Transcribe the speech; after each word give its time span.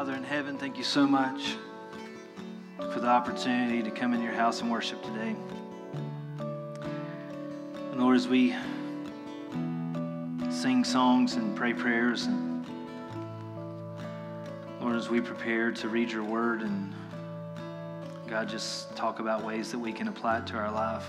Father 0.00 0.14
in 0.14 0.24
heaven, 0.24 0.56
thank 0.56 0.78
you 0.78 0.82
so 0.82 1.06
much 1.06 1.56
for 2.90 3.00
the 3.00 3.06
opportunity 3.06 3.82
to 3.82 3.90
come 3.90 4.14
in 4.14 4.22
your 4.22 4.32
house 4.32 4.62
and 4.62 4.70
worship 4.70 5.02
today. 5.02 5.36
And 7.92 8.00
Lord, 8.00 8.16
as 8.16 8.26
we 8.26 8.56
sing 10.50 10.84
songs 10.84 11.34
and 11.34 11.54
pray 11.54 11.74
prayers, 11.74 12.24
and 12.24 12.64
Lord, 14.80 14.96
as 14.96 15.10
we 15.10 15.20
prepare 15.20 15.70
to 15.72 15.88
read 15.90 16.10
your 16.10 16.24
word 16.24 16.62
and 16.62 16.94
God, 18.26 18.48
just 18.48 18.96
talk 18.96 19.18
about 19.18 19.44
ways 19.44 19.70
that 19.70 19.78
we 19.78 19.92
can 19.92 20.08
apply 20.08 20.38
it 20.38 20.46
to 20.46 20.56
our 20.56 20.72
life. 20.72 21.06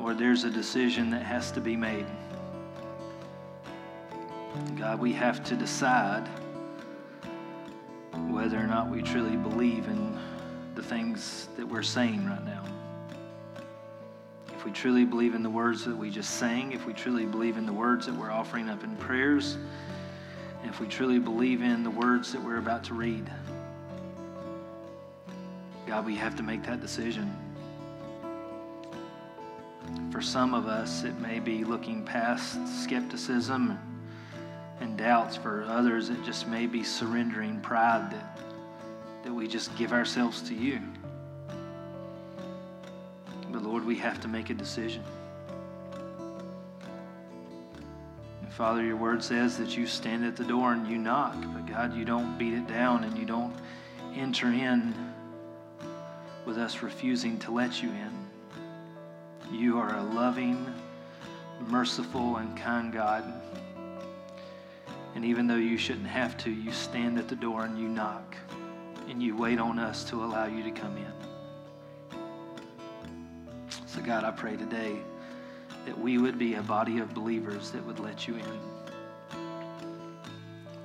Lord, 0.00 0.16
there's 0.16 0.44
a 0.44 0.50
decision 0.50 1.10
that 1.10 1.22
has 1.22 1.50
to 1.50 1.60
be 1.60 1.76
made. 1.76 2.06
God, 4.78 4.98
we 4.98 5.12
have 5.12 5.44
to 5.44 5.54
decide 5.54 6.26
whether 8.44 8.58
or 8.58 8.66
not 8.66 8.90
we 8.90 9.00
truly 9.00 9.36
believe 9.36 9.88
in 9.88 10.18
the 10.74 10.82
things 10.82 11.48
that 11.56 11.66
we're 11.66 11.82
saying 11.82 12.26
right 12.26 12.44
now. 12.44 12.62
If 14.54 14.66
we 14.66 14.70
truly 14.70 15.06
believe 15.06 15.34
in 15.34 15.42
the 15.42 15.48
words 15.48 15.86
that 15.86 15.96
we 15.96 16.10
just 16.10 16.32
sang, 16.32 16.72
if 16.72 16.84
we 16.84 16.92
truly 16.92 17.24
believe 17.24 17.56
in 17.56 17.64
the 17.64 17.72
words 17.72 18.04
that 18.04 18.14
we're 18.14 18.30
offering 18.30 18.68
up 18.68 18.84
in 18.84 18.94
prayers, 18.96 19.56
if 20.62 20.78
we 20.78 20.86
truly 20.86 21.18
believe 21.18 21.62
in 21.62 21.84
the 21.84 21.90
words 21.90 22.32
that 22.32 22.42
we're 22.42 22.58
about 22.58 22.84
to 22.84 22.92
read, 22.92 23.30
God, 25.86 26.04
we 26.04 26.14
have 26.16 26.36
to 26.36 26.42
make 26.42 26.64
that 26.64 26.82
decision. 26.82 27.34
For 30.12 30.20
some 30.20 30.52
of 30.52 30.66
us, 30.66 31.02
it 31.04 31.18
may 31.18 31.38
be 31.38 31.64
looking 31.64 32.04
past 32.04 32.58
skepticism 32.82 33.78
and 34.80 34.96
doubts. 34.96 35.36
For 35.36 35.64
others, 35.64 36.10
it 36.10 36.22
just 36.24 36.48
may 36.48 36.66
be 36.66 36.82
surrendering 36.82 37.60
pride 37.60 38.10
that, 38.12 38.33
that 39.24 39.32
we 39.32 39.48
just 39.48 39.74
give 39.76 39.92
ourselves 39.92 40.42
to 40.42 40.54
you. 40.54 40.80
But 43.50 43.62
Lord, 43.62 43.84
we 43.84 43.96
have 43.96 44.20
to 44.20 44.28
make 44.28 44.50
a 44.50 44.54
decision. 44.54 45.02
And 48.42 48.52
Father, 48.52 48.84
your 48.84 48.96
word 48.96 49.24
says 49.24 49.56
that 49.56 49.76
you 49.76 49.86
stand 49.86 50.26
at 50.26 50.36
the 50.36 50.44
door 50.44 50.74
and 50.74 50.86
you 50.86 50.98
knock, 50.98 51.36
but 51.54 51.66
God, 51.66 51.96
you 51.96 52.04
don't 52.04 52.36
beat 52.38 52.52
it 52.52 52.66
down 52.68 53.02
and 53.04 53.16
you 53.16 53.24
don't 53.24 53.54
enter 54.14 54.48
in 54.48 54.94
with 56.44 56.58
us 56.58 56.82
refusing 56.82 57.38
to 57.38 57.50
let 57.50 57.82
you 57.82 57.88
in. 57.88 58.12
You 59.50 59.78
are 59.78 59.96
a 59.96 60.02
loving, 60.02 60.66
merciful, 61.68 62.36
and 62.36 62.54
kind 62.58 62.92
God. 62.92 63.24
And 65.14 65.24
even 65.24 65.46
though 65.46 65.56
you 65.56 65.78
shouldn't 65.78 66.08
have 66.08 66.36
to, 66.38 66.50
you 66.50 66.72
stand 66.72 67.18
at 67.18 67.28
the 67.28 67.36
door 67.36 67.64
and 67.64 67.78
you 67.78 67.88
knock 67.88 68.36
and 69.08 69.22
you 69.22 69.36
wait 69.36 69.58
on 69.58 69.78
us 69.78 70.04
to 70.04 70.24
allow 70.24 70.46
you 70.46 70.62
to 70.62 70.70
come 70.70 70.96
in. 70.96 71.12
So, 73.86 74.00
God, 74.00 74.24
I 74.24 74.30
pray 74.30 74.56
today 74.56 74.96
that 75.86 75.98
we 75.98 76.18
would 76.18 76.38
be 76.38 76.54
a 76.54 76.62
body 76.62 76.98
of 76.98 77.14
believers 77.14 77.70
that 77.70 77.84
would 77.84 78.00
let 78.00 78.26
you 78.26 78.34
in. 78.34 78.60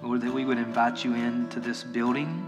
Lord, 0.04 0.22
that 0.22 0.34
we 0.34 0.46
would 0.46 0.58
invite 0.58 1.04
you 1.04 1.14
into 1.14 1.60
this 1.60 1.84
building. 1.84 2.46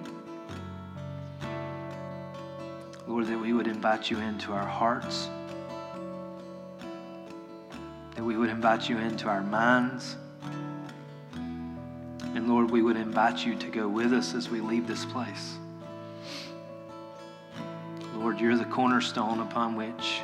Lord, 3.08 3.28
that 3.28 3.40
we 3.40 3.54
would 3.54 3.68
invite 3.68 4.10
you 4.10 4.18
into 4.20 4.54
our 4.54 4.66
hearts. 4.66 5.30
That 8.16 8.24
we 8.24 8.38
would 8.38 8.50
invite 8.50 8.88
you 8.88 8.98
into 8.98 9.28
our 9.28 9.42
minds. 9.42 10.16
And 11.34 12.48
Lord, 12.48 12.72
we 12.72 12.82
would 12.82 12.96
invite 12.96 13.46
you 13.46 13.56
to 13.56 13.68
go 13.68 13.88
with 13.88 14.14
us 14.14 14.34
as 14.34 14.50
we 14.50 14.62
leave 14.62 14.88
this 14.88 15.06
place. 15.06 15.58
Lord, 18.32 18.40
you're 18.40 18.56
the 18.56 18.64
cornerstone 18.64 19.42
upon 19.42 19.76
which 19.76 20.22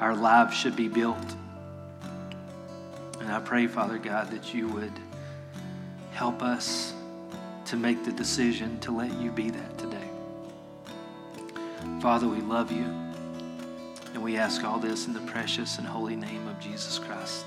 our 0.00 0.16
lives 0.16 0.56
should 0.56 0.74
be 0.74 0.88
built. 0.88 1.36
And 3.20 3.30
I 3.30 3.38
pray, 3.38 3.68
Father 3.68 3.98
God, 3.98 4.32
that 4.32 4.52
you 4.52 4.66
would 4.66 4.90
help 6.10 6.42
us 6.42 6.92
to 7.66 7.76
make 7.76 8.04
the 8.04 8.10
decision 8.10 8.80
to 8.80 8.90
let 8.90 9.16
you 9.20 9.30
be 9.30 9.50
that 9.50 9.78
today. 9.78 10.08
Father, 12.00 12.26
we 12.26 12.40
love 12.40 12.72
you. 12.72 12.92
And 14.12 14.24
we 14.24 14.38
ask 14.38 14.64
all 14.64 14.80
this 14.80 15.06
in 15.06 15.12
the 15.12 15.20
precious 15.20 15.78
and 15.78 15.86
holy 15.86 16.16
name 16.16 16.48
of 16.48 16.58
Jesus 16.58 16.98
Christ. 16.98 17.44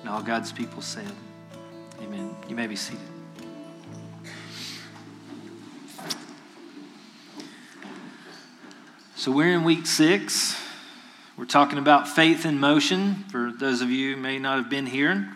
And 0.00 0.10
all 0.10 0.20
God's 0.20 0.52
people 0.52 0.82
said, 0.82 1.10
Amen. 2.02 2.36
You 2.50 2.54
may 2.54 2.66
be 2.66 2.76
seated. 2.76 3.17
So 9.28 9.34
we're 9.34 9.52
in 9.52 9.62
week 9.62 9.86
six. 9.86 10.58
We're 11.36 11.44
talking 11.44 11.76
about 11.76 12.08
faith 12.08 12.46
in 12.46 12.58
motion 12.58 13.26
for 13.28 13.52
those 13.52 13.82
of 13.82 13.90
you 13.90 14.16
may 14.16 14.38
not 14.38 14.56
have 14.56 14.70
been 14.70 14.86
here. 14.86 15.28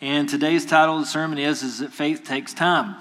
And 0.00 0.26
today's 0.26 0.64
title 0.64 0.94
of 0.94 1.02
the 1.02 1.06
sermon 1.06 1.36
is, 1.36 1.62
is 1.62 1.80
that 1.80 1.92
faith 1.92 2.24
takes 2.24 2.54
time. 2.54 2.96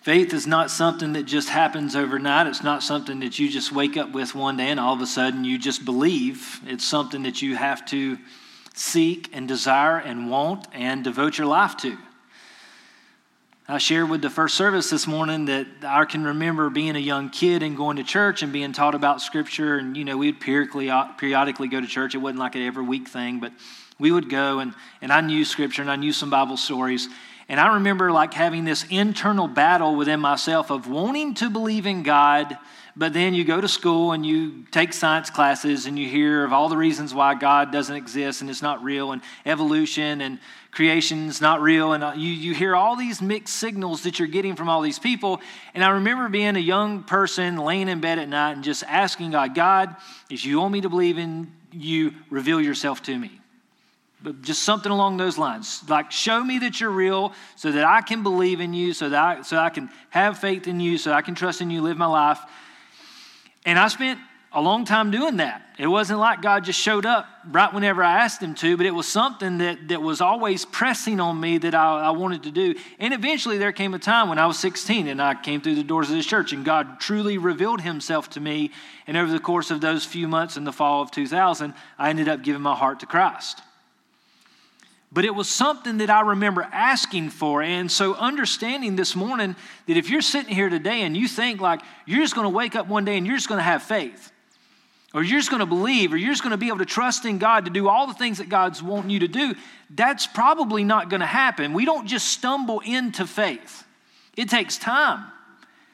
Faith 0.00 0.32
is 0.32 0.46
not 0.46 0.70
something 0.70 1.12
that 1.12 1.24
just 1.24 1.50
happens 1.50 1.94
overnight. 1.94 2.46
It's 2.46 2.62
not 2.62 2.82
something 2.82 3.20
that 3.20 3.38
you 3.38 3.50
just 3.50 3.70
wake 3.70 3.98
up 3.98 4.12
with 4.12 4.34
one 4.34 4.56
day 4.56 4.70
and 4.70 4.80
all 4.80 4.94
of 4.94 5.02
a 5.02 5.06
sudden 5.06 5.44
you 5.44 5.58
just 5.58 5.84
believe. 5.84 6.60
It's 6.66 6.86
something 6.86 7.24
that 7.24 7.42
you 7.42 7.54
have 7.54 7.84
to 7.90 8.16
seek 8.72 9.28
and 9.34 9.46
desire 9.46 9.98
and 9.98 10.30
want 10.30 10.68
and 10.72 11.04
devote 11.04 11.36
your 11.36 11.48
life 11.48 11.76
to. 11.82 11.98
I 13.66 13.78
shared 13.78 14.10
with 14.10 14.20
the 14.20 14.28
first 14.28 14.56
service 14.56 14.90
this 14.90 15.06
morning 15.06 15.46
that 15.46 15.66
I 15.82 16.04
can 16.04 16.22
remember 16.22 16.68
being 16.68 16.96
a 16.96 16.98
young 17.00 17.30
kid 17.30 17.62
and 17.62 17.74
going 17.74 17.96
to 17.96 18.04
church 18.04 18.42
and 18.42 18.52
being 18.52 18.74
taught 18.74 18.94
about 18.94 19.22
Scripture. 19.22 19.78
And, 19.78 19.96
you 19.96 20.04
know, 20.04 20.18
we'd 20.18 20.38
periodically, 20.38 20.90
uh, 20.90 21.04
periodically 21.12 21.68
go 21.68 21.80
to 21.80 21.86
church. 21.86 22.14
It 22.14 22.18
wasn't 22.18 22.40
like 22.40 22.56
an 22.56 22.60
every 22.60 22.84
week 22.84 23.08
thing, 23.08 23.40
but 23.40 23.52
we 23.98 24.10
would 24.10 24.28
go 24.28 24.58
and, 24.58 24.74
and 25.00 25.10
I 25.10 25.22
knew 25.22 25.46
Scripture 25.46 25.80
and 25.80 25.90
I 25.90 25.96
knew 25.96 26.12
some 26.12 26.28
Bible 26.28 26.58
stories. 26.58 27.08
And 27.48 27.58
I 27.58 27.76
remember 27.76 28.12
like 28.12 28.34
having 28.34 28.66
this 28.66 28.84
internal 28.90 29.48
battle 29.48 29.96
within 29.96 30.20
myself 30.20 30.70
of 30.70 30.86
wanting 30.86 31.32
to 31.36 31.48
believe 31.48 31.86
in 31.86 32.02
God 32.02 32.58
but 32.96 33.12
then 33.12 33.34
you 33.34 33.44
go 33.44 33.60
to 33.60 33.66
school 33.66 34.12
and 34.12 34.24
you 34.24 34.64
take 34.70 34.92
science 34.92 35.28
classes 35.28 35.86
and 35.86 35.98
you 35.98 36.08
hear 36.08 36.44
of 36.44 36.52
all 36.52 36.68
the 36.68 36.76
reasons 36.76 37.12
why 37.12 37.34
God 37.34 37.72
doesn't 37.72 37.94
exist 37.94 38.40
and 38.40 38.48
it's 38.48 38.62
not 38.62 38.84
real 38.84 39.10
and 39.10 39.20
evolution 39.44 40.20
and 40.20 40.38
creation 40.74 41.28
is 41.28 41.40
not 41.40 41.60
real. 41.60 41.92
And 41.92 42.04
uh, 42.04 42.12
you, 42.16 42.28
you 42.28 42.54
hear 42.54 42.76
all 42.76 42.96
these 42.96 43.22
mixed 43.22 43.56
signals 43.56 44.02
that 44.02 44.18
you're 44.18 44.28
getting 44.28 44.56
from 44.56 44.68
all 44.68 44.80
these 44.80 44.98
people. 44.98 45.40
And 45.72 45.84
I 45.84 45.90
remember 45.90 46.28
being 46.28 46.56
a 46.56 46.60
young 46.60 47.02
person 47.02 47.56
laying 47.56 47.88
in 47.88 48.00
bed 48.00 48.18
at 48.18 48.28
night 48.28 48.52
and 48.52 48.64
just 48.64 48.82
asking 48.84 49.30
God, 49.30 49.54
God, 49.54 49.96
if 50.30 50.44
you 50.44 50.60
want 50.60 50.72
me 50.72 50.80
to 50.82 50.88
believe 50.88 51.18
in 51.18 51.52
you, 51.72 52.12
reveal 52.30 52.60
yourself 52.60 53.02
to 53.04 53.18
me 53.18 53.40
but 54.24 54.40
just 54.40 54.62
something 54.62 54.90
along 54.90 55.18
those 55.18 55.36
lines. 55.36 55.84
Like, 55.86 56.10
show 56.10 56.42
me 56.42 56.58
that 56.60 56.80
you're 56.80 56.90
real 56.90 57.34
so 57.56 57.70
that 57.70 57.84
I 57.84 58.00
can 58.00 58.22
believe 58.22 58.58
in 58.58 58.72
you, 58.72 58.94
so 58.94 59.10
that 59.10 59.22
I, 59.22 59.42
so 59.42 59.58
I 59.58 59.68
can 59.68 59.90
have 60.08 60.38
faith 60.38 60.66
in 60.66 60.80
you, 60.80 60.96
so 60.96 61.12
I 61.12 61.20
can 61.20 61.34
trust 61.34 61.60
in 61.60 61.70
you, 61.70 61.82
live 61.82 61.98
my 61.98 62.06
life. 62.06 62.40
And 63.66 63.78
I 63.78 63.88
spent 63.88 64.18
a 64.54 64.60
long 64.60 64.84
time 64.84 65.10
doing 65.10 65.36
that. 65.36 65.62
It 65.76 65.88
wasn't 65.88 66.20
like 66.20 66.40
God 66.40 66.64
just 66.64 66.78
showed 66.78 67.04
up 67.04 67.26
right 67.50 67.72
whenever 67.74 68.02
I 68.02 68.22
asked 68.22 68.40
Him 68.40 68.54
to, 68.56 68.76
but 68.76 68.86
it 68.86 68.92
was 68.92 69.08
something 69.08 69.58
that, 69.58 69.88
that 69.88 70.00
was 70.00 70.20
always 70.20 70.64
pressing 70.64 71.18
on 71.18 71.40
me 71.40 71.58
that 71.58 71.74
I, 71.74 72.06
I 72.06 72.10
wanted 72.10 72.44
to 72.44 72.52
do. 72.52 72.76
And 73.00 73.12
eventually 73.12 73.58
there 73.58 73.72
came 73.72 73.92
a 73.92 73.98
time 73.98 74.28
when 74.28 74.38
I 74.38 74.46
was 74.46 74.58
16 74.60 75.08
and 75.08 75.20
I 75.20 75.34
came 75.34 75.60
through 75.60 75.74
the 75.74 75.82
doors 75.82 76.08
of 76.08 76.16
this 76.16 76.26
church 76.26 76.52
and 76.52 76.64
God 76.64 77.00
truly 77.00 77.38
revealed 77.38 77.80
Himself 77.80 78.30
to 78.30 78.40
me. 78.40 78.70
And 79.06 79.16
over 79.16 79.32
the 79.32 79.40
course 79.40 79.72
of 79.72 79.80
those 79.80 80.04
few 80.04 80.28
months 80.28 80.56
in 80.56 80.64
the 80.64 80.72
fall 80.72 81.02
of 81.02 81.10
2000, 81.10 81.74
I 81.98 82.10
ended 82.10 82.28
up 82.28 82.42
giving 82.42 82.62
my 82.62 82.76
heart 82.76 83.00
to 83.00 83.06
Christ 83.06 83.60
but 85.14 85.24
it 85.24 85.32
was 85.32 85.48
something 85.48 85.98
that 85.98 86.10
I 86.10 86.22
remember 86.22 86.62
asking 86.72 87.30
for. 87.30 87.62
And 87.62 87.90
so, 87.90 88.14
understanding 88.14 88.96
this 88.96 89.14
morning 89.14 89.54
that 89.86 89.96
if 89.96 90.10
you're 90.10 90.20
sitting 90.20 90.52
here 90.52 90.68
today 90.68 91.02
and 91.02 91.16
you 91.16 91.28
think 91.28 91.60
like 91.60 91.80
you're 92.04 92.20
just 92.20 92.34
going 92.34 92.46
to 92.46 92.54
wake 92.54 92.74
up 92.74 92.88
one 92.88 93.04
day 93.04 93.16
and 93.16 93.24
you're 93.24 93.36
just 93.36 93.48
going 93.48 93.60
to 93.60 93.62
have 93.62 93.84
faith, 93.84 94.32
or 95.14 95.22
you're 95.22 95.38
just 95.38 95.50
going 95.50 95.60
to 95.60 95.66
believe, 95.66 96.12
or 96.12 96.16
you're 96.16 96.32
just 96.32 96.42
going 96.42 96.50
to 96.50 96.58
be 96.58 96.66
able 96.66 96.78
to 96.78 96.84
trust 96.84 97.24
in 97.24 97.38
God 97.38 97.64
to 97.66 97.70
do 97.70 97.88
all 97.88 98.08
the 98.08 98.14
things 98.14 98.38
that 98.38 98.48
God's 98.48 98.82
wanting 98.82 99.10
you 99.10 99.20
to 99.20 99.28
do, 99.28 99.54
that's 99.88 100.26
probably 100.26 100.82
not 100.82 101.08
going 101.08 101.20
to 101.20 101.26
happen. 101.26 101.72
We 101.72 101.84
don't 101.84 102.06
just 102.06 102.28
stumble 102.28 102.80
into 102.80 103.26
faith, 103.26 103.84
it 104.36 104.50
takes 104.50 104.76
time, 104.76 105.24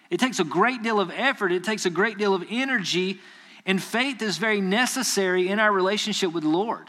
it 0.08 0.18
takes 0.18 0.40
a 0.40 0.44
great 0.44 0.82
deal 0.82 0.98
of 0.98 1.12
effort, 1.14 1.52
it 1.52 1.62
takes 1.62 1.84
a 1.84 1.90
great 1.90 2.16
deal 2.16 2.34
of 2.34 2.44
energy, 2.50 3.20
and 3.66 3.80
faith 3.80 4.22
is 4.22 4.38
very 4.38 4.62
necessary 4.62 5.48
in 5.48 5.60
our 5.60 5.70
relationship 5.70 6.32
with 6.32 6.42
the 6.42 6.48
Lord. 6.48 6.88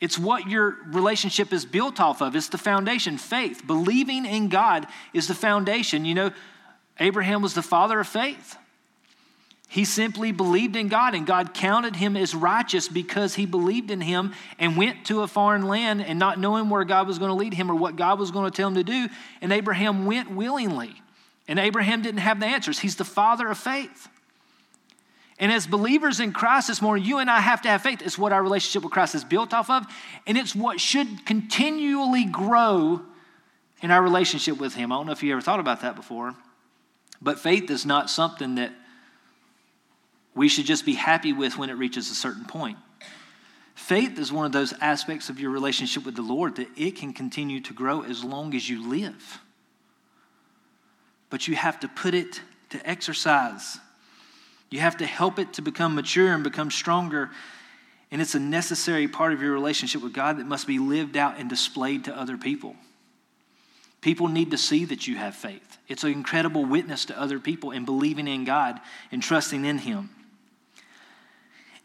It's 0.00 0.18
what 0.18 0.46
your 0.46 0.76
relationship 0.88 1.52
is 1.52 1.64
built 1.64 2.00
off 2.00 2.20
of. 2.20 2.36
It's 2.36 2.50
the 2.50 2.58
foundation. 2.58 3.16
Faith, 3.16 3.66
believing 3.66 4.26
in 4.26 4.48
God 4.48 4.86
is 5.14 5.26
the 5.26 5.34
foundation. 5.34 6.04
You 6.04 6.14
know, 6.14 6.30
Abraham 7.00 7.40
was 7.42 7.54
the 7.54 7.62
father 7.62 7.98
of 7.98 8.06
faith. 8.06 8.56
He 9.68 9.84
simply 9.84 10.30
believed 10.30 10.76
in 10.76 10.88
God, 10.88 11.14
and 11.14 11.26
God 11.26 11.52
counted 11.52 11.96
him 11.96 12.16
as 12.16 12.34
righteous 12.34 12.88
because 12.88 13.34
he 13.34 13.46
believed 13.46 13.90
in 13.90 14.00
him 14.00 14.32
and 14.58 14.76
went 14.76 15.06
to 15.06 15.22
a 15.22 15.26
foreign 15.26 15.66
land 15.66 16.02
and 16.02 16.18
not 16.18 16.38
knowing 16.38 16.70
where 16.70 16.84
God 16.84 17.06
was 17.08 17.18
going 17.18 17.30
to 17.30 17.34
lead 17.34 17.52
him 17.52 17.70
or 17.70 17.74
what 17.74 17.96
God 17.96 18.18
was 18.18 18.30
going 18.30 18.48
to 18.50 18.56
tell 18.56 18.68
him 18.68 18.76
to 18.76 18.84
do. 18.84 19.08
And 19.40 19.52
Abraham 19.52 20.06
went 20.06 20.30
willingly. 20.30 20.94
And 21.48 21.58
Abraham 21.58 22.02
didn't 22.02 22.20
have 22.20 22.40
the 22.40 22.46
answers. 22.46 22.78
He's 22.78 22.96
the 22.96 23.04
father 23.04 23.48
of 23.48 23.58
faith. 23.58 24.08
And 25.38 25.52
as 25.52 25.66
believers 25.66 26.20
in 26.20 26.32
Christ 26.32 26.68
this 26.68 26.80
morning, 26.80 27.04
you 27.04 27.18
and 27.18 27.30
I 27.30 27.40
have 27.40 27.62
to 27.62 27.68
have 27.68 27.82
faith. 27.82 28.00
It's 28.02 28.16
what 28.16 28.32
our 28.32 28.42
relationship 28.42 28.84
with 28.84 28.92
Christ 28.92 29.14
is 29.14 29.24
built 29.24 29.52
off 29.52 29.68
of, 29.68 29.84
and 30.26 30.38
it's 30.38 30.54
what 30.54 30.80
should 30.80 31.26
continually 31.26 32.24
grow 32.24 33.02
in 33.82 33.90
our 33.90 34.02
relationship 34.02 34.58
with 34.58 34.74
Him. 34.74 34.90
I 34.90 34.96
don't 34.96 35.06
know 35.06 35.12
if 35.12 35.22
you 35.22 35.32
ever 35.32 35.42
thought 35.42 35.60
about 35.60 35.82
that 35.82 35.94
before, 35.94 36.34
but 37.20 37.38
faith 37.38 37.70
is 37.70 37.84
not 37.84 38.08
something 38.08 38.54
that 38.54 38.72
we 40.36 40.48
should 40.48 40.66
just 40.66 40.84
be 40.84 40.92
happy 40.92 41.32
with 41.32 41.56
when 41.56 41.70
it 41.70 41.72
reaches 41.72 42.10
a 42.10 42.14
certain 42.14 42.44
point. 42.44 42.76
Faith 43.74 44.18
is 44.18 44.30
one 44.30 44.46
of 44.46 44.52
those 44.52 44.74
aspects 44.80 45.30
of 45.30 45.40
your 45.40 45.50
relationship 45.50 46.04
with 46.04 46.14
the 46.14 46.22
Lord 46.22 46.56
that 46.56 46.68
it 46.76 46.96
can 46.96 47.12
continue 47.12 47.60
to 47.62 47.72
grow 47.72 48.02
as 48.02 48.22
long 48.22 48.54
as 48.54 48.68
you 48.68 48.88
live. 48.88 49.40
But 51.30 51.48
you 51.48 51.56
have 51.56 51.80
to 51.80 51.88
put 51.88 52.14
it 52.14 52.40
to 52.70 52.88
exercise. 52.88 53.78
You 54.70 54.80
have 54.80 54.98
to 54.98 55.06
help 55.06 55.38
it 55.38 55.54
to 55.54 55.62
become 55.62 55.94
mature 55.94 56.32
and 56.32 56.44
become 56.44 56.70
stronger. 56.70 57.30
And 58.10 58.20
it's 58.20 58.34
a 58.34 58.40
necessary 58.40 59.08
part 59.08 59.32
of 59.32 59.40
your 59.42 59.52
relationship 59.52 60.02
with 60.02 60.12
God 60.12 60.38
that 60.38 60.46
must 60.46 60.66
be 60.66 60.78
lived 60.78 61.16
out 61.16 61.38
and 61.38 61.48
displayed 61.48 62.04
to 62.04 62.16
other 62.16 62.36
people. 62.36 62.76
People 64.02 64.28
need 64.28 64.50
to 64.50 64.58
see 64.58 64.84
that 64.84 65.06
you 65.06 65.16
have 65.16 65.34
faith. 65.34 65.78
It's 65.88 66.04
an 66.04 66.12
incredible 66.12 66.64
witness 66.64 67.06
to 67.06 67.18
other 67.18 67.38
people 67.38 67.70
in 67.70 67.84
believing 67.84 68.28
in 68.28 68.44
God 68.44 68.80
and 69.10 69.22
trusting 69.22 69.64
in 69.64 69.78
Him. 69.78 70.10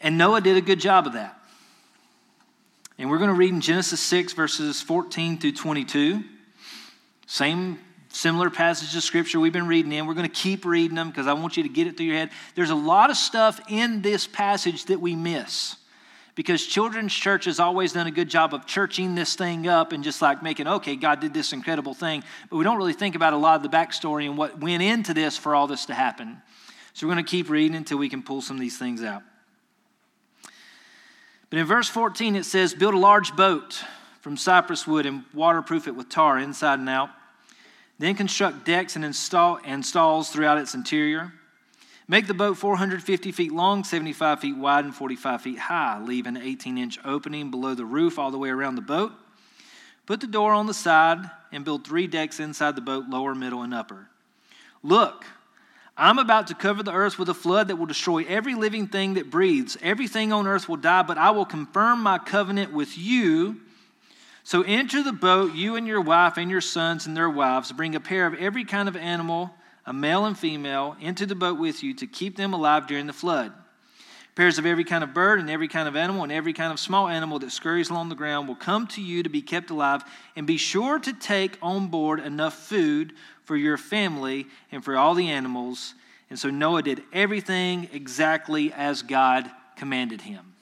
And 0.02 0.18
Noah 0.18 0.42
did 0.42 0.58
a 0.58 0.62
good 0.62 0.80
job 0.80 1.08
of 1.08 1.14
that. 1.14 1.38
And 2.98 3.10
we're 3.10 3.18
going 3.18 3.30
to 3.30 3.36
read 3.36 3.54
in 3.54 3.62
Genesis 3.62 4.00
6, 4.00 4.34
verses 4.34 4.82
14 4.82 5.40
through 5.40 5.54
22. 5.54 6.24
Same 7.26 7.80
similar 8.10 8.50
passages 8.50 8.96
of 8.96 9.04
scripture 9.04 9.40
we've 9.40 9.54
been 9.54 9.68
reading 9.68 9.92
in. 9.92 10.06
We're 10.06 10.14
going 10.14 10.30
to 10.30 10.36
keep 10.36 10.66
reading 10.66 10.96
them 10.96 11.10
because 11.10 11.28
I 11.28 11.34
want 11.34 11.56
you 11.56 11.64
to 11.64 11.70
get 11.70 11.88
it 11.88 11.98
through 11.98 12.08
your 12.08 12.18
head. 12.18 12.30
There's 12.56 12.70
a 12.70 12.76
lot 12.76 13.10
of 13.10 13.18
stuff 13.18 13.62
in 13.70 14.02
this 14.02 14.28
passage 14.28 14.86
that 14.86 15.00
we 15.00 15.16
miss 15.16 15.78
because 16.36 16.66
children's 16.66 17.14
church 17.14 17.46
has 17.46 17.60
always 17.60 17.94
done 17.94 18.08
a 18.08 18.12
good 18.12 18.30
job 18.30 18.54
of 18.54 18.66
churching 18.66 19.16
this 19.16 19.36
thing 19.36 19.68
up 19.68 19.92
and 19.92 20.04
just 20.04 20.22
like 20.22 20.44
making, 20.44 20.68
okay, 20.68 20.96
God 20.96 21.20
did 21.20 21.34
this 21.34 21.54
incredible 21.54 21.94
thing. 21.94 22.24
But 22.50 22.58
we 22.58 22.64
don't 22.64 22.78
really 22.78 22.94
think 22.94 23.16
about 23.16 23.34
a 23.34 23.38
lot 23.38 23.56
of 23.56 23.64
the 23.64 23.76
backstory 23.76 24.26
and 24.26 24.38
what 24.38 24.60
went 24.60 24.84
into 24.84 25.14
this 25.14 25.38
for 25.38 25.56
all 25.56 25.68
this 25.68 25.86
to 25.86 25.94
happen. 25.94 26.42
So 26.94 27.08
we're 27.08 27.14
going 27.14 27.26
to 27.26 27.32
keep 27.32 27.50
reading 27.50 27.76
until 27.76 27.98
we 27.98 28.10
can 28.10 28.22
pull 28.22 28.42
some 28.42 28.58
of 28.58 28.62
these 28.62 28.78
things 28.78 29.04
out. 29.04 29.24
But 31.52 31.60
in 31.60 31.66
verse 31.66 31.90
14, 31.90 32.38
it 32.38 32.46
says, 32.46 32.74
Build 32.74 32.94
a 32.94 32.98
large 32.98 33.36
boat 33.36 33.84
from 34.22 34.38
cypress 34.38 34.88
wood 34.88 35.06
and 35.06 35.26
waterproof 35.34 35.88
it 35.88 35.96
with 35.96 36.10
tar 36.10 36.40
inside 36.40 36.80
and 36.80 36.90
out. 36.90 37.10
Then 38.00 38.16
construct 38.16 38.66
decks 38.66 38.96
and, 38.96 39.06
install, 39.06 39.60
and 39.66 39.86
stalls 39.86 40.30
throughout 40.30 40.58
its 40.58 40.74
interior. 40.74 41.34
Make 42.08 42.28
the 42.28 42.34
boat 42.34 42.58
450 42.58 43.32
feet 43.34 43.52
long, 43.52 43.84
75 43.84 44.40
feet 44.40 44.56
wide, 44.56 44.86
and 44.86 44.96
45 44.96 45.42
feet 45.42 45.60
high. 45.60 46.02
Leave 46.02 46.26
an 46.26 46.38
18 46.38 46.78
inch 46.78 46.98
opening 47.04 47.52
below 47.52 47.76
the 47.76 47.86
roof 47.86 48.18
all 48.18 48.32
the 48.32 48.38
way 48.38 48.50
around 48.50 48.76
the 48.76 48.82
boat. 48.82 49.12
Put 50.06 50.22
the 50.22 50.28
door 50.28 50.54
on 50.54 50.68
the 50.68 50.74
side 50.74 51.20
and 51.52 51.66
build 51.66 51.86
three 51.86 52.08
decks 52.08 52.40
inside 52.40 52.76
the 52.76 52.82
boat, 52.82 53.10
lower, 53.10 53.36
middle, 53.36 53.62
and 53.62 53.74
upper. 53.74 54.08
Look, 54.84 55.26
I'm 55.98 56.20
about 56.20 56.48
to 56.48 56.56
cover 56.56 56.84
the 56.84 56.94
earth 56.94 57.20
with 57.20 57.30
a 57.30 57.34
flood 57.34 57.68
that 57.68 57.76
will 57.76 57.86
destroy 57.86 58.26
every 58.26 58.56
living 58.56 58.88
thing 58.88 59.16
that 59.16 59.30
breathes. 59.30 59.78
Everything 59.82 60.34
on 60.34 60.48
earth 60.48 60.68
will 60.68 60.78
die, 60.78 61.04
but 61.04 61.18
I 61.18 61.32
will 61.32 61.46
confirm 61.46 62.02
my 62.02 62.18
covenant 62.18 62.74
with 62.74 62.98
you 62.98 63.62
so 64.44 64.64
enter 64.64 65.04
the 65.04 65.14
boat, 65.14 65.54
you 65.54 65.76
and 65.76 65.88
your 65.88 66.02
wife 66.02 66.38
and 66.38 66.50
your 66.50 66.62
sons 66.62 67.06
and 67.06 67.16
their 67.16 67.30
wives. 67.30 67.72
Bring 67.72 67.96
a 67.96 68.00
pair 68.00 68.26
of 68.26 68.34
every 68.36 68.66
kind 68.66 68.90
of 68.90 68.96
animal, 68.96 69.52
a 69.86 69.94
male 69.94 70.26
and 70.26 70.38
female, 70.38 70.96
into 71.00 71.26
the 71.26 71.36
boat 71.36 71.60
with 71.60 71.84
you 71.84 71.94
to 71.96 72.08
keep 72.08 72.38
them 72.38 72.54
alive 72.54 72.88
during 72.88 73.08
the 73.08 73.14
flood. 73.14 73.54
Pairs 74.36 74.58
of 74.58 74.66
every 74.66 74.86
kind 74.86 75.04
of 75.04 75.14
bird 75.14 75.40
and 75.40 75.50
every 75.50 75.68
kind 75.68 75.88
of 75.88 75.96
animal 75.96 76.24
and 76.24 76.32
every 76.32 76.54
kind 76.54 76.72
of 76.72 76.80
small 76.80 77.08
animal 77.10 77.40
that 77.40 77.52
scurries 77.52 77.90
along 77.90 78.10
the 78.10 78.16
ground 78.16 78.48
will 78.48 78.56
come 78.56 78.88
to 78.88 79.02
you 79.02 79.24
to 79.24 79.30
be 79.30 79.42
kept 79.42 79.70
alive. 79.70 80.04
And 80.36 80.48
be 80.48 80.58
sure 80.58 81.00
to 81.00 81.14
take 81.14 81.58
on 81.62 81.88
board 81.88 82.20
enough 82.20 82.54
food 82.54 83.14
for 83.44 83.58
your 83.58 83.78
family 83.78 84.48
and 84.72 84.84
for 84.84 84.98
all 84.98 85.16
the 85.16 85.30
animals. 85.30 85.96
And 86.30 86.40
so 86.40 86.50
Noah 86.50 86.82
did 86.82 87.04
everything 87.12 87.90
exactly 87.92 88.72
as 88.72 89.02
God 89.02 89.52
commanded 89.76 90.22
him. 90.22 90.54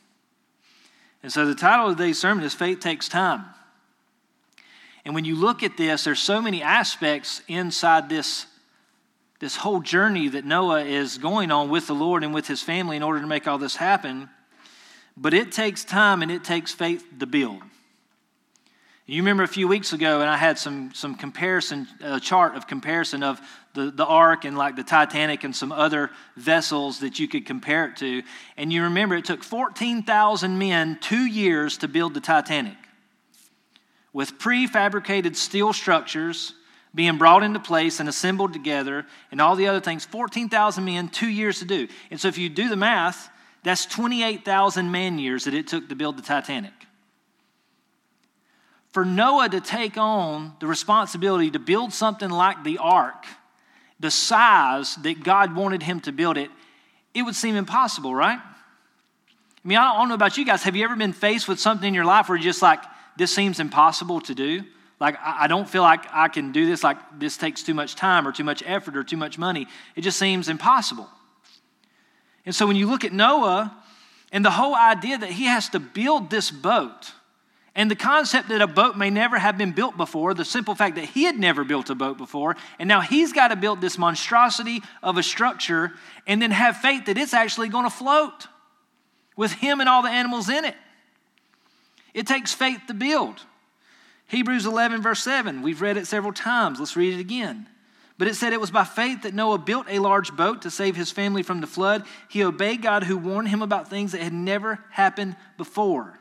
And 1.21 1.31
so 1.31 1.45
the 1.45 1.53
title 1.53 1.89
of 1.89 1.97
today's 1.97 2.19
sermon 2.19 2.43
is 2.43 2.53
Faith 2.53 2.79
Takes 2.79 3.07
Time. 3.07 3.45
And 5.05 5.13
when 5.13 5.25
you 5.25 5.35
look 5.35 5.63
at 5.63 5.77
this, 5.77 6.03
there's 6.03 6.19
so 6.19 6.41
many 6.41 6.63
aspects 6.63 7.41
inside 7.47 8.09
this, 8.09 8.45
this 9.39 9.55
whole 9.55 9.79
journey 9.79 10.27
that 10.29 10.45
Noah 10.45 10.83
is 10.83 11.17
going 11.17 11.51
on 11.51 11.69
with 11.69 11.87
the 11.87 11.95
Lord 11.95 12.23
and 12.23 12.33
with 12.33 12.47
his 12.47 12.61
family 12.61 12.97
in 12.97 13.03
order 13.03 13.21
to 13.21 13.27
make 13.27 13.47
all 13.47 13.57
this 13.57 13.77
happen. 13.77 14.29
But 15.15 15.33
it 15.33 15.51
takes 15.51 15.83
time 15.83 16.21
and 16.21 16.31
it 16.31 16.43
takes 16.43 16.73
faith 16.73 17.05
to 17.19 17.25
build. 17.25 17.61
You 19.05 19.23
remember 19.23 19.41
a 19.41 19.47
few 19.47 19.67
weeks 19.67 19.91
ago, 19.91 20.21
and 20.21 20.29
I 20.29 20.37
had 20.37 20.59
some, 20.59 20.93
some 20.93 21.15
comparison, 21.15 21.87
chart 22.21 22.55
of 22.55 22.67
comparison 22.67 23.23
of 23.23 23.41
the, 23.73 23.89
the 23.89 24.05
ark 24.05 24.45
and 24.45 24.55
like 24.55 24.75
the 24.75 24.83
Titanic 24.83 25.43
and 25.43 25.55
some 25.55 25.71
other 25.71 26.11
vessels 26.35 26.99
that 26.99 27.17
you 27.17 27.27
could 27.27 27.47
compare 27.47 27.85
it 27.85 27.95
to. 27.97 28.21
And 28.55 28.71
you 28.71 28.83
remember 28.83 29.15
it 29.15 29.25
took 29.25 29.43
14,000 29.43 30.59
men 30.59 30.99
two 31.01 31.25
years 31.25 31.79
to 31.79 31.87
build 31.87 32.13
the 32.13 32.21
Titanic 32.21 32.77
with 34.13 34.37
prefabricated 34.37 35.35
steel 35.35 35.73
structures 35.73 36.53
being 36.93 37.17
brought 37.17 37.43
into 37.43 37.59
place 37.59 37.99
and 37.99 38.09
assembled 38.09 38.53
together 38.53 39.05
and 39.31 39.39
all 39.39 39.55
the 39.55 39.67
other 39.67 39.79
things 39.79 40.05
14,000 40.05 40.83
men, 40.83 41.07
two 41.07 41.29
years 41.29 41.59
to 41.59 41.65
do. 41.65 41.87
And 42.09 42.19
so 42.19 42.27
if 42.27 42.37
you 42.37 42.49
do 42.49 42.69
the 42.69 42.75
math, 42.75 43.29
that's 43.63 43.85
28,000 43.85 44.89
man 44.91 45.19
years 45.19 45.45
that 45.45 45.53
it 45.53 45.67
took 45.67 45.89
to 45.89 45.95
build 45.95 46.17
the 46.17 46.21
Titanic. 46.21 46.73
For 48.91 49.05
Noah 49.05 49.49
to 49.49 49.61
take 49.61 49.97
on 49.97 50.53
the 50.59 50.65
responsibility 50.65 51.51
to 51.51 51.59
build 51.59 51.93
something 51.93 52.29
like 52.29 52.63
the 52.63 52.79
ark, 52.79 53.25
the 53.99 54.09
size 54.09 54.95
that 54.95 55.23
God 55.23 55.55
wanted 55.55 55.83
him 55.83 55.99
to 56.01 56.11
build 56.11 56.37
it, 56.37 56.49
it 57.13 57.21
would 57.21 57.35
seem 57.35 57.55
impossible, 57.55 58.15
right? 58.15 58.39
I 58.39 59.67
mean, 59.67 59.77
I 59.77 59.97
don't 59.97 60.07
know 60.07 60.15
about 60.15 60.37
you 60.37 60.45
guys. 60.45 60.63
Have 60.63 60.75
you 60.75 60.85
ever 60.85 60.95
been 60.95 61.13
faced 61.13 61.47
with 61.47 61.59
something 61.59 61.87
in 61.87 61.93
your 61.93 62.05
life 62.05 62.29
where 62.29 62.37
you're 62.37 62.43
just 62.43 62.61
like, 62.61 62.79
this 63.19 63.35
seems 63.35 63.59
impossible 63.59 64.21
to 64.21 64.33
do. 64.33 64.63
Like, 64.99 65.17
I 65.23 65.47
don't 65.47 65.67
feel 65.67 65.81
like 65.81 66.05
I 66.11 66.27
can 66.27 66.51
do 66.51 66.65
this, 66.65 66.83
like, 66.83 66.97
this 67.17 67.37
takes 67.37 67.63
too 67.63 67.73
much 67.73 67.95
time 67.95 68.27
or 68.27 68.33
too 68.33 68.43
much 68.43 68.61
effort 68.65 68.97
or 68.97 69.03
too 69.03 69.15
much 69.15 69.37
money. 69.37 69.65
It 69.95 70.01
just 70.01 70.19
seems 70.19 70.49
impossible. 70.49 71.09
And 72.45 72.53
so 72.53 72.67
when 72.67 72.75
you 72.75 72.89
look 72.89 73.05
at 73.05 73.13
Noah 73.13 73.75
and 74.31 74.43
the 74.43 74.51
whole 74.51 74.75
idea 74.75 75.17
that 75.17 75.29
he 75.29 75.45
has 75.45 75.69
to 75.69 75.79
build 75.79 76.29
this 76.29 76.51
boat, 76.51 77.13
and 77.75 77.89
the 77.89 77.95
concept 77.95 78.49
that 78.49 78.61
a 78.61 78.67
boat 78.67 78.97
may 78.97 79.09
never 79.09 79.39
have 79.39 79.57
been 79.57 79.71
built 79.71 79.95
before, 79.95 80.33
the 80.33 80.43
simple 80.43 80.75
fact 80.75 80.95
that 80.95 81.05
he 81.05 81.23
had 81.23 81.39
never 81.39 81.63
built 81.63 81.89
a 81.89 81.95
boat 81.95 82.17
before, 82.17 82.57
and 82.77 82.89
now 82.89 82.99
he's 82.99 83.31
got 83.31 83.49
to 83.49 83.55
build 83.55 83.79
this 83.79 83.97
monstrosity 83.97 84.81
of 85.01 85.17
a 85.17 85.23
structure 85.23 85.93
and 86.27 86.41
then 86.41 86.51
have 86.51 86.75
faith 86.77 87.05
that 87.05 87.17
it's 87.17 87.33
actually 87.33 87.69
going 87.69 87.85
to 87.85 87.89
float 87.89 88.47
with 89.37 89.53
him 89.53 89.79
and 89.79 89.87
all 89.87 90.01
the 90.01 90.09
animals 90.09 90.49
in 90.49 90.65
it. 90.65 90.75
It 92.13 92.27
takes 92.27 92.53
faith 92.53 92.81
to 92.87 92.93
build. 92.93 93.39
Hebrews 94.29 94.67
11, 94.67 95.01
verse 95.01 95.23
7, 95.23 95.63
we've 95.63 95.81
read 95.81 95.97
it 95.97 96.05
several 96.05 96.31
times. 96.31 96.79
Let's 96.79 96.95
read 96.95 97.15
it 97.15 97.19
again. 97.19 97.67
But 98.19 98.27
it 98.27 98.35
said 98.35 98.53
it 98.53 98.61
was 98.61 98.69
by 98.69 98.83
faith 98.83 99.23
that 99.23 99.33
Noah 99.33 99.57
built 99.57 99.87
a 99.89 99.97
large 99.97 100.35
boat 100.35 100.61
to 100.61 100.69
save 100.69 100.95
his 100.95 101.11
family 101.11 101.41
from 101.41 101.61
the 101.61 101.67
flood. 101.67 102.05
He 102.29 102.43
obeyed 102.43 102.83
God 102.83 103.03
who 103.03 103.17
warned 103.17 103.47
him 103.47 103.63
about 103.63 103.89
things 103.89 104.11
that 104.11 104.21
had 104.21 104.33
never 104.33 104.83
happened 104.91 105.35
before. 105.57 106.19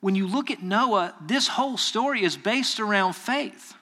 When 0.00 0.14
you 0.14 0.26
look 0.26 0.50
at 0.50 0.62
Noah, 0.62 1.14
this 1.24 1.48
whole 1.48 1.78
story 1.78 2.22
is 2.22 2.36
based 2.36 2.78
around 2.78 3.14
faith. 3.14 3.74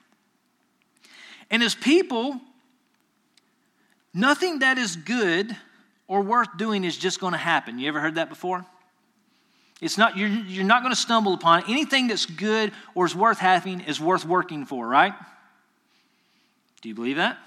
And 1.50 1.64
as 1.64 1.74
people, 1.74 2.40
nothing 4.14 4.60
that 4.60 4.78
is 4.78 4.94
good 4.94 5.56
or 6.06 6.20
worth 6.20 6.56
doing 6.56 6.84
is 6.84 6.96
just 6.96 7.18
going 7.18 7.32
to 7.32 7.38
happen. 7.38 7.80
You 7.80 7.88
ever 7.88 7.98
heard 7.98 8.14
that 8.14 8.28
before? 8.28 8.64
It's 9.80 9.98
not, 9.98 10.16
you're, 10.16 10.28
you're 10.28 10.64
not 10.64 10.82
going 10.82 10.92
to 10.92 11.00
stumble 11.00 11.34
upon. 11.34 11.64
Anything 11.68 12.08
that's 12.08 12.24
good 12.24 12.72
or 12.94 13.04
is 13.04 13.14
worth 13.14 13.38
having 13.38 13.80
is 13.80 14.00
worth 14.00 14.24
working 14.24 14.64
for, 14.64 14.86
right? 14.86 15.12
Do 16.80 16.88
you 16.88 16.94
believe 16.94 17.16
that? 17.16 17.38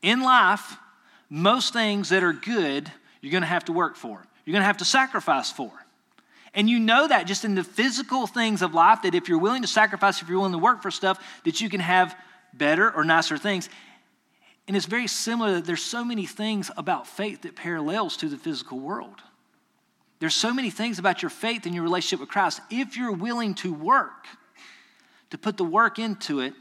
In 0.00 0.22
life, 0.22 0.76
most 1.28 1.72
things 1.72 2.10
that 2.10 2.22
are 2.22 2.32
good, 2.32 2.90
you're 3.20 3.32
going 3.32 3.42
to 3.42 3.48
have 3.48 3.64
to 3.64 3.72
work 3.72 3.96
for. 3.96 4.22
You're 4.44 4.52
going 4.52 4.62
to 4.62 4.66
have 4.66 4.78
to 4.78 4.84
sacrifice 4.84 5.50
for. 5.50 5.72
And 6.54 6.70
you 6.70 6.78
know 6.78 7.08
that 7.08 7.26
just 7.26 7.44
in 7.44 7.54
the 7.54 7.64
physical 7.64 8.26
things 8.26 8.62
of 8.62 8.74
life, 8.74 9.02
that 9.02 9.14
if 9.14 9.28
you're 9.28 9.38
willing 9.38 9.62
to 9.62 9.68
sacrifice, 9.68 10.22
if 10.22 10.28
you're 10.28 10.38
willing 10.38 10.52
to 10.52 10.58
work 10.58 10.82
for 10.82 10.90
stuff, 10.90 11.22
that 11.44 11.60
you 11.60 11.68
can 11.68 11.80
have 11.80 12.16
better 12.54 12.90
or 12.94 13.04
nicer 13.04 13.36
things. 13.36 13.68
And 14.66 14.76
it's 14.76 14.86
very 14.86 15.06
similar 15.06 15.54
that 15.54 15.64
there's 15.64 15.82
so 15.82 16.04
many 16.04 16.26
things 16.26 16.70
about 16.76 17.06
faith 17.06 17.42
that 17.42 17.56
parallels 17.56 18.16
to 18.18 18.28
the 18.28 18.36
physical 18.36 18.78
world. 18.78 19.20
There's 20.20 20.34
so 20.34 20.52
many 20.52 20.70
things 20.70 20.98
about 20.98 21.22
your 21.22 21.30
faith 21.30 21.64
and 21.64 21.74
your 21.74 21.84
relationship 21.84 22.20
with 22.20 22.28
Christ. 22.28 22.60
If 22.70 22.96
you're 22.96 23.12
willing 23.12 23.54
to 23.56 23.72
work, 23.72 24.26
to 25.30 25.38
put 25.38 25.56
the 25.56 25.64
work 25.64 25.98
into 25.98 26.40
it 26.40 26.54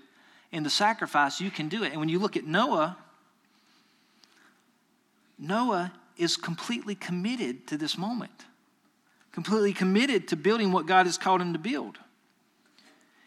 and 0.52 0.66
the 0.66 0.70
sacrifice, 0.70 1.42
you 1.42 1.50
can 1.50 1.68
do 1.68 1.84
it. 1.84 1.92
And 1.92 2.00
when 2.00 2.10
you 2.10 2.20
look 2.20 2.38
at 2.38 2.46
Noah, 2.46 2.98
Noah 5.40 5.92
is 6.18 6.38
completely 6.38 6.96
committed 6.96 7.68
to 7.68 7.78
this 7.78 7.98
moment, 7.98 8.46
completely 9.32 9.74
committed 9.74 10.28
to 10.30 10.36
building 10.36 10.72
what 10.72 10.86
God 10.86 11.06
has 11.06 11.18
called 11.18 11.42
him 11.42 11.54
to 11.54 11.60
build. 11.60 11.98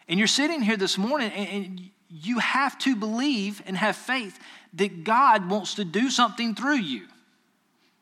And 0.08 0.18
you're 0.18 0.28
sitting 0.28 0.60
here 0.60 0.76
this 0.76 0.98
morning 0.98 1.30
and, 1.32 1.90
you 2.12 2.40
have 2.40 2.76
to 2.80 2.96
believe 2.96 3.62
and 3.66 3.76
have 3.76 3.94
faith 3.94 4.36
that 4.72 5.04
God 5.04 5.48
wants 5.48 5.74
to 5.76 5.84
do 5.84 6.10
something 6.10 6.56
through 6.56 6.78
you, 6.78 7.06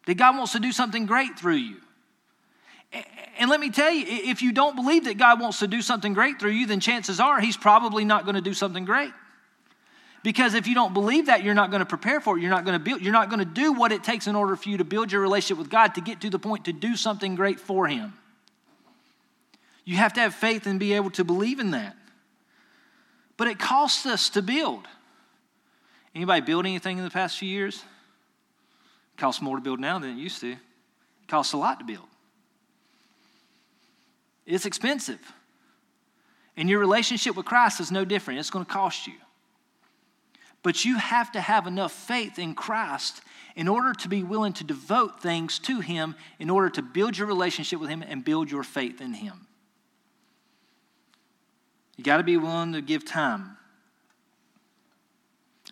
that 0.06 0.14
God 0.16 0.34
wants 0.34 0.52
to 0.52 0.60
do 0.60 0.72
something 0.72 1.04
great 1.04 1.38
through 1.38 1.56
you. 1.56 1.76
And 2.92 3.50
let 3.50 3.60
me 3.60 3.70
tell 3.70 3.92
you, 3.92 4.04
if 4.08 4.42
you 4.42 4.52
don't 4.52 4.74
believe 4.74 5.04
that 5.04 5.16
God 5.16 5.40
wants 5.40 5.60
to 5.60 5.68
do 5.68 5.82
something 5.82 6.12
great 6.12 6.40
through 6.40 6.52
you, 6.52 6.66
then 6.66 6.80
chances 6.80 7.20
are 7.20 7.40
He's 7.40 7.56
probably 7.56 8.04
not 8.04 8.24
going 8.24 8.34
to 8.34 8.40
do 8.40 8.54
something 8.54 8.84
great. 8.84 9.12
Because 10.24 10.54
if 10.54 10.66
you 10.66 10.74
don't 10.74 10.92
believe 10.92 11.26
that, 11.26 11.44
you're 11.44 11.54
not 11.54 11.70
going 11.70 11.80
to 11.80 11.86
prepare 11.86 12.20
for 12.20 12.36
it. 12.36 12.40
You're 12.40 12.50
not 12.50 12.64
going 12.64 12.76
to 12.76 12.84
build, 12.84 13.00
you're 13.00 13.12
not 13.12 13.30
going 13.30 13.38
to 13.38 13.44
do 13.44 13.72
what 13.72 13.92
it 13.92 14.02
takes 14.02 14.26
in 14.26 14.34
order 14.34 14.56
for 14.56 14.68
you 14.68 14.78
to 14.78 14.84
build 14.84 15.12
your 15.12 15.20
relationship 15.20 15.58
with 15.58 15.70
God 15.70 15.94
to 15.94 16.00
get 16.00 16.20
to 16.22 16.30
the 16.30 16.38
point 16.38 16.64
to 16.64 16.72
do 16.72 16.96
something 16.96 17.36
great 17.36 17.60
for 17.60 17.86
Him. 17.86 18.14
You 19.84 19.96
have 19.96 20.12
to 20.14 20.20
have 20.20 20.34
faith 20.34 20.66
and 20.66 20.80
be 20.80 20.94
able 20.94 21.10
to 21.12 21.24
believe 21.24 21.60
in 21.60 21.70
that. 21.70 21.96
But 23.36 23.48
it 23.48 23.58
costs 23.58 24.04
us 24.04 24.28
to 24.30 24.42
build. 24.42 24.86
Anybody 26.14 26.40
build 26.40 26.66
anything 26.66 26.98
in 26.98 27.04
the 27.04 27.10
past 27.10 27.38
few 27.38 27.48
years? 27.48 27.76
It 27.76 29.20
costs 29.20 29.40
more 29.40 29.56
to 29.56 29.62
build 29.62 29.78
now 29.78 29.98
than 30.00 30.10
it 30.10 30.20
used 30.20 30.40
to. 30.40 30.52
It 30.52 30.58
costs 31.28 31.52
a 31.52 31.56
lot 31.56 31.78
to 31.78 31.84
build. 31.84 32.06
It's 34.48 34.66
expensive. 34.66 35.20
And 36.56 36.68
your 36.68 36.80
relationship 36.80 37.36
with 37.36 37.46
Christ 37.46 37.80
is 37.80 37.92
no 37.92 38.04
different. 38.04 38.40
It's 38.40 38.50
going 38.50 38.64
to 38.64 38.70
cost 38.70 39.06
you. 39.06 39.12
But 40.62 40.84
you 40.84 40.96
have 40.96 41.30
to 41.32 41.40
have 41.40 41.66
enough 41.66 41.92
faith 41.92 42.38
in 42.38 42.54
Christ 42.54 43.20
in 43.54 43.68
order 43.68 43.92
to 43.92 44.08
be 44.08 44.22
willing 44.22 44.54
to 44.54 44.64
devote 44.64 45.20
things 45.20 45.58
to 45.60 45.80
Him, 45.80 46.16
in 46.38 46.50
order 46.50 46.70
to 46.70 46.82
build 46.82 47.16
your 47.16 47.28
relationship 47.28 47.78
with 47.78 47.90
Him 47.90 48.02
and 48.02 48.24
build 48.24 48.50
your 48.50 48.64
faith 48.64 49.00
in 49.00 49.12
Him. 49.12 49.46
You 51.96 52.04
got 52.04 52.16
to 52.16 52.24
be 52.24 52.36
willing 52.36 52.72
to 52.72 52.80
give 52.80 53.04
time. 53.04 53.56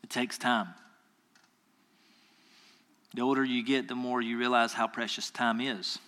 It 0.03 0.11
takes 0.11 0.37
time. 0.37 0.69
The 3.15 3.23
older 3.23 3.45
you 3.45 3.65
get, 3.65 3.89
the 3.89 3.95
more 3.95 4.21
you 4.21 4.37
realize 4.37 4.73
how 4.73 4.87
precious 4.87 5.31
time 5.31 5.61
is. 5.61 5.99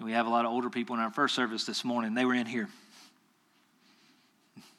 We 0.00 0.12
have 0.12 0.26
a 0.26 0.30
lot 0.30 0.44
of 0.44 0.50
older 0.50 0.70
people 0.70 0.94
in 0.94 1.00
our 1.00 1.10
first 1.10 1.34
service 1.34 1.64
this 1.64 1.84
morning. 1.84 2.14
They 2.14 2.24
were 2.24 2.34
in 2.34 2.46
here. 2.46 2.68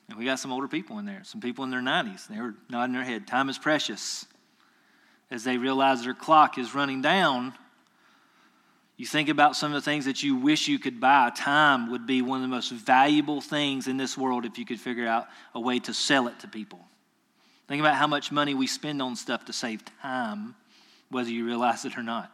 And 0.08 0.18
we 0.20 0.26
got 0.26 0.40
some 0.40 0.52
older 0.52 0.68
people 0.68 1.00
in 1.00 1.06
there, 1.06 1.22
some 1.24 1.42
people 1.42 1.64
in 1.64 1.72
their 1.72 1.82
90s. 1.82 2.28
They 2.28 2.40
were 2.40 2.54
nodding 2.70 2.94
their 2.94 3.04
head. 3.04 3.26
Time 3.26 3.50
is 3.50 3.58
precious. 3.58 4.26
As 5.32 5.44
they 5.44 5.58
realize 5.58 6.04
their 6.04 6.14
clock 6.14 6.58
is 6.60 6.76
running 6.76 7.02
down, 7.02 7.54
you 8.98 9.06
think 9.06 9.30
about 9.30 9.56
some 9.56 9.74
of 9.74 9.84
the 9.84 9.90
things 9.90 10.06
that 10.06 10.22
you 10.22 10.36
wish 10.36 10.68
you 10.68 10.80
could 10.80 11.02
buy. 11.02 11.32
Time 11.36 11.92
would 11.92 12.06
be 12.06 12.22
one 12.22 12.38
of 12.38 12.44
the 12.44 12.48
most 12.48 12.72
valuable 12.72 13.42
things 13.42 13.88
in 13.88 13.98
this 13.98 14.18
world 14.18 14.46
if 14.46 14.58
you 14.58 14.66
could 14.66 14.80
figure 14.80 15.08
out 15.08 15.28
a 15.54 15.60
way 15.60 15.80
to 15.80 15.94
sell 15.94 16.28
it 16.28 16.40
to 16.40 16.48
people. 16.48 16.80
Think 17.68 17.80
about 17.80 17.96
how 17.96 18.08
much 18.08 18.32
money 18.32 18.54
we 18.54 18.68
spend 18.68 19.02
on 19.02 19.16
stuff 19.16 19.46
to 19.46 19.54
save 19.54 19.84
time, 20.02 20.56
whether 21.10 21.30
you 21.30 21.46
realize 21.46 21.84
it 21.84 21.98
or 21.98 22.04
not. 22.04 22.32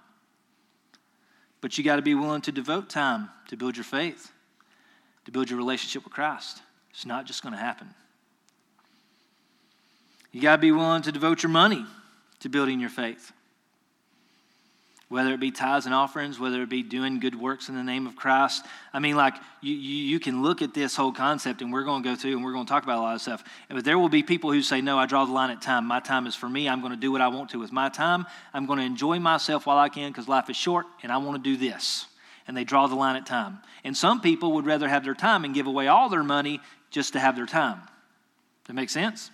But 1.62 1.78
you 1.78 1.84
got 1.84 1.98
to 1.98 2.02
be 2.02 2.16
willing 2.16 2.42
to 2.42 2.52
devote 2.52 2.90
time 2.90 3.30
to 3.48 3.56
build 3.56 3.78
your 3.78 3.84
faith, 3.84 4.32
to 5.26 5.32
build 5.32 5.50
your 5.50 5.58
relationship 5.58 6.04
with 6.04 6.14
Christ. 6.14 6.62
It's 6.90 7.06
not 7.06 7.26
just 7.26 7.44
going 7.44 7.54
to 7.54 7.60
happen. 7.60 7.94
You 10.32 10.42
got 10.42 10.58
to 10.58 10.62
be 10.62 10.72
willing 10.72 11.04
to 11.04 11.12
devote 11.12 11.44
your 11.44 11.52
money 11.52 11.86
to 12.40 12.50
building 12.50 12.80
your 12.80 12.90
faith 12.90 13.32
whether 15.12 15.34
it 15.34 15.42
be 15.42 15.52
tithes 15.52 15.86
and 15.86 15.94
offerings, 15.94 16.40
whether 16.40 16.62
it 16.62 16.70
be 16.70 16.84
doing 16.84 17.20
good 17.20 17.36
works 17.36 17.68
in 17.68 17.76
the 17.76 17.84
name 17.84 18.08
of 18.08 18.16
Christ. 18.16 18.66
I 18.94 19.00
mean, 19.00 19.18
like, 19.18 19.36
you, 19.60 19.76
you, 19.76 20.06
you, 20.06 20.20
can 20.22 20.42
look 20.42 20.62
at 20.62 20.74
this 20.74 20.96
whole 20.96 21.12
concept, 21.12 21.62
and 21.62 21.74
we're 21.74 21.84
going 21.84 22.02
to 22.02 22.10
go 22.10 22.16
through 22.16 22.32
and 22.32 22.46
we're 22.46 22.54
going 22.54 22.66
to 22.66 22.70
talk 22.70 22.84
about 22.84 23.00
a 23.00 23.02
lot 23.02 23.16
of 23.16 23.22
stuff. 23.22 23.44
But 23.70 23.84
there 23.84 24.00
will 24.00 24.08
be 24.08 24.24
people 24.24 24.54
who 24.54 24.62
say, 24.62 24.80
No, 24.80 24.98
I 24.98 25.08
draw 25.08 25.26
the 25.26 25.34
line 25.34 25.50
at 25.50 25.62
time. 25.62 25.86
My 25.86 26.00
time 26.00 26.28
is 26.28 26.36
for 26.36 26.48
me. 26.48 26.70
I'm 26.70 26.80
going 26.80 26.94
to 26.94 26.98
do 26.98 27.12
what 27.12 27.20
I 27.20 27.28
want 27.28 27.50
to 27.50 27.60
with 27.60 27.74
my 27.74 27.90
time. 27.90 28.26
I'm 28.54 28.66
going 28.66 28.80
to 28.80 28.86
enjoy 28.86 29.20
myself 29.20 29.66
while 29.66 29.78
I 29.78 29.90
can 29.90 30.12
because 30.12 30.30
life 30.30 30.50
is 30.50 30.56
short, 30.56 30.86
and 31.04 31.12
I 31.12 31.18
want 31.18 31.44
to 31.44 31.44
do 31.44 31.58
this. 31.58 32.06
And 32.48 32.56
they 32.56 32.64
draw 32.64 32.88
the 32.88 32.96
line 32.96 33.18
at 33.18 33.26
time. 33.26 33.60
And 33.84 33.98
some 33.98 34.22
people 34.22 34.54
would 34.54 34.66
rather 34.66 34.88
have 34.88 35.04
their 35.04 35.14
time 35.14 35.44
and 35.44 35.54
give 35.54 35.68
away 35.68 35.90
all 35.90 36.08
their 36.08 36.24
money 36.24 36.62
just 36.90 37.14
to 37.14 37.20
have 37.20 37.36
their 37.36 37.46
time. 37.46 37.80
Does 37.80 38.68
that 38.68 38.74
make 38.76 38.90
sense? 38.90 39.30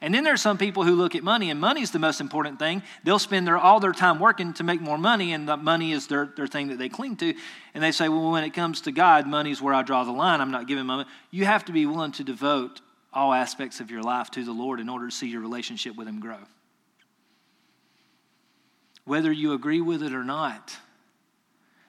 And 0.00 0.14
then 0.14 0.22
there's 0.22 0.40
some 0.40 0.58
people 0.58 0.84
who 0.84 0.94
look 0.94 1.14
at 1.14 1.24
money, 1.24 1.50
and 1.50 1.60
money 1.60 1.82
is 1.82 1.90
the 1.90 1.98
most 1.98 2.20
important 2.20 2.58
thing. 2.58 2.82
They'll 3.02 3.18
spend 3.18 3.46
their, 3.46 3.58
all 3.58 3.80
their 3.80 3.92
time 3.92 4.20
working 4.20 4.52
to 4.54 4.64
make 4.64 4.80
more 4.80 4.98
money, 4.98 5.32
and 5.32 5.48
the 5.48 5.56
money 5.56 5.92
is 5.92 6.06
their, 6.06 6.26
their 6.36 6.46
thing 6.46 6.68
that 6.68 6.78
they 6.78 6.88
cling 6.88 7.16
to. 7.16 7.34
And 7.74 7.82
they 7.82 7.90
say, 7.90 8.08
well, 8.08 8.30
when 8.30 8.44
it 8.44 8.54
comes 8.54 8.82
to 8.82 8.92
God, 8.92 9.26
money's 9.26 9.60
where 9.60 9.74
I 9.74 9.82
draw 9.82 10.04
the 10.04 10.12
line. 10.12 10.40
I'm 10.40 10.52
not 10.52 10.68
giving 10.68 10.86
money. 10.86 11.04
You 11.30 11.46
have 11.46 11.64
to 11.64 11.72
be 11.72 11.86
willing 11.86 12.12
to 12.12 12.24
devote 12.24 12.80
all 13.12 13.32
aspects 13.32 13.80
of 13.80 13.90
your 13.90 14.02
life 14.02 14.30
to 14.32 14.44
the 14.44 14.52
Lord 14.52 14.78
in 14.78 14.88
order 14.88 15.08
to 15.08 15.14
see 15.14 15.28
your 15.28 15.40
relationship 15.40 15.96
with 15.96 16.06
Him 16.06 16.20
grow. 16.20 16.38
Whether 19.04 19.32
you 19.32 19.54
agree 19.54 19.80
with 19.80 20.02
it 20.02 20.12
or 20.12 20.22
not, 20.22 20.76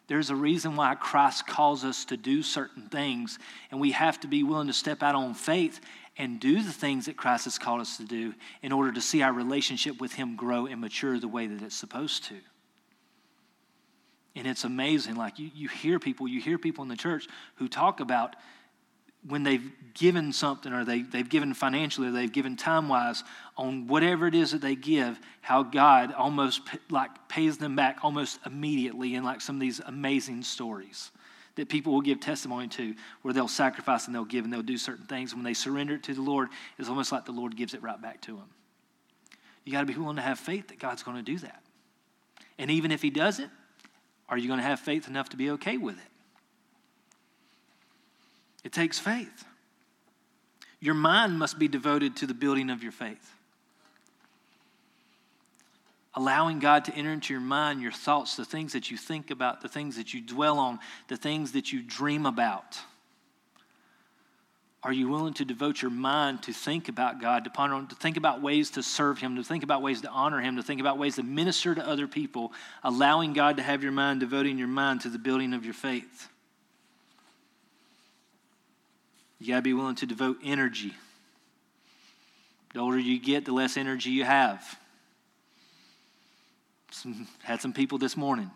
there's 0.08 0.32
a 0.32 0.36
reason 0.36 0.76
why 0.76 0.96
Christ 0.96 1.46
calls 1.46 1.86
us 1.86 2.06
to 2.06 2.18
do 2.18 2.42
certain 2.42 2.90
things, 2.90 3.38
and 3.70 3.80
we 3.80 3.92
have 3.92 4.20
to 4.22 4.28
be 4.28 4.42
willing 4.42 4.66
to 4.66 4.74
step 4.74 5.04
out 5.04 5.14
on 5.14 5.36
faith 5.36 5.80
and 6.20 6.40
do 6.40 6.62
the 6.62 6.72
things 6.72 7.06
that 7.06 7.16
Christ 7.16 7.46
has 7.46 7.58
called 7.58 7.80
us 7.80 7.98
to 7.98 8.04
do 8.04 8.34
in 8.62 8.74
order 8.74 8.92
to 8.92 9.02
see 9.02 9.22
our 9.22 9.32
relationship 9.32 10.00
with 10.02 10.14
Him 10.14 10.36
grow 10.36 10.68
and 10.68 10.82
mature 10.82 11.18
the 11.18 11.30
way 11.30 11.48
that 11.48 11.64
it's 11.64 11.76
supposed 11.76 12.26
to. 12.26 12.36
And 14.36 14.46
it's 14.46 14.66
amazing. 14.66 15.16
Like 15.16 15.40
you, 15.40 15.50
you 15.56 15.70
hear 15.70 15.98
people, 15.98 16.28
you 16.28 16.42
hear 16.42 16.58
people 16.58 16.84
in 16.84 16.90
the 16.90 16.98
church 16.98 17.28
who 17.56 17.70
talk 17.70 18.02
about 18.02 18.36
when 19.28 19.44
they've 19.44 19.72
given 19.94 20.32
something 20.32 20.72
or 20.72 20.86
they, 20.86 21.02
they've 21.02 21.28
given 21.28 21.54
financially 21.54 22.10
or 22.10 22.12
they've 22.12 22.32
given 22.32 22.56
time 22.56 22.90
wise 22.90 23.24
on 23.58 23.88
whatever 23.88 24.28
it 24.28 24.36
is 24.36 24.52
that 24.52 24.62
they 24.62 24.76
give, 24.76 25.20
how 25.42 25.64
God 25.64 26.14
almost 26.14 26.62
like 26.90 27.30
pays 27.30 27.58
them 27.58 27.76
back 27.76 28.00
almost 28.04 28.40
immediately 28.46 29.16
in 29.16 29.24
like 29.24 29.42
some 29.42 29.56
of 29.56 29.62
these 29.62 29.80
amazing 29.86 30.44
stories 30.44 31.12
that 31.60 31.68
people 31.68 31.92
will 31.92 32.00
give 32.00 32.22
testimony 32.22 32.70
to 32.70 32.96
where 33.22 33.34
they'll 33.34 33.50
sacrifice 33.50 34.06
and 34.06 34.16
they'll 34.16 34.24
give 34.24 34.46
and 34.46 34.54
they'll 34.54 34.62
do 34.62 34.78
certain 34.78 35.06
things. 35.06 35.36
When 35.36 35.44
they 35.44 35.54
surrender 35.54 35.96
it 35.96 36.04
to 36.04 36.14
the 36.14 36.22
Lord, 36.22 36.48
it's 36.78 36.88
almost 36.88 37.12
like 37.12 37.26
the 37.26 37.34
Lord 37.34 37.58
gives 37.58 37.74
it 37.74 37.84
right 37.84 38.02
back 38.02 38.22
to 38.22 38.32
them. 38.32 38.46
You 39.66 39.74
got 39.74 39.82
to 39.82 39.86
be 39.86 39.94
willing 39.94 40.16
to 40.16 40.22
have 40.22 40.40
faith 40.40 40.70
that 40.70 40.80
God's 40.80 41.04
going 41.04 41.18
to 41.18 41.24
do 41.24 41.38
that. 41.40 41.62
And 42.58 42.72
even 42.72 42.94
if 42.94 43.02
He 43.02 43.10
doesn't, 43.10 43.52
are 44.30 44.38
you 44.38 44.48
going 44.48 44.60
to 44.60 44.66
have 44.66 44.80
faith 44.80 45.10
enough 45.10 45.30
to 45.30 45.38
be 45.38 45.50
okay 45.52 45.76
with 45.76 45.98
it? 45.98 46.12
It 48.64 48.72
takes 48.72 48.98
faith. 48.98 49.44
Your 50.80 50.96
mind 50.96 51.38
must 51.38 51.60
be 51.60 51.68
devoted 51.68 52.16
to 52.18 52.26
the 52.26 52.34
building 52.34 52.70
of 52.70 52.84
your 52.84 52.94
faith 52.94 53.34
allowing 56.16 56.60
God 56.60 56.86
to 56.86 56.94
enter 56.94 57.12
into 57.12 57.34
your 57.34 57.42
mind, 57.42 57.82
your 57.82 57.92
thoughts, 57.92 58.36
the 58.36 58.46
things 58.46 58.74
that 58.74 58.90
you 58.90 58.98
think 58.98 59.32
about, 59.32 59.62
the 59.62 59.68
things 59.68 59.98
that 59.98 60.14
you 60.14 60.22
dwell 60.22 60.58
on, 60.58 60.80
the 61.08 61.18
things 61.18 61.52
that 61.52 61.72
you 61.72 61.82
dream 61.82 62.26
about. 62.26 62.80
Are 64.82 64.94
you 64.94 65.10
willing 65.10 65.34
to 65.36 65.46
devote 65.46 65.82
your 65.82 65.92
mind 65.92 66.44
to 66.44 66.54
think 66.54 66.88
about 66.88 67.20
God, 67.20 67.44
to 67.44 67.50
ponder 67.50 67.76
on, 67.76 67.88
to 67.88 67.96
think 67.96 68.16
about 68.16 68.42
ways 68.42 68.72
to 68.72 68.84
serve 68.84 69.20
Him, 69.20 69.36
to 69.36 69.44
think 69.44 69.64
about 69.64 69.82
ways 69.82 70.02
to 70.02 70.10
honor 70.10 70.40
Him, 70.40 70.56
to 70.56 70.64
think 70.64 70.80
about 70.80 70.98
ways 70.98 71.18
to 71.18 71.24
minister 71.24 71.76
to 71.76 71.86
other 71.86 72.08
people, 72.08 72.54
allowing 72.84 73.34
God 73.34 73.58
to 73.58 73.64
have 73.64 73.84
your 73.84 73.92
mind, 73.92 74.22
devoting 74.22 74.58
your 74.58 74.70
mind 74.70 75.02
to 75.02 75.10
the 75.10 75.20
building 75.20 75.54
of 75.54 75.66
your 75.66 75.74
faith? 75.74 76.30
You 79.38 79.48
got 79.48 79.58
to 79.58 79.62
be 79.62 79.74
willing 79.74 79.96
to 79.96 80.06
devote 80.06 80.38
energy. 80.44 80.94
The 82.74 82.80
older 82.80 83.00
you 83.00 83.20
get, 83.20 83.44
the 83.44 83.52
less 83.52 83.76
energy 83.76 84.12
you 84.12 84.24
have. 84.24 84.79
Some, 86.92 87.28
had 87.44 87.62
some 87.62 87.74
people 87.74 87.98
this 87.98 88.18
morning. 88.18 88.50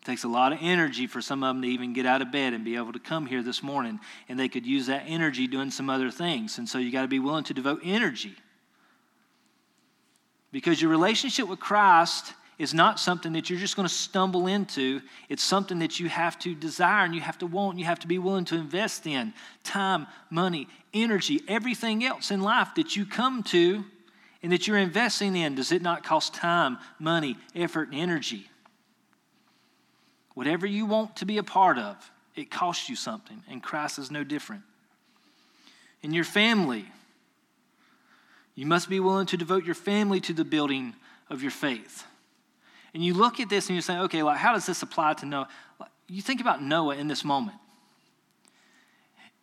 It 0.00 0.04
takes 0.04 0.24
a 0.24 0.28
lot 0.28 0.52
of 0.52 0.58
energy 0.60 1.06
for 1.06 1.22
some 1.22 1.42
of 1.42 1.54
them 1.54 1.62
to 1.62 1.68
even 1.68 1.94
get 1.94 2.04
out 2.04 2.20
of 2.20 2.30
bed 2.30 2.52
and 2.52 2.64
be 2.64 2.76
able 2.76 2.92
to 2.92 2.98
come 2.98 3.26
here 3.26 3.42
this 3.42 3.62
morning, 3.62 3.98
and 4.28 4.38
they 4.38 4.48
could 4.48 4.66
use 4.66 4.86
that 4.86 5.04
energy 5.06 5.46
doing 5.46 5.70
some 5.70 5.88
other 5.88 6.10
things. 6.10 6.58
And 6.58 6.68
so 6.68 6.78
you 6.78 6.92
got 6.92 7.02
to 7.02 7.08
be 7.08 7.18
willing 7.18 7.44
to 7.44 7.54
devote 7.54 7.80
energy. 7.82 8.34
Because 10.52 10.80
your 10.80 10.90
relationship 10.90 11.48
with 11.48 11.58
Christ 11.58 12.34
is 12.58 12.72
not 12.72 13.00
something 13.00 13.32
that 13.32 13.50
you're 13.50 13.58
just 13.58 13.76
going 13.76 13.88
to 13.88 13.92
stumble 13.94 14.46
into. 14.46 15.00
It's 15.28 15.42
something 15.42 15.80
that 15.80 15.98
you 15.98 16.08
have 16.08 16.38
to 16.40 16.54
desire 16.54 17.04
and 17.04 17.14
you 17.14 17.20
have 17.20 17.38
to 17.38 17.46
want 17.46 17.72
and 17.72 17.80
you 17.80 17.86
have 17.86 17.98
to 18.00 18.06
be 18.06 18.18
willing 18.18 18.44
to 18.46 18.56
invest 18.56 19.06
in 19.06 19.32
time, 19.64 20.06
money, 20.30 20.68
energy, 20.92 21.40
everything 21.48 22.04
else 22.04 22.30
in 22.30 22.40
life 22.40 22.68
that 22.76 22.94
you 22.94 23.06
come 23.06 23.42
to 23.44 23.84
and 24.44 24.52
that 24.52 24.66
you're 24.66 24.76
investing 24.76 25.34
in. 25.34 25.54
Does 25.54 25.72
it 25.72 25.80
not 25.80 26.04
cost 26.04 26.34
time, 26.34 26.76
money, 26.98 27.38
effort, 27.56 27.88
and 27.88 27.98
energy? 27.98 28.46
Whatever 30.34 30.66
you 30.66 30.84
want 30.84 31.16
to 31.16 31.24
be 31.24 31.38
a 31.38 31.42
part 31.42 31.78
of, 31.78 32.10
it 32.36 32.50
costs 32.50 32.90
you 32.90 32.94
something, 32.94 33.42
and 33.48 33.62
Christ 33.62 33.98
is 33.98 34.10
no 34.10 34.22
different. 34.22 34.60
In 36.02 36.12
your 36.12 36.24
family, 36.24 36.84
you 38.54 38.66
must 38.66 38.90
be 38.90 39.00
willing 39.00 39.24
to 39.28 39.38
devote 39.38 39.64
your 39.64 39.74
family 39.74 40.20
to 40.20 40.34
the 40.34 40.44
building 40.44 40.94
of 41.30 41.40
your 41.40 41.50
faith. 41.50 42.04
And 42.92 43.02
you 43.02 43.14
look 43.14 43.40
at 43.40 43.48
this 43.48 43.68
and 43.68 43.76
you 43.76 43.80
say, 43.80 43.96
okay, 44.00 44.22
like, 44.22 44.36
how 44.36 44.52
does 44.52 44.66
this 44.66 44.82
apply 44.82 45.14
to 45.14 45.26
Noah? 45.26 45.48
You 46.06 46.20
think 46.20 46.42
about 46.42 46.62
Noah 46.62 46.96
in 46.96 47.08
this 47.08 47.24
moment. 47.24 47.56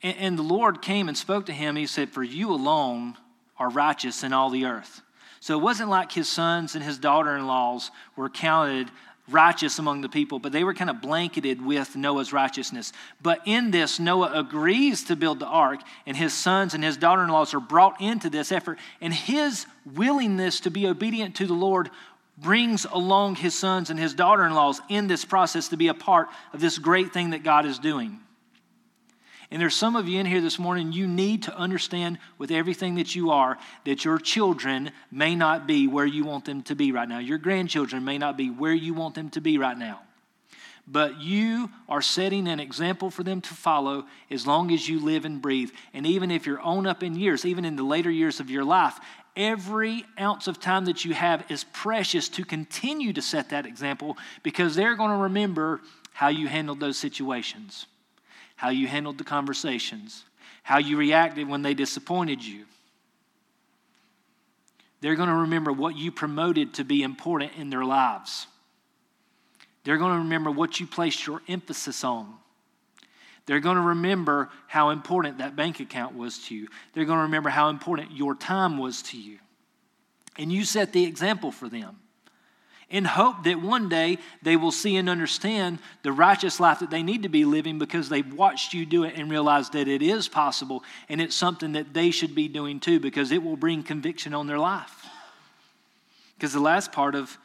And, 0.03 0.17
and 0.17 0.37
the 0.37 0.43
Lord 0.43 0.83
came 0.83 1.07
and 1.07 1.17
spoke 1.17 1.47
to 1.47 1.53
him. 1.53 1.75
He 1.75 1.87
said, 1.87 2.11
For 2.11 2.21
you 2.21 2.51
alone 2.51 3.17
are 3.61 3.69
righteous 3.69 4.23
in 4.23 4.33
all 4.33 4.49
the 4.49 4.65
earth. 4.65 5.03
So 5.39 5.57
it 5.57 5.61
wasn't 5.61 5.89
like 5.89 6.11
his 6.11 6.27
sons 6.27 6.73
and 6.73 6.83
his 6.83 6.97
daughter 6.97 7.37
in 7.37 7.45
laws 7.45 7.91
were 8.15 8.27
counted 8.27 8.89
righteous 9.29 9.77
among 9.77 10.01
the 10.01 10.09
people, 10.09 10.39
but 10.39 10.51
they 10.51 10.63
were 10.63 10.73
kind 10.73 10.89
of 10.89 10.99
blanketed 10.99 11.63
with 11.63 11.95
Noah's 11.95 12.33
righteousness. 12.33 12.91
But 13.21 13.41
in 13.45 13.69
this, 13.69 13.99
Noah 13.99 14.31
agrees 14.33 15.03
to 15.05 15.15
build 15.15 15.39
the 15.39 15.45
ark, 15.45 15.79
and 16.07 16.17
his 16.17 16.33
sons 16.33 16.73
and 16.73 16.83
his 16.83 16.97
daughter 16.97 17.23
in 17.23 17.29
laws 17.29 17.53
are 17.53 17.59
brought 17.59 18.01
into 18.01 18.31
this 18.31 18.51
effort. 18.51 18.79
And 18.99 19.13
his 19.13 19.67
willingness 19.85 20.59
to 20.61 20.71
be 20.71 20.87
obedient 20.87 21.35
to 21.35 21.45
the 21.45 21.53
Lord 21.53 21.91
brings 22.39 22.85
along 22.85 23.35
his 23.35 23.57
sons 23.57 23.91
and 23.91 23.99
his 23.99 24.15
daughter 24.15 24.43
in 24.43 24.55
laws 24.55 24.81
in 24.89 25.05
this 25.05 25.23
process 25.23 25.67
to 25.67 25.77
be 25.77 25.87
a 25.87 25.93
part 25.93 26.29
of 26.51 26.61
this 26.61 26.79
great 26.79 27.13
thing 27.13 27.29
that 27.29 27.43
God 27.43 27.67
is 27.67 27.77
doing. 27.77 28.19
And 29.51 29.61
there's 29.61 29.75
some 29.75 29.97
of 29.97 30.07
you 30.07 30.17
in 30.17 30.25
here 30.25 30.39
this 30.39 30.57
morning, 30.57 30.93
you 30.93 31.05
need 31.05 31.43
to 31.43 31.55
understand 31.55 32.19
with 32.37 32.51
everything 32.51 32.95
that 32.95 33.15
you 33.15 33.31
are 33.31 33.57
that 33.83 34.05
your 34.05 34.17
children 34.17 34.91
may 35.11 35.35
not 35.35 35.67
be 35.67 35.87
where 35.87 36.05
you 36.05 36.23
want 36.23 36.45
them 36.45 36.63
to 36.63 36.75
be 36.75 36.93
right 36.93 37.07
now. 37.07 37.19
Your 37.19 37.37
grandchildren 37.37 38.05
may 38.05 38.17
not 38.17 38.37
be 38.37 38.49
where 38.49 38.73
you 38.73 38.93
want 38.93 39.13
them 39.15 39.29
to 39.31 39.41
be 39.41 39.57
right 39.57 39.77
now. 39.77 39.99
But 40.87 41.19
you 41.19 41.69
are 41.89 42.01
setting 42.01 42.47
an 42.47 42.61
example 42.61 43.11
for 43.11 43.23
them 43.23 43.41
to 43.41 43.53
follow 43.53 44.05
as 44.31 44.47
long 44.47 44.71
as 44.71 44.87
you 44.87 45.01
live 45.01 45.25
and 45.25 45.41
breathe. 45.41 45.71
And 45.93 46.07
even 46.07 46.31
if 46.31 46.45
you're 46.45 46.61
on 46.61 46.87
up 46.87 47.03
in 47.03 47.15
years, 47.15 47.45
even 47.45 47.65
in 47.65 47.75
the 47.75 47.83
later 47.83 48.09
years 48.09 48.39
of 48.39 48.49
your 48.49 48.63
life, 48.63 48.99
every 49.35 50.05
ounce 50.17 50.47
of 50.47 50.61
time 50.61 50.85
that 50.85 51.03
you 51.03 51.13
have 51.13 51.49
is 51.51 51.65
precious 51.65 52.29
to 52.29 52.45
continue 52.45 53.11
to 53.13 53.21
set 53.21 53.49
that 53.49 53.65
example 53.65 54.17
because 54.43 54.75
they're 54.75 54.95
going 54.95 55.11
to 55.11 55.23
remember 55.23 55.81
how 56.13 56.29
you 56.29 56.47
handled 56.47 56.79
those 56.79 56.97
situations 56.97 57.85
how 58.61 58.69
you 58.69 58.85
handled 58.85 59.17
the 59.17 59.23
conversations, 59.23 60.23
how 60.61 60.77
you 60.77 60.95
reacted 60.95 61.47
when 61.47 61.63
they 61.63 61.73
disappointed 61.73 62.45
you. 62.45 62.63
They're 64.99 65.15
going 65.15 65.29
to 65.29 65.35
remember 65.35 65.73
what 65.73 65.97
you 65.97 66.11
promoted 66.11 66.75
to 66.75 66.83
be 66.83 67.01
important 67.01 67.53
in 67.57 67.71
their 67.71 67.83
lives. 67.83 68.45
They're 69.83 69.97
going 69.97 70.13
to 70.13 70.19
remember 70.19 70.51
what 70.51 70.79
you 70.79 70.85
placed 70.85 71.25
your 71.25 71.41
emphasis 71.47 72.03
on. 72.03 72.35
They're 73.47 73.61
going 73.61 73.77
to 73.77 73.81
remember 73.81 74.49
how 74.67 74.91
important 74.91 75.39
that 75.39 75.55
bank 75.55 75.79
account 75.79 76.15
was 76.15 76.37
to 76.45 76.55
you. 76.55 76.67
They're 76.93 77.05
going 77.05 77.17
to 77.17 77.23
remember 77.23 77.49
how 77.49 77.69
important 77.69 78.11
your 78.11 78.35
time 78.35 78.77
was 78.77 79.01
to 79.01 79.17
you. 79.19 79.39
And 80.37 80.51
you 80.51 80.65
set 80.65 80.93
the 80.93 81.03
example 81.03 81.51
for 81.51 81.67
them 81.67 81.97
in 82.91 83.05
hope 83.05 83.45
that 83.45 83.61
one 83.61 83.89
day 83.89 84.17
they 84.41 84.55
will 84.55 84.71
see 84.71 84.97
and 84.97 85.09
understand 85.09 85.79
the 86.03 86.11
righteous 86.11 86.59
life 86.59 86.79
that 86.79 86.91
they 86.91 87.01
need 87.01 87.23
to 87.23 87.29
be 87.29 87.45
living 87.45 87.79
because 87.79 88.09
they've 88.09 88.33
watched 88.33 88.73
you 88.73 88.85
do 88.85 89.03
it 89.03 89.15
and 89.15 89.31
realized 89.31 89.73
that 89.73 89.87
it 89.87 90.01
is 90.01 90.27
possible 90.27 90.83
and 91.09 91.21
it's 91.21 91.35
something 91.35 91.71
that 91.71 91.93
they 91.93 92.11
should 92.11 92.35
be 92.35 92.47
doing 92.47 92.79
too 92.79 92.99
because 92.99 93.31
it 93.31 93.41
will 93.41 93.55
bring 93.55 93.81
conviction 93.81 94.33
on 94.33 94.45
their 94.45 94.59
life. 94.59 95.05
Because 96.35 96.53
the 96.53 96.59
last 96.59 96.91
part 96.91 97.15
of 97.15 97.37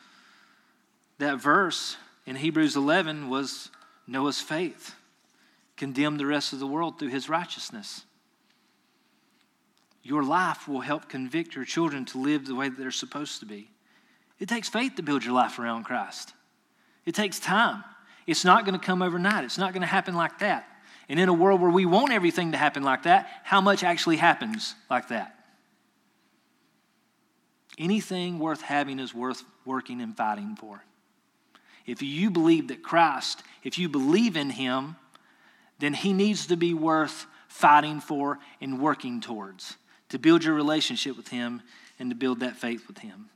that 1.18 1.40
verse 1.40 1.96
in 2.26 2.36
Hebrews 2.36 2.76
11 2.76 3.28
was 3.28 3.70
Noah's 4.06 4.40
faith 4.40 4.94
condemned 5.76 6.18
the 6.18 6.26
rest 6.26 6.52
of 6.52 6.58
the 6.58 6.66
world 6.66 6.98
through 6.98 7.10
his 7.10 7.28
righteousness. 7.28 8.04
Your 10.02 10.22
life 10.22 10.66
will 10.66 10.80
help 10.80 11.08
convict 11.08 11.54
your 11.54 11.64
children 11.64 12.04
to 12.06 12.18
live 12.18 12.46
the 12.46 12.54
way 12.54 12.68
that 12.68 12.78
they're 12.78 12.90
supposed 12.90 13.40
to 13.40 13.46
be. 13.46 13.70
It 14.38 14.48
takes 14.48 14.68
faith 14.68 14.96
to 14.96 15.02
build 15.02 15.24
your 15.24 15.34
life 15.34 15.58
around 15.58 15.84
Christ. 15.84 16.32
It 17.04 17.14
takes 17.14 17.38
time. 17.38 17.84
It's 18.26 18.44
not 18.44 18.64
going 18.64 18.78
to 18.78 18.84
come 18.84 19.02
overnight. 19.02 19.44
It's 19.44 19.58
not 19.58 19.72
going 19.72 19.82
to 19.82 19.86
happen 19.86 20.14
like 20.14 20.40
that. 20.40 20.68
And 21.08 21.20
in 21.20 21.28
a 21.28 21.32
world 21.32 21.60
where 21.60 21.70
we 21.70 21.86
want 21.86 22.12
everything 22.12 22.52
to 22.52 22.58
happen 22.58 22.82
like 22.82 23.04
that, 23.04 23.28
how 23.44 23.60
much 23.60 23.84
actually 23.84 24.16
happens 24.16 24.74
like 24.90 25.08
that? 25.08 25.36
Anything 27.78 28.38
worth 28.38 28.62
having 28.62 28.98
is 28.98 29.14
worth 29.14 29.44
working 29.64 30.00
and 30.00 30.16
fighting 30.16 30.56
for. 30.56 30.82
If 31.86 32.02
you 32.02 32.30
believe 32.30 32.68
that 32.68 32.82
Christ, 32.82 33.42
if 33.62 33.78
you 33.78 33.88
believe 33.88 34.36
in 34.36 34.50
Him, 34.50 34.96
then 35.78 35.94
He 35.94 36.12
needs 36.12 36.46
to 36.46 36.56
be 36.56 36.74
worth 36.74 37.26
fighting 37.48 38.00
for 38.00 38.38
and 38.60 38.80
working 38.80 39.20
towards 39.20 39.76
to 40.08 40.18
build 40.18 40.42
your 40.42 40.54
relationship 40.54 41.16
with 41.16 41.28
Him 41.28 41.62
and 41.98 42.10
to 42.10 42.16
build 42.16 42.40
that 42.40 42.56
faith 42.56 42.88
with 42.88 42.98
Him. 42.98 43.28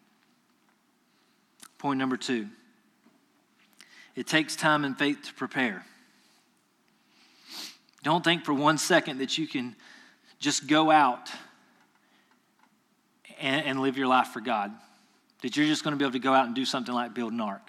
Point 1.80 1.98
number 1.98 2.18
two 2.18 2.46
it 4.14 4.26
takes 4.26 4.54
time 4.54 4.84
and 4.84 4.98
faith 4.98 5.22
to 5.24 5.34
prepare. 5.34 5.84
Don't 8.02 8.22
think 8.22 8.44
for 8.44 8.52
one 8.52 8.76
second 8.76 9.18
that 9.18 9.38
you 9.38 9.46
can 9.46 9.74
just 10.38 10.66
go 10.66 10.90
out 10.90 11.30
and, 13.40 13.64
and 13.64 13.80
live 13.80 13.96
your 13.96 14.08
life 14.08 14.28
for 14.28 14.40
God, 14.40 14.72
that 15.40 15.56
you're 15.56 15.66
just 15.66 15.82
going 15.82 15.92
to 15.92 15.96
be 15.96 16.04
able 16.04 16.12
to 16.12 16.18
go 16.18 16.34
out 16.34 16.44
and 16.44 16.54
do 16.54 16.66
something 16.66 16.94
like 16.94 17.14
build 17.14 17.32
an 17.32 17.40
ark. 17.40 17.66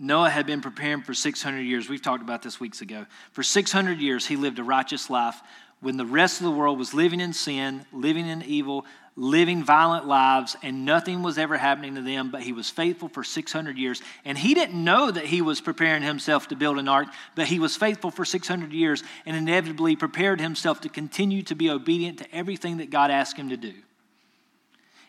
Noah 0.00 0.30
had 0.30 0.46
been 0.46 0.60
preparing 0.60 1.02
for 1.02 1.14
600 1.14 1.60
years. 1.60 1.88
We've 1.88 2.02
talked 2.02 2.22
about 2.22 2.42
this 2.42 2.58
weeks 2.58 2.80
ago. 2.80 3.06
For 3.30 3.44
600 3.44 3.98
years, 3.98 4.26
he 4.26 4.34
lived 4.34 4.58
a 4.58 4.64
righteous 4.64 5.08
life 5.08 5.40
when 5.80 5.96
the 5.96 6.06
rest 6.06 6.40
of 6.40 6.44
the 6.44 6.50
world 6.50 6.78
was 6.78 6.94
living 6.94 7.20
in 7.20 7.32
sin, 7.32 7.84
living 7.92 8.26
in 8.26 8.42
evil, 8.42 8.84
living 9.14 9.64
violent 9.64 10.06
lives, 10.06 10.56
and 10.62 10.84
nothing 10.84 11.22
was 11.22 11.38
ever 11.38 11.56
happening 11.56 11.96
to 11.96 12.02
them, 12.02 12.30
but 12.30 12.42
he 12.42 12.52
was 12.52 12.70
faithful 12.70 13.08
for 13.08 13.24
600 13.24 13.76
years. 13.76 14.00
And 14.24 14.38
he 14.38 14.54
didn't 14.54 14.82
know 14.82 15.10
that 15.10 15.26
he 15.26 15.42
was 15.42 15.60
preparing 15.60 16.02
himself 16.02 16.48
to 16.48 16.56
build 16.56 16.78
an 16.78 16.88
ark, 16.88 17.08
but 17.34 17.46
he 17.46 17.58
was 17.58 17.76
faithful 17.76 18.10
for 18.10 18.24
600 18.24 18.72
years 18.72 19.02
and 19.26 19.36
inevitably 19.36 19.96
prepared 19.96 20.40
himself 20.40 20.80
to 20.82 20.88
continue 20.88 21.42
to 21.42 21.54
be 21.54 21.68
obedient 21.68 22.18
to 22.18 22.34
everything 22.34 22.78
that 22.78 22.90
God 22.90 23.10
asked 23.10 23.36
him 23.36 23.48
to 23.50 23.56
do. 23.56 23.74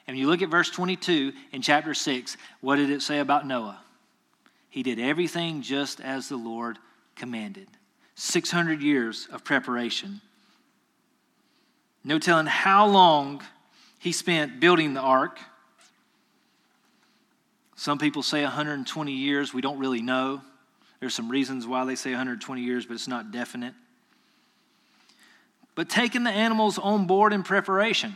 And 0.08 0.18
you 0.18 0.28
look 0.28 0.42
at 0.42 0.50
verse 0.50 0.72
22 0.72 1.34
in 1.52 1.62
chapter 1.62 1.94
6, 1.94 2.36
what 2.62 2.78
did 2.78 2.90
it 2.90 3.04
say 3.04 3.20
about 3.20 3.46
Noah? 3.46 3.80
He 4.72 4.82
did 4.82 5.00
everything 5.00 5.62
just 5.62 6.02
as 6.02 6.30
the 6.30 6.38
Lord 6.38 6.80
commanded. 7.16 7.68
600 8.16 8.82
years 8.82 9.28
of 9.32 9.44
preparation. 9.44 10.22
No 12.04 12.20
telling 12.20 12.46
how 12.46 12.88
long 12.88 13.42
he 14.00 14.12
spent 14.12 14.60
building 14.60 14.94
the 14.94 15.02
ark. 15.02 15.40
Some 17.76 17.98
people 17.98 18.24
say 18.24 18.44
120 18.44 19.12
years. 19.12 19.54
We 19.54 19.62
don't 19.62 19.80
really 19.80 20.02
know. 20.02 20.42
There's 21.00 21.14
some 21.14 21.30
reasons 21.30 21.66
why 21.66 21.86
they 21.86 21.96
say 21.96 22.12
120 22.12 22.62
years, 22.62 22.86
but 22.86 22.94
it's 22.94 23.08
not 23.08 23.32
definite. 23.32 23.74
But 25.76 25.90
taking 25.90 26.24
the 26.24 26.32
animals 26.32 26.78
on 26.78 27.08
board 27.08 27.32
in 27.32 27.44
preparation. 27.44 28.14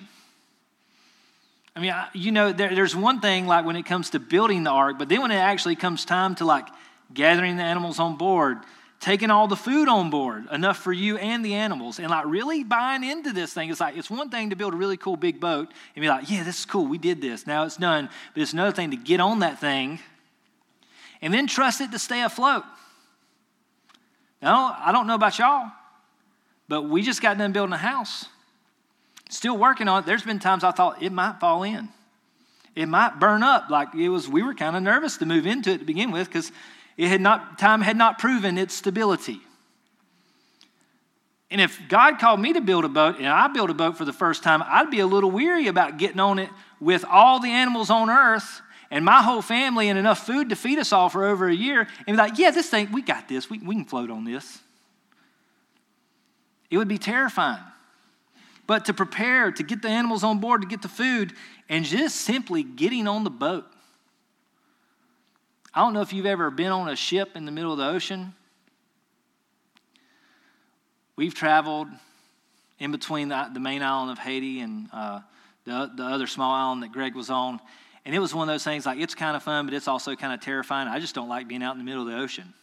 I 1.75 1.79
mean, 1.79 1.93
you 2.13 2.31
know, 2.31 2.51
there, 2.51 2.75
there's 2.75 2.95
one 2.95 3.19
thing 3.19 3.47
like 3.47 3.65
when 3.65 3.75
it 3.75 3.85
comes 3.85 4.11
to 4.11 4.19
building 4.19 4.63
the 4.63 4.69
ark, 4.69 4.99
but 4.99 5.09
then 5.09 5.21
when 5.21 5.31
it 5.31 5.35
actually 5.35 5.75
comes 5.75 6.05
time 6.05 6.35
to 6.35 6.45
like 6.45 6.67
gathering 7.13 7.57
the 7.57 7.63
animals 7.63 7.99
on 7.99 8.17
board, 8.17 8.59
taking 9.03 9.29
all 9.29 9.49
the 9.49 9.55
food 9.57 9.89
on 9.89 10.09
board, 10.09 10.45
enough 10.49 10.77
for 10.77 10.93
you 10.93 11.17
and 11.17 11.43
the 11.43 11.55
animals, 11.55 11.99
and 11.99 12.09
like 12.09 12.25
really 12.25 12.63
buying 12.63 13.03
into 13.03 13.33
this 13.33 13.53
thing. 13.53 13.69
It's 13.69 13.81
like 13.81 13.97
it's 13.97 14.09
one 14.09 14.29
thing 14.29 14.51
to 14.51 14.55
build 14.55 14.73
a 14.73 14.77
really 14.77 14.95
cool 14.95 15.17
big 15.17 15.41
boat 15.41 15.69
and 15.93 16.01
be 16.01 16.07
like, 16.07 16.29
yeah, 16.29 16.41
this 16.43 16.59
is 16.59 16.65
cool, 16.65 16.85
we 16.85 16.97
did 16.97 17.19
this, 17.19 17.45
now 17.45 17.65
it's 17.65 17.75
done. 17.75 18.07
But 18.33 18.43
it's 18.43 18.53
another 18.53 18.71
thing 18.71 18.91
to 18.91 18.97
get 18.97 19.19
on 19.19 19.39
that 19.39 19.59
thing 19.59 19.99
and 21.21 21.33
then 21.33 21.47
trust 21.47 21.81
it 21.81 21.91
to 21.91 21.99
stay 21.99 22.21
afloat. 22.21 22.63
Now, 24.41 24.77
I 24.79 24.93
don't 24.93 25.05
know 25.05 25.15
about 25.15 25.37
y'all, 25.37 25.69
but 26.69 26.83
we 26.83 27.01
just 27.01 27.21
got 27.21 27.37
done 27.37 27.51
building 27.51 27.73
a 27.73 27.77
house. 27.77 28.27
Still 29.29 29.57
working 29.57 29.89
on 29.89 30.03
it. 30.03 30.05
There's 30.05 30.23
been 30.23 30.39
times 30.39 30.63
I 30.63 30.71
thought 30.71 31.03
it 31.03 31.11
might 31.11 31.41
fall 31.41 31.63
in. 31.63 31.89
It 32.73 32.87
might 32.87 33.19
burn 33.19 33.43
up. 33.43 33.69
Like 33.69 33.93
it 33.95 34.07
was, 34.07 34.29
we 34.29 34.43
were 34.43 34.53
kind 34.53 34.77
of 34.77 34.81
nervous 34.81 35.17
to 35.17 35.25
move 35.25 35.45
into 35.45 35.71
it 35.71 35.79
to 35.79 35.85
begin 35.85 36.11
with 36.11 36.27
because 36.27 36.53
it 36.97 37.07
had 37.07 37.21
not, 37.21 37.57
time 37.57 37.81
had 37.81 37.97
not 37.97 38.19
proven 38.19 38.57
its 38.57 38.73
stability. 38.73 39.39
And 41.49 41.61
if 41.61 41.79
God 41.87 42.17
called 42.17 42.39
me 42.39 42.53
to 42.53 42.61
build 42.61 42.83
a 42.83 42.89
boat 42.89 43.17
and 43.17 43.27
I 43.27 43.47
built 43.47 43.69
a 43.69 43.75
boat 43.75 43.97
for 43.97 44.05
the 44.05 44.13
first 44.13 44.41
time, 44.41 44.63
I'd 44.65 44.89
be 44.89 44.99
a 44.99 45.05
little 45.05 45.29
weary 45.29 45.67
about 45.67 45.97
getting 45.97 46.19
on 46.19 46.39
it 46.39 46.49
with 46.79 47.05
all 47.07 47.39
the 47.39 47.49
animals 47.49 47.89
on 47.89 48.09
earth 48.09 48.61
and 48.89 49.05
my 49.05 49.21
whole 49.21 49.41
family 49.41 49.89
and 49.89 49.97
enough 49.97 50.25
food 50.25 50.49
to 50.49 50.55
feed 50.55 50.79
us 50.79 50.91
all 50.91 51.09
for 51.09 51.25
over 51.25 51.47
a 51.47 51.53
year 51.53 51.87
and 52.07 52.07
be 52.07 52.13
like, 52.15 52.37
yeah, 52.37 52.51
this 52.51 52.69
thing, 52.69 52.91
we 52.91 53.01
got 53.01 53.27
this. 53.27 53.49
We, 53.49 53.59
we 53.59 53.75
can 53.75 53.85
float 53.85 54.09
on 54.09 54.23
this. 54.23 54.59
It 56.69 56.77
would 56.77 56.87
be 56.87 56.97
terrifying. 56.97 57.63
But 58.65 58.85
to 58.85 58.93
prepare, 58.93 59.51
to 59.51 59.63
get 59.63 59.81
the 59.81 59.89
animals 59.89 60.23
on 60.23 60.39
board, 60.39 60.61
to 60.61 60.67
get 60.67 60.81
the 60.81 60.87
food, 60.87 61.33
and 61.69 61.85
just 61.85 62.17
simply 62.17 62.63
getting 62.63 63.07
on 63.07 63.23
the 63.23 63.29
boat. 63.29 63.65
I 65.75 65.81
don't 65.81 65.93
know 65.93 66.01
if 66.01 66.13
you've 66.13 66.27
ever 66.27 66.51
been 66.51 66.71
on 66.71 66.87
a 66.89 66.95
ship 66.95 67.35
in 67.35 67.45
the 67.45 67.51
middle 67.51 67.71
of 67.71 67.79
the 67.79 67.87
ocean. 67.87 68.33
We've 71.15 71.33
traveled 71.33 71.87
in 72.77 72.91
between 72.91 73.29
the, 73.29 73.49
the 73.51 73.59
main 73.59 73.81
island 73.81 74.11
of 74.11 74.19
Haiti 74.19 74.59
and 74.59 74.87
uh, 74.93 75.21
the, 75.65 75.91
the 75.95 76.03
other 76.03 76.27
small 76.27 76.53
island 76.53 76.83
that 76.83 76.91
Greg 76.91 77.15
was 77.15 77.31
on. 77.31 77.59
And 78.05 78.13
it 78.13 78.19
was 78.19 78.35
one 78.35 78.47
of 78.47 78.53
those 78.53 78.63
things 78.63 78.85
like 78.85 78.99
it's 78.99 79.15
kind 79.15 79.35
of 79.35 79.41
fun, 79.41 79.65
but 79.65 79.73
it's 79.73 79.87
also 79.87 80.15
kind 80.15 80.33
of 80.33 80.41
terrifying. 80.41 80.87
I 80.87 80.99
just 80.99 81.15
don't 81.15 81.29
like 81.29 81.47
being 81.47 81.63
out 81.63 81.71
in 81.71 81.79
the 81.79 81.85
middle 81.85 82.01
of 82.01 82.07
the 82.07 82.19
ocean. 82.19 82.53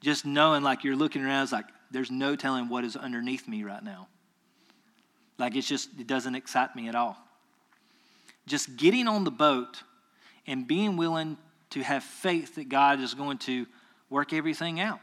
Just 0.00 0.24
knowing 0.24 0.62
like 0.62 0.84
you're 0.84 0.96
looking 0.96 1.24
around, 1.24 1.44
it's 1.44 1.52
like 1.52 1.66
there's 1.90 2.10
no 2.10 2.36
telling 2.36 2.68
what 2.68 2.84
is 2.84 2.96
underneath 2.96 3.48
me 3.48 3.64
right 3.64 3.82
now. 3.82 4.06
Like 5.38 5.56
it's 5.56 5.66
just, 5.66 5.88
it 5.98 6.06
doesn't 6.06 6.34
excite 6.34 6.76
me 6.76 6.88
at 6.88 6.94
all. 6.94 7.16
Just 8.46 8.76
getting 8.76 9.08
on 9.08 9.24
the 9.24 9.30
boat 9.30 9.82
and 10.46 10.68
being 10.68 10.96
willing 10.96 11.36
to 11.70 11.82
have 11.82 12.02
faith 12.02 12.56
that 12.56 12.68
God 12.68 13.00
is 13.00 13.14
going 13.14 13.38
to 13.38 13.66
work 14.10 14.32
everything 14.32 14.80
out. 14.80 15.00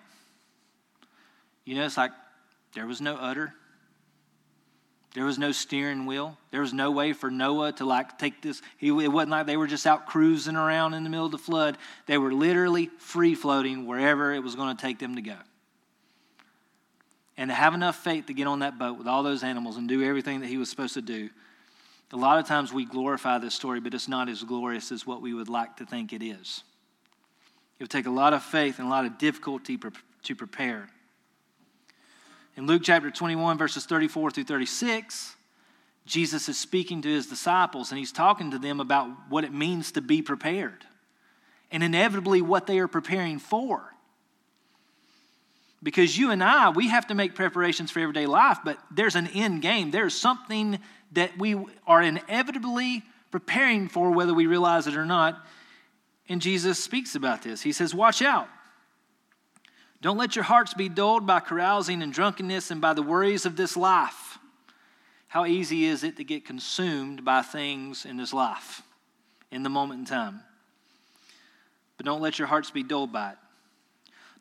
You 1.66 1.76
know, 1.76 1.86
it's 1.86 1.98
like 1.98 2.12
there 2.74 2.88
was 2.88 3.02
no 3.02 3.16
udder. 3.16 3.54
There 5.14 5.26
was 5.26 5.38
no 5.38 5.52
steering 5.52 6.08
wheel. 6.08 6.38
There 6.50 6.62
was 6.62 6.74
no 6.74 6.90
way 6.90 7.14
for 7.14 7.30
Noah 7.30 7.72
to 7.74 7.86
like 7.86 8.18
take 8.18 8.42
this. 8.42 8.62
He, 8.78 8.88
it 8.88 9.12
wasn't 9.12 9.32
like 9.32 9.46
they 9.46 9.58
were 9.58 9.68
just 9.68 9.86
out 9.86 10.08
cruising 10.08 10.56
around 10.56 10.96
in 10.96 11.04
the 11.04 11.10
middle 11.10 11.26
of 11.26 11.32
the 11.32 11.38
flood. 11.38 11.78
They 12.08 12.18
were 12.18 12.34
literally 12.34 12.90
free 12.98 13.36
floating 13.36 13.86
wherever 13.86 14.34
it 14.34 14.40
was 14.40 14.56
going 14.56 14.76
to 14.76 14.82
take 14.82 14.98
them 14.98 15.16
to 15.16 15.22
go. 15.22 15.38
And 17.38 17.50
to 17.50 17.54
have 17.54 17.74
enough 17.74 17.98
faith 17.98 18.28
to 18.28 18.34
get 18.34 18.48
on 18.48 18.60
that 18.60 18.80
boat 18.80 18.98
with 18.98 19.08
all 19.08 19.24
those 19.24 19.44
animals 19.44 19.78
and 19.78 19.88
do 19.88 20.04
everything 20.04 20.42
that 20.42 20.48
he 20.48 20.58
was 20.58 20.70
supposed 20.70 20.96
to 20.96 21.02
do. 21.02 21.30
A 22.14 22.18
lot 22.18 22.38
of 22.38 22.46
times 22.46 22.72
we 22.72 22.86
glorify 22.86 23.40
this 23.40 23.56
story, 23.56 23.80
but 23.80 23.96
it's 23.96 24.08
not 24.08 24.30
as 24.30 24.44
glorious 24.44 24.92
as 24.92 25.06
what 25.06 25.20
we 25.20 25.34
would 25.34 25.50
like 25.50 25.78
to 25.78 25.86
think 25.86 26.14
it 26.14 26.24
is. 26.24 26.64
It 27.80 27.84
would 27.84 27.90
take 27.90 28.06
a 28.06 28.12
lot 28.12 28.34
of 28.34 28.44
faith 28.44 28.78
and 28.78 28.88
a 28.88 28.92
lot 28.92 29.06
of 29.06 29.18
difficulty 29.18 29.80
to 30.22 30.36
prepare. 30.36 30.90
In 32.56 32.68
Luke 32.68 32.84
chapter 32.86 33.10
21, 33.10 33.58
verses 33.58 33.86
34 33.88 34.30
through 34.30 34.44
36, 34.44 35.36
Jesus 36.06 36.48
is 36.48 36.58
speaking 36.58 37.02
to 37.02 37.10
his 37.10 37.26
disciples 37.26 37.90
and 37.90 37.98
he's 37.98 38.12
talking 38.12 38.52
to 38.52 38.60
them 38.60 38.80
about 38.80 39.08
what 39.30 39.44
it 39.44 39.52
means 39.52 39.94
to 39.94 40.02
be 40.02 40.22
prepared 40.22 40.86
and 41.72 41.82
inevitably 41.82 42.44
what 42.44 42.68
they 42.68 42.78
are 42.78 42.88
preparing 42.88 43.40
for. 43.40 43.92
Because 45.82 46.16
you 46.18 46.30
and 46.30 46.44
I, 46.44 46.70
we 46.70 46.90
have 46.90 47.08
to 47.08 47.16
make 47.16 47.34
preparations 47.34 47.90
for 47.90 48.00
everyday 48.00 48.28
life, 48.28 48.60
but 48.64 48.78
there's 48.92 49.16
an 49.16 49.28
end 49.28 49.64
game. 49.64 49.90
There's 49.90 50.14
something 50.14 50.80
that 51.14 51.38
we 51.38 51.56
are 51.88 52.02
inevitably 52.02 53.04
preparing 53.32 53.88
for, 53.88 54.12
whether 54.12 54.34
we 54.34 54.46
realize 54.46 54.88
it 54.88 54.96
or 54.96 55.06
not. 55.06 55.46
And 56.30 56.42
Jesus 56.42 56.82
speaks 56.82 57.16
about 57.16 57.42
this. 57.42 57.62
He 57.62 57.72
says, 57.72 57.94
Watch 57.94 58.22
out. 58.22 58.48
Don't 60.02 60.18
let 60.18 60.36
your 60.36 60.44
hearts 60.44 60.74
be 60.74 60.90
dulled 60.90 61.26
by 61.26 61.40
carousing 61.40 62.02
and 62.02 62.12
drunkenness 62.12 62.72
and 62.72 62.82
by 62.82 62.94
the 62.94 63.02
worries 63.02 63.46
of 63.46 63.56
this 63.56 63.78
life. 63.78 64.38
How 65.30 65.46
easy 65.46 65.86
is 65.86 66.04
it 66.04 66.18
to 66.18 66.24
get 66.24 66.46
consumed 66.46 67.24
by 67.24 67.42
things 67.42 68.06
in 68.06 68.18
this 68.18 68.34
life, 68.34 68.84
in 69.50 69.64
the 69.64 69.70
moment 69.70 70.02
in 70.02 70.06
time? 70.06 70.42
But 71.98 72.06
don't 72.06 72.22
let 72.22 72.38
your 72.38 72.48
hearts 72.48 72.70
be 72.70 72.84
dulled 72.84 73.14
by 73.14 73.32
it. 73.32 73.38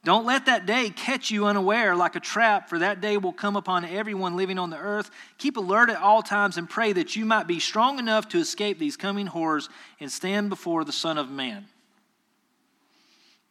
Don't 0.05 0.27
let 0.27 0.47
that 0.47 0.67
day 0.67 0.91
catch 0.91 1.31
you 1.31 1.47
unaware 1.47 1.95
like 1.95 2.17
a 2.17 2.21
trap, 2.21 2.69
for 2.69 2.81
that 2.81 3.01
day 3.01 3.17
will 3.19 3.33
come 3.33 3.55
upon 3.55 3.85
everyone 3.85 4.37
living 4.37 4.59
on 4.59 4.71
the 4.71 4.79
earth. 4.79 5.11
Keep 5.39 5.57
alert 5.57 5.91
at 5.91 5.97
all 5.97 6.23
times 6.23 6.57
and 6.57 6.69
pray 6.69 6.93
that 6.93 7.15
you 7.15 7.25
might 7.25 7.47
be 7.47 7.61
strong 7.61 8.01
enough 8.01 8.29
to 8.31 8.39
escape 8.39 8.81
these 8.81 8.97
coming 8.97 9.29
horrors 9.29 9.69
and 10.01 10.11
stand 10.11 10.49
before 10.49 10.85
the 10.85 10.93
Son 10.93 11.19
of 11.19 11.31
Man. 11.31 11.67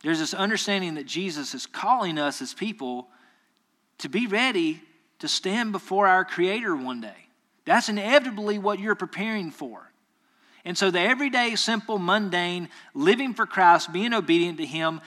There's 0.04 0.20
this 0.20 0.34
understanding 0.34 0.96
that 0.96 1.06
Jesus 1.06 1.54
is 1.54 1.66
calling 1.66 2.18
us 2.18 2.42
as 2.42 2.54
people 2.54 3.08
to 4.00 4.10
be 4.10 4.28
ready 4.28 4.82
to 5.20 5.30
stand 5.30 5.72
before 5.72 6.08
our 6.08 6.26
Creator 6.26 6.76
one 6.76 7.00
day. 7.00 7.28
That's 7.64 7.88
inevitably 7.88 8.58
what 8.58 8.80
you're 8.80 8.96
preparing 8.96 9.52
for. 9.52 9.90
And 10.66 10.78
so, 10.78 10.92
the 10.92 11.00
everyday, 11.00 11.56
simple, 11.56 11.98
mundane, 11.98 12.70
living 12.94 13.34
for 13.34 13.46
Christ, 13.46 13.94
being 13.94 14.14
obedient 14.14 14.58
to 14.58 14.66
Him, 14.66 15.02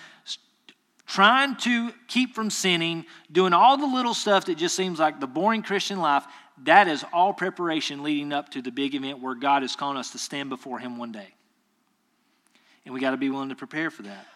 trying 1.07 1.57
to 1.57 1.93
keep 2.09 2.35
from 2.35 2.51
sinning, 2.51 3.05
doing 3.31 3.53
all 3.53 3.77
the 3.77 3.87
little 3.87 4.15
stuff 4.15 4.47
that 4.47 4.57
just 4.57 4.75
seems 4.75 4.99
like 4.99 5.21
the 5.21 5.27
boring 5.27 5.63
Christian 5.63 6.01
life, 6.01 6.25
that 6.65 6.89
is 6.89 7.05
all 7.13 7.33
preparation 7.33 8.03
leading 8.03 8.33
up 8.33 8.51
to 8.51 8.63
the 8.63 8.71
big 8.71 8.95
event 8.95 9.21
where 9.21 9.35
God 9.35 9.63
is 9.63 9.77
calling 9.77 9.97
us 9.97 10.11
to 10.11 10.19
stand 10.19 10.49
before 10.49 10.79
Him 10.79 10.97
one 10.97 11.13
day. 11.13 11.35
And 12.85 12.95
we 12.95 13.01
got 13.01 13.11
to 13.13 13.17
be 13.17 13.31
willing 13.31 13.49
to 13.49 13.57
prepare 13.57 13.91
for 13.91 14.03
that. 14.03 14.27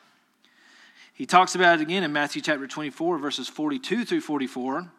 He 1.15 1.27
talks 1.27 1.55
about 1.55 1.81
it 1.81 1.83
again 1.83 2.05
in 2.05 2.13
Matthew 2.13 2.41
chapter 2.43 2.67
24, 2.67 3.19
verses 3.19 3.49
42 3.49 4.05
through 4.05 4.21
44. 4.21 4.79
And 4.79 4.91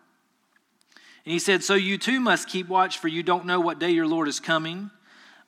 he 1.24 1.40
said, 1.40 1.64
So 1.64 1.76
you 1.76 1.98
too 1.98 2.20
must 2.20 2.50
keep 2.50 2.68
watch, 2.68 2.98
for 2.98 3.08
you 3.08 3.24
don't 3.24 3.46
know 3.46 3.60
what 3.60 3.80
day 3.80 3.92
your 3.92 4.08
Lord 4.08 4.28
is 4.28 4.40
coming. 4.40 4.92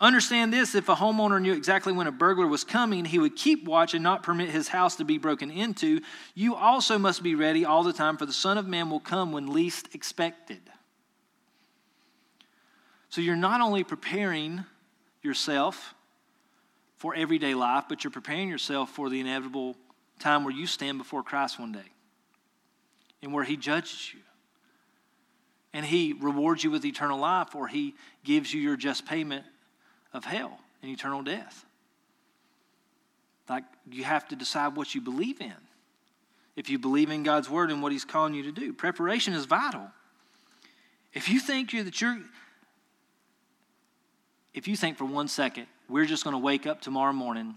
Understand 0.01 0.51
this 0.51 0.73
if 0.73 0.89
a 0.89 0.95
homeowner 0.95 1.39
knew 1.39 1.53
exactly 1.53 1.93
when 1.93 2.07
a 2.07 2.11
burglar 2.11 2.47
was 2.47 2.63
coming, 2.63 3.05
he 3.05 3.19
would 3.19 3.35
keep 3.35 3.65
watch 3.65 3.93
and 3.93 4.03
not 4.03 4.23
permit 4.23 4.49
his 4.49 4.67
house 4.67 4.95
to 4.95 5.05
be 5.05 5.19
broken 5.19 5.51
into. 5.51 6.01
You 6.33 6.55
also 6.55 6.97
must 6.97 7.21
be 7.21 7.35
ready 7.35 7.65
all 7.65 7.83
the 7.83 7.93
time, 7.93 8.17
for 8.17 8.25
the 8.25 8.33
Son 8.33 8.57
of 8.57 8.67
Man 8.67 8.89
will 8.89 8.99
come 8.99 9.31
when 9.31 9.53
least 9.53 9.93
expected. 9.93 10.61
So 13.09 13.21
you're 13.21 13.35
not 13.35 13.61
only 13.61 13.83
preparing 13.83 14.65
yourself 15.21 15.93
for 16.95 17.13
everyday 17.13 17.53
life, 17.53 17.83
but 17.87 18.03
you're 18.03 18.09
preparing 18.09 18.49
yourself 18.49 18.89
for 18.89 19.07
the 19.07 19.19
inevitable 19.19 19.75
time 20.17 20.43
where 20.43 20.53
you 20.53 20.65
stand 20.65 20.97
before 20.97 21.21
Christ 21.21 21.59
one 21.59 21.73
day 21.73 21.91
and 23.21 23.31
where 23.31 23.43
He 23.43 23.55
judges 23.55 24.11
you. 24.11 24.21
And 25.73 25.85
He 25.85 26.13
rewards 26.13 26.63
you 26.63 26.71
with 26.71 26.85
eternal 26.85 27.19
life, 27.19 27.53
or 27.53 27.67
He 27.67 27.93
gives 28.23 28.51
you 28.51 28.61
your 28.61 28.77
just 28.77 29.05
payment 29.05 29.45
of 30.13 30.25
hell 30.25 30.59
and 30.81 30.91
eternal 30.91 31.21
death. 31.21 31.65
Like, 33.49 33.63
you 33.89 34.03
have 34.03 34.27
to 34.29 34.35
decide 34.35 34.75
what 34.75 34.95
you 34.95 35.01
believe 35.01 35.41
in. 35.41 35.53
If 36.55 36.69
you 36.69 36.79
believe 36.79 37.09
in 37.09 37.23
God's 37.23 37.49
word 37.49 37.71
and 37.71 37.81
what 37.81 37.91
He's 37.91 38.05
calling 38.05 38.33
you 38.33 38.43
to 38.43 38.51
do, 38.51 38.73
preparation 38.73 39.33
is 39.33 39.45
vital. 39.45 39.89
If 41.13 41.27
you 41.27 41.39
think 41.39 41.73
you're, 41.73 41.83
that 41.83 41.99
you're, 41.99 42.19
if 44.53 44.67
you 44.67 44.75
think 44.75 44.97
for 44.97 45.05
one 45.05 45.27
second, 45.27 45.67
we're 45.89 46.05
just 46.05 46.23
going 46.23 46.33
to 46.33 46.39
wake 46.39 46.65
up 46.65 46.81
tomorrow 46.81 47.13
morning 47.13 47.55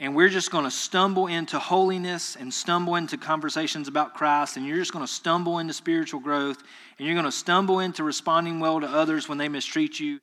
and 0.00 0.16
we're 0.16 0.30
just 0.30 0.50
going 0.50 0.64
to 0.64 0.70
stumble 0.70 1.26
into 1.26 1.58
holiness 1.58 2.34
and 2.34 2.52
stumble 2.52 2.96
into 2.96 3.18
conversations 3.18 3.86
about 3.86 4.14
Christ, 4.14 4.56
and 4.56 4.66
you're 4.66 4.78
just 4.78 4.94
going 4.94 5.04
to 5.04 5.12
stumble 5.12 5.58
into 5.58 5.74
spiritual 5.74 6.20
growth, 6.20 6.62
and 6.98 7.06
you're 7.06 7.14
going 7.14 7.26
to 7.26 7.30
stumble 7.30 7.80
into 7.80 8.02
responding 8.02 8.60
well 8.60 8.80
to 8.80 8.88
others 8.88 9.28
when 9.28 9.36
they 9.36 9.50
mistreat 9.50 10.00
you. 10.00 10.18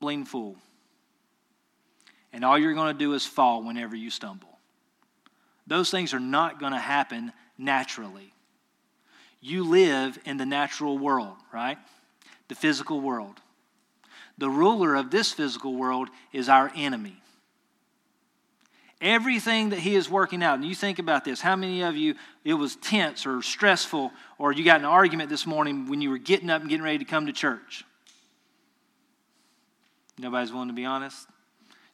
Bling 0.00 0.24
fool. 0.24 0.56
And 2.32 2.44
all 2.44 2.58
you're 2.58 2.74
going 2.74 2.92
to 2.92 2.98
do 2.98 3.14
is 3.14 3.24
fall 3.24 3.62
whenever 3.62 3.96
you 3.96 4.10
stumble. 4.10 4.58
Those 5.66 5.90
things 5.90 6.12
are 6.14 6.20
not 6.20 6.60
going 6.60 6.72
to 6.72 6.78
happen 6.78 7.32
naturally. 7.58 8.32
You 9.40 9.64
live 9.64 10.18
in 10.24 10.36
the 10.36 10.46
natural 10.46 10.98
world, 10.98 11.36
right? 11.52 11.78
The 12.48 12.54
physical 12.54 13.00
world. 13.00 13.40
The 14.38 14.50
ruler 14.50 14.94
of 14.94 15.10
this 15.10 15.32
physical 15.32 15.74
world 15.74 16.08
is 16.32 16.48
our 16.48 16.70
enemy. 16.76 17.16
Everything 19.00 19.70
that 19.70 19.78
he 19.78 19.94
is 19.94 20.08
working 20.08 20.42
out. 20.42 20.54
And 20.54 20.64
you 20.64 20.74
think 20.74 20.98
about 20.98 21.24
this. 21.24 21.40
How 21.40 21.56
many 21.56 21.82
of 21.82 21.96
you, 21.96 22.14
it 22.44 22.54
was 22.54 22.76
tense 22.76 23.26
or 23.26 23.42
stressful, 23.42 24.10
or 24.38 24.52
you 24.52 24.64
got 24.64 24.80
an 24.80 24.86
argument 24.86 25.30
this 25.30 25.46
morning 25.46 25.88
when 25.88 26.00
you 26.00 26.10
were 26.10 26.18
getting 26.18 26.50
up 26.50 26.60
and 26.60 26.70
getting 26.70 26.84
ready 26.84 26.98
to 26.98 27.04
come 27.04 27.26
to 27.26 27.32
church? 27.32 27.84
Nobody's 30.18 30.52
willing 30.52 30.68
to 30.68 30.74
be 30.74 30.84
honest. 30.84 31.28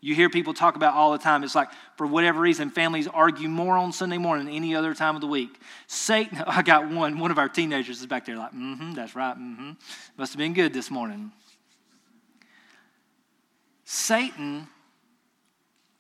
You 0.01 0.17
hear 0.17 0.29
people 0.29 0.53
talk 0.53 0.75
about 0.75 0.95
all 0.95 1.13
the 1.13 1.19
time. 1.19 1.45
It's 1.45 1.55
like, 1.55 1.69
for 1.97 2.09
whatever 2.09 2.41
reason, 2.41 2.71
families 2.71 3.07
argue 3.07 3.49
more 3.49 3.77
on 3.77 3.93
Sunday 3.93 4.19
morning 4.19 4.47
than 4.47 4.55
any 4.55 4.75
other 4.75 4.95
time 4.95 5.15
of 5.15 5.21
the 5.21 5.29
week. 5.29 5.61
Satan, 5.87 6.43
I 6.47 6.63
got 6.63 6.91
one, 6.91 7.21
one 7.21 7.31
of 7.31 7.39
our 7.39 7.49
teenagers 7.49 8.01
is 8.01 8.07
back 8.07 8.27
there 8.27 8.37
like, 8.37 8.53
mm 8.53 8.77
hmm, 8.77 8.93
that's 8.95 9.15
right, 9.15 9.37
mm 9.37 9.57
hmm. 9.57 9.71
Must 10.17 10.33
have 10.33 10.39
been 10.39 10.55
good 10.55 10.73
this 10.73 10.91
morning. 10.91 11.31
Satan 13.85 14.67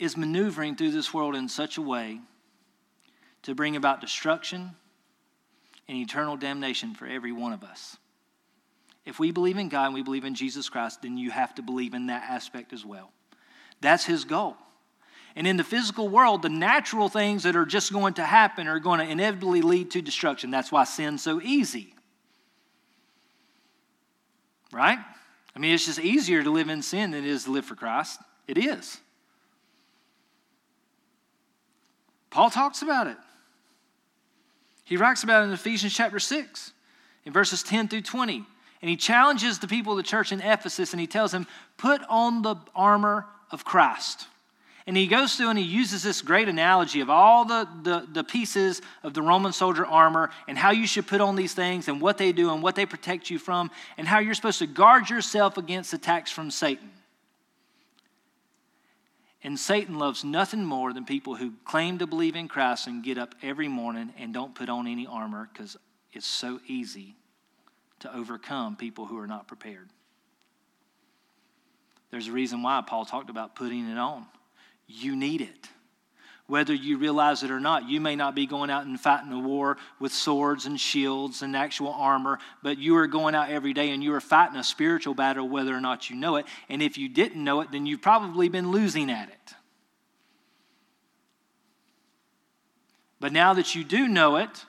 is 0.01 0.17
maneuvering 0.17 0.75
through 0.75 0.91
this 0.91 1.15
world 1.15 1.37
in 1.37 1.49
such 1.49 1.79
a 1.79 1.83
way 1.83 2.19
to 3.43 3.55
bring 3.55 3.77
about 3.77 4.01
destruction 4.01 4.75
and 5.89 5.97
eternal 5.99 6.37
damnation 6.37 6.95
for 6.95 7.07
every 7.07 7.31
one 7.31 7.53
of 7.53 7.63
us. 7.63 7.99
If 9.05 9.19
we 9.19 9.33
believe 9.33 9.59
in 9.59 9.69
God 9.69 9.87
and 9.87 9.95
we 9.95 10.03
believe 10.03 10.25
in 10.25 10.35
Jesus 10.35 10.69
Christ, 10.69 11.03
then 11.03 11.17
you 11.17 11.31
have 11.31 11.55
to 11.57 11.63
believe 11.63 11.95
in 11.95 12.07
that 12.07 12.23
aspect 12.29 12.73
as 12.73 12.85
well. 12.85 13.11
That's 13.81 14.05
his 14.05 14.25
goal. 14.25 14.57
And 15.35 15.47
in 15.47 15.57
the 15.57 15.65
physical 15.65 16.09
world, 16.09 16.43
the 16.43 16.49
natural 16.49 17.09
things 17.09 17.43
that 17.43 17.57
are 17.57 17.65
just 17.65 17.93
going 17.93 18.15
to 18.15 18.23
happen 18.23 18.69
are 18.69 18.79
going 18.79 19.01
to 19.01 19.11
inevitably 19.11 19.63
lead 19.63 19.91
to 19.93 20.03
destruction. 20.03 20.51
That's 20.51 20.71
why 20.71 20.85
sin's 20.85 21.23
so 21.23 21.41
easy. 21.43 21.95
Right? 24.71 24.99
I 25.55 25.59
mean, 25.59 25.75
it's 25.75 25.87
just 25.87 25.99
easier 25.99 26.43
to 26.43 26.51
live 26.51 26.69
in 26.69 26.83
sin 26.83 27.11
than 27.11 27.25
it 27.25 27.29
is 27.29 27.45
to 27.45 27.51
live 27.51 27.65
for 27.65 27.75
Christ. 27.75 28.21
It 28.47 28.59
is. 28.59 28.99
Paul 32.31 32.51
talks 32.51 32.83
about 32.83 33.07
it. 33.09 33.17
He 34.85 34.97
writes 34.97 35.23
about 35.23 35.43
it 35.43 35.47
in 35.47 35.53
Ephesians 35.53 35.95
chapter 35.95 36.19
6, 36.19 36.73
in 37.25 37.33
verses 37.33 37.63
10 37.63 37.89
through 37.89 38.03
20. 38.03 38.45
And 38.83 38.91
he 38.91 38.97
challenges 38.97 39.61
the 39.61 39.69
people 39.69 39.93
of 39.93 39.97
the 39.97 40.03
church 40.03 40.33
in 40.33 40.41
Ephesus 40.41 40.93
and 40.93 41.01
he 41.01 41.07
tells 41.07 41.31
them, 41.31 41.47
Put 41.79 42.03
on 42.09 42.43
the 42.43 42.57
armor 42.75 43.27
of 43.53 43.65
Christ. 43.65 44.27
And 44.85 44.97
he 44.97 45.07
goes 45.07 45.37
through 45.37 45.51
and 45.51 45.59
he 45.59 45.65
uses 45.65 46.03
this 46.03 46.23
great 46.23 46.49
analogy 46.49 47.01
of 47.01 47.09
all 47.09 47.45
the, 47.45 47.69
the, 47.85 48.09
the, 48.13 48.25
pieces 48.25 48.83
of 49.05 49.15
the 49.15 49.23
Roman 49.23 49.53
soldier 49.53 49.87
armor 49.87 50.31
and 50.49 50.59
how 50.59 50.73
you 50.73 50.89
should 50.89 51.07
put 51.07 51.21
on 51.21 51.37
these 51.37 51.55
things 51.55 51.87
and 51.87 52.01
what 52.01 52.19
they 52.19 52.33
do 52.33 52.53
and 52.53 52.65
what 52.65 52.75
they 52.75 52.85
protect 52.85 53.31
you 53.31 53.39
from 53.39 53.71
and 53.97 54.09
how 54.09 54.19
you're 54.19 54.35
supposed 54.35 54.59
to 54.59 54.67
guard 54.67 55.09
yourself 55.09 55.57
against 55.57 55.93
attacks 55.93 56.33
from 56.33 56.51
Satan. 56.51 56.91
And 59.45 59.57
Satan 59.57 60.01
loves 60.01 60.25
nothing 60.25 60.65
more 60.65 60.93
than 60.93 61.05
people 61.05 61.37
who 61.37 61.53
claim 61.65 61.99
to 61.99 62.07
believe 62.09 62.35
in 62.35 62.49
Christ 62.49 62.89
and 62.89 63.05
get 63.05 63.19
up 63.19 63.37
every 63.41 63.69
morning 63.69 64.13
and 64.19 64.35
don't 64.35 64.55
put 64.55 64.69
on 64.69 64.89
any 64.89 65.07
armor 65.07 65.49
because 65.53 65.77
it's 66.13 66.27
so 66.27 66.59
easy 66.67 67.15
to 68.03 68.15
overcome 68.15 68.77
people 68.77 69.07
who 69.07 69.19
are 69.19 69.27
not 69.27 69.49
prepared. 69.49 69.89
There's 72.11 72.29
a 72.29 72.33
reason 72.33 72.63
why 72.63 72.83
Paul 72.87 73.05
talked 73.05 73.31
about 73.31 73.57
putting 73.57 73.89
it 73.89 73.99
on. 73.99 74.27
You 74.87 75.17
need 75.17 75.41
it. 75.41 75.69
Whether 76.47 76.75
you 76.75 76.99
realize 76.99 77.43
it 77.43 77.51
or 77.51 77.61
not, 77.61 77.89
you 77.89 78.01
may 78.01 78.17
not 78.17 78.35
be 78.35 78.47
going 78.47 78.69
out 78.69 78.85
and 78.85 79.01
fighting 79.01 79.33
a 79.33 79.39
war 79.39 79.79
with 79.99 80.13
swords 80.13 80.67
and 80.67 80.79
shields 80.79 81.41
and 81.41 81.57
actual 81.57 81.93
armor, 81.93 82.39
but 82.63 82.77
you 82.77 82.97
are 82.97 83.07
going 83.07 83.35
out 83.35 83.49
every 83.49 83.73
day 83.73 83.91
and 83.91 84.03
you 84.05 84.13
are 84.13 84.21
fighting 84.21 84.57
a 84.57 84.65
spiritual 84.65 85.15
battle 85.15 85.49
whether 85.49 85.75
or 85.75 85.81
not 85.81 86.11
you 86.11 86.17
know 86.17 86.37
it. 86.37 86.45
And 86.69 86.83
if 86.83 86.99
you 86.99 87.09
didn't 87.09 87.43
know 87.43 87.61
it, 87.63 87.71
then 87.71 87.87
you've 87.87 88.03
probably 88.03 88.49
been 88.49 88.71
losing 88.71 89.11
at 89.11 89.29
it. 89.29 89.55
But 93.21 93.33
now 93.33 93.55
that 93.55 93.75
you 93.75 93.85
do 93.85 94.09
know 94.09 94.37
it, 94.37 94.67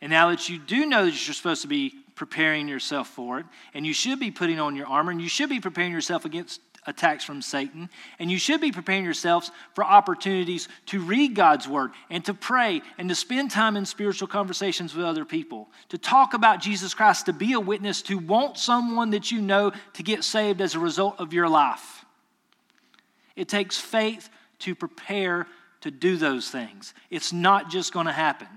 and 0.00 0.10
now 0.10 0.30
that 0.30 0.48
you 0.48 0.58
do 0.58 0.86
know 0.86 1.04
that 1.04 1.26
you're 1.26 1.34
supposed 1.34 1.62
to 1.62 1.68
be 1.68 2.03
preparing 2.14 2.68
yourself 2.68 3.08
for 3.08 3.40
it, 3.40 3.46
and 3.72 3.86
you 3.86 3.92
should 3.92 4.20
be 4.20 4.30
putting 4.30 4.60
on 4.60 4.76
your 4.76 4.86
armor, 4.86 5.10
and 5.10 5.20
you 5.20 5.28
should 5.28 5.48
be 5.48 5.60
preparing 5.60 5.92
yourself 5.92 6.24
against 6.24 6.60
attacks 6.86 7.24
from 7.24 7.42
Satan. 7.42 7.88
And 8.18 8.30
you 8.30 8.38
should 8.38 8.60
be 8.60 8.72
preparing 8.72 9.04
yourselves 9.04 9.50
for 9.74 9.84
opportunities 9.84 10.68
to 10.86 11.00
read 11.00 11.34
God's 11.34 11.68
word 11.68 11.92
and 12.10 12.24
to 12.26 12.34
pray 12.34 12.82
and 12.98 13.08
to 13.08 13.14
spend 13.14 13.50
time 13.50 13.76
in 13.76 13.86
spiritual 13.86 14.28
conversations 14.28 14.94
with 14.94 15.04
other 15.04 15.24
people, 15.24 15.68
to 15.88 15.98
talk 15.98 16.34
about 16.34 16.60
Jesus 16.60 16.94
Christ, 16.94 17.26
to 17.26 17.32
be 17.32 17.52
a 17.52 17.60
witness, 17.60 18.02
to 18.02 18.18
want 18.18 18.58
someone 18.58 19.10
that 19.10 19.30
you 19.30 19.40
know 19.40 19.72
to 19.94 20.02
get 20.02 20.24
saved 20.24 20.60
as 20.60 20.74
a 20.74 20.78
result 20.80 21.16
of 21.18 21.32
your 21.32 21.48
life. 21.48 22.04
It 23.36 23.48
takes 23.48 23.78
faith 23.78 24.28
to 24.60 24.74
prepare 24.74 25.46
to 25.80 25.90
do 25.90 26.16
those 26.16 26.50
things. 26.50 26.94
It's 27.10 27.32
not 27.32 27.70
just 27.70 27.92
going 27.92 28.06
to 28.06 28.12
happen. 28.12 28.48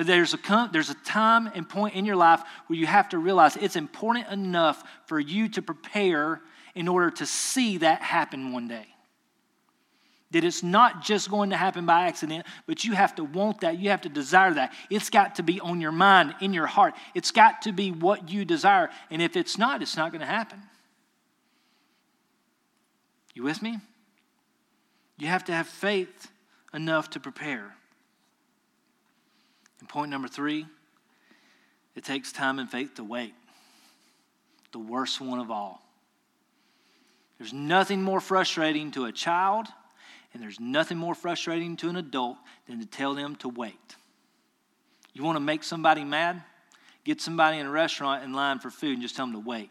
But 0.00 0.06
there's 0.06 0.32
a, 0.32 0.70
there's 0.72 0.88
a 0.88 0.94
time 0.94 1.50
and 1.54 1.68
point 1.68 1.94
in 1.94 2.06
your 2.06 2.16
life 2.16 2.40
where 2.68 2.78
you 2.78 2.86
have 2.86 3.10
to 3.10 3.18
realize 3.18 3.56
it's 3.56 3.76
important 3.76 4.28
enough 4.28 4.82
for 5.04 5.20
you 5.20 5.46
to 5.50 5.60
prepare 5.60 6.40
in 6.74 6.88
order 6.88 7.10
to 7.10 7.26
see 7.26 7.76
that 7.76 8.00
happen 8.00 8.50
one 8.50 8.66
day. 8.66 8.86
That 10.30 10.42
it's 10.42 10.62
not 10.62 11.02
just 11.02 11.30
going 11.30 11.50
to 11.50 11.56
happen 11.58 11.84
by 11.84 12.06
accident, 12.06 12.46
but 12.66 12.82
you 12.82 12.94
have 12.94 13.14
to 13.16 13.24
want 13.24 13.60
that. 13.60 13.78
You 13.78 13.90
have 13.90 14.00
to 14.00 14.08
desire 14.08 14.54
that. 14.54 14.72
It's 14.88 15.10
got 15.10 15.34
to 15.34 15.42
be 15.42 15.60
on 15.60 15.82
your 15.82 15.92
mind, 15.92 16.34
in 16.40 16.54
your 16.54 16.66
heart. 16.66 16.94
It's 17.14 17.30
got 17.30 17.60
to 17.64 17.72
be 17.72 17.92
what 17.92 18.30
you 18.30 18.46
desire. 18.46 18.88
And 19.10 19.20
if 19.20 19.36
it's 19.36 19.58
not, 19.58 19.82
it's 19.82 19.98
not 19.98 20.12
going 20.12 20.22
to 20.22 20.26
happen. 20.26 20.62
You 23.34 23.42
with 23.42 23.60
me? 23.60 23.80
You 25.18 25.26
have 25.26 25.44
to 25.44 25.52
have 25.52 25.66
faith 25.66 26.30
enough 26.72 27.10
to 27.10 27.20
prepare. 27.20 27.74
And 29.80 29.88
point 29.88 30.10
number 30.10 30.28
three, 30.28 30.66
it 31.94 32.04
takes 32.04 32.32
time 32.32 32.58
and 32.58 32.70
faith 32.70 32.94
to 32.94 33.04
wait. 33.04 33.34
The 34.72 34.78
worst 34.78 35.20
one 35.20 35.40
of 35.40 35.50
all. 35.50 35.82
There's 37.38 37.52
nothing 37.52 38.02
more 38.02 38.20
frustrating 38.20 38.90
to 38.92 39.06
a 39.06 39.12
child, 39.12 39.66
and 40.32 40.42
there's 40.42 40.60
nothing 40.60 40.98
more 40.98 41.14
frustrating 41.14 41.76
to 41.78 41.88
an 41.88 41.96
adult 41.96 42.36
than 42.68 42.78
to 42.80 42.86
tell 42.86 43.14
them 43.14 43.34
to 43.36 43.48
wait. 43.48 43.96
You 45.14 45.24
want 45.24 45.36
to 45.36 45.40
make 45.40 45.64
somebody 45.64 46.04
mad? 46.04 46.42
Get 47.04 47.20
somebody 47.20 47.58
in 47.58 47.66
a 47.66 47.70
restaurant 47.70 48.22
in 48.22 48.32
line 48.32 48.58
for 48.58 48.70
food 48.70 48.92
and 48.92 49.02
just 49.02 49.16
tell 49.16 49.26
them 49.26 49.34
to 49.34 49.40
wait. 49.40 49.70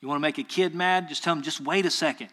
You 0.00 0.08
want 0.08 0.16
to 0.16 0.22
make 0.22 0.38
a 0.38 0.42
kid 0.42 0.74
mad? 0.74 1.08
Just 1.08 1.22
tell 1.22 1.34
them, 1.34 1.44
just 1.44 1.60
wait 1.60 1.86
a 1.86 1.90
second. 1.90 2.28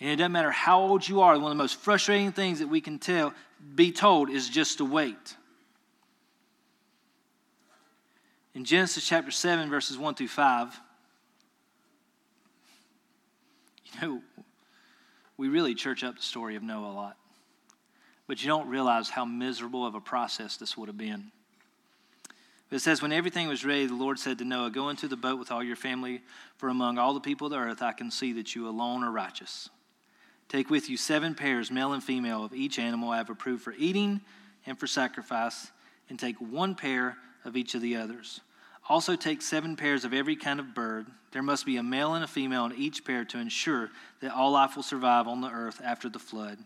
And 0.00 0.10
it 0.10 0.16
doesn't 0.16 0.32
matter 0.32 0.50
how 0.50 0.80
old 0.80 1.06
you 1.06 1.20
are, 1.20 1.34
one 1.34 1.44
of 1.44 1.50
the 1.50 1.62
most 1.62 1.76
frustrating 1.76 2.32
things 2.32 2.60
that 2.60 2.68
we 2.68 2.80
can 2.80 2.98
tell, 2.98 3.34
be 3.74 3.92
told, 3.92 4.30
is 4.30 4.48
just 4.48 4.78
to 4.78 4.84
wait. 4.84 5.36
In 8.54 8.64
Genesis 8.64 9.06
chapter 9.06 9.30
7, 9.30 9.70
verses 9.70 9.96
1 9.96 10.14
through 10.14 10.28
5, 10.28 10.80
You 13.94 14.00
know, 14.08 14.22
we 15.36 15.48
really 15.48 15.74
church 15.74 16.04
up 16.04 16.16
the 16.16 16.22
story 16.22 16.56
of 16.56 16.62
Noah 16.62 16.90
a 16.90 16.94
lot. 16.94 17.16
But 18.26 18.42
you 18.42 18.48
don't 18.48 18.68
realize 18.68 19.10
how 19.10 19.24
miserable 19.24 19.86
of 19.86 19.94
a 19.94 20.00
process 20.00 20.56
this 20.56 20.76
would 20.76 20.88
have 20.88 20.96
been. 20.96 21.30
It 22.70 22.78
says, 22.78 23.02
When 23.02 23.12
everything 23.12 23.48
was 23.48 23.64
ready, 23.64 23.86
the 23.86 23.94
Lord 23.94 24.18
said 24.18 24.38
to 24.38 24.44
Noah, 24.44 24.70
Go 24.70 24.88
into 24.88 25.08
the 25.08 25.16
boat 25.16 25.38
with 25.38 25.50
all 25.50 25.62
your 25.62 25.76
family, 25.76 26.22
for 26.56 26.68
among 26.68 26.98
all 26.98 27.12
the 27.12 27.20
people 27.20 27.46
of 27.46 27.50
the 27.50 27.58
earth 27.58 27.82
I 27.82 27.92
can 27.92 28.10
see 28.10 28.32
that 28.34 28.54
you 28.54 28.68
alone 28.68 29.04
are 29.04 29.10
righteous. 29.10 29.68
Take 30.52 30.68
with 30.68 30.90
you 30.90 30.98
seven 30.98 31.34
pairs, 31.34 31.70
male 31.70 31.94
and 31.94 32.04
female, 32.04 32.44
of 32.44 32.52
each 32.52 32.78
animal 32.78 33.08
I 33.08 33.16
have 33.16 33.30
approved 33.30 33.62
for 33.62 33.72
eating 33.78 34.20
and 34.66 34.78
for 34.78 34.86
sacrifice, 34.86 35.70
and 36.10 36.18
take 36.18 36.36
one 36.42 36.74
pair 36.74 37.16
of 37.46 37.56
each 37.56 37.74
of 37.74 37.80
the 37.80 37.96
others. 37.96 38.42
Also, 38.86 39.16
take 39.16 39.40
seven 39.40 39.76
pairs 39.76 40.04
of 40.04 40.12
every 40.12 40.36
kind 40.36 40.60
of 40.60 40.74
bird. 40.74 41.06
There 41.30 41.42
must 41.42 41.64
be 41.64 41.78
a 41.78 41.82
male 41.82 42.12
and 42.12 42.22
a 42.22 42.28
female 42.28 42.66
in 42.66 42.74
each 42.74 43.02
pair 43.02 43.24
to 43.24 43.38
ensure 43.38 43.88
that 44.20 44.34
all 44.34 44.50
life 44.50 44.76
will 44.76 44.82
survive 44.82 45.26
on 45.26 45.40
the 45.40 45.48
earth 45.48 45.80
after 45.82 46.10
the 46.10 46.18
flood. 46.18 46.58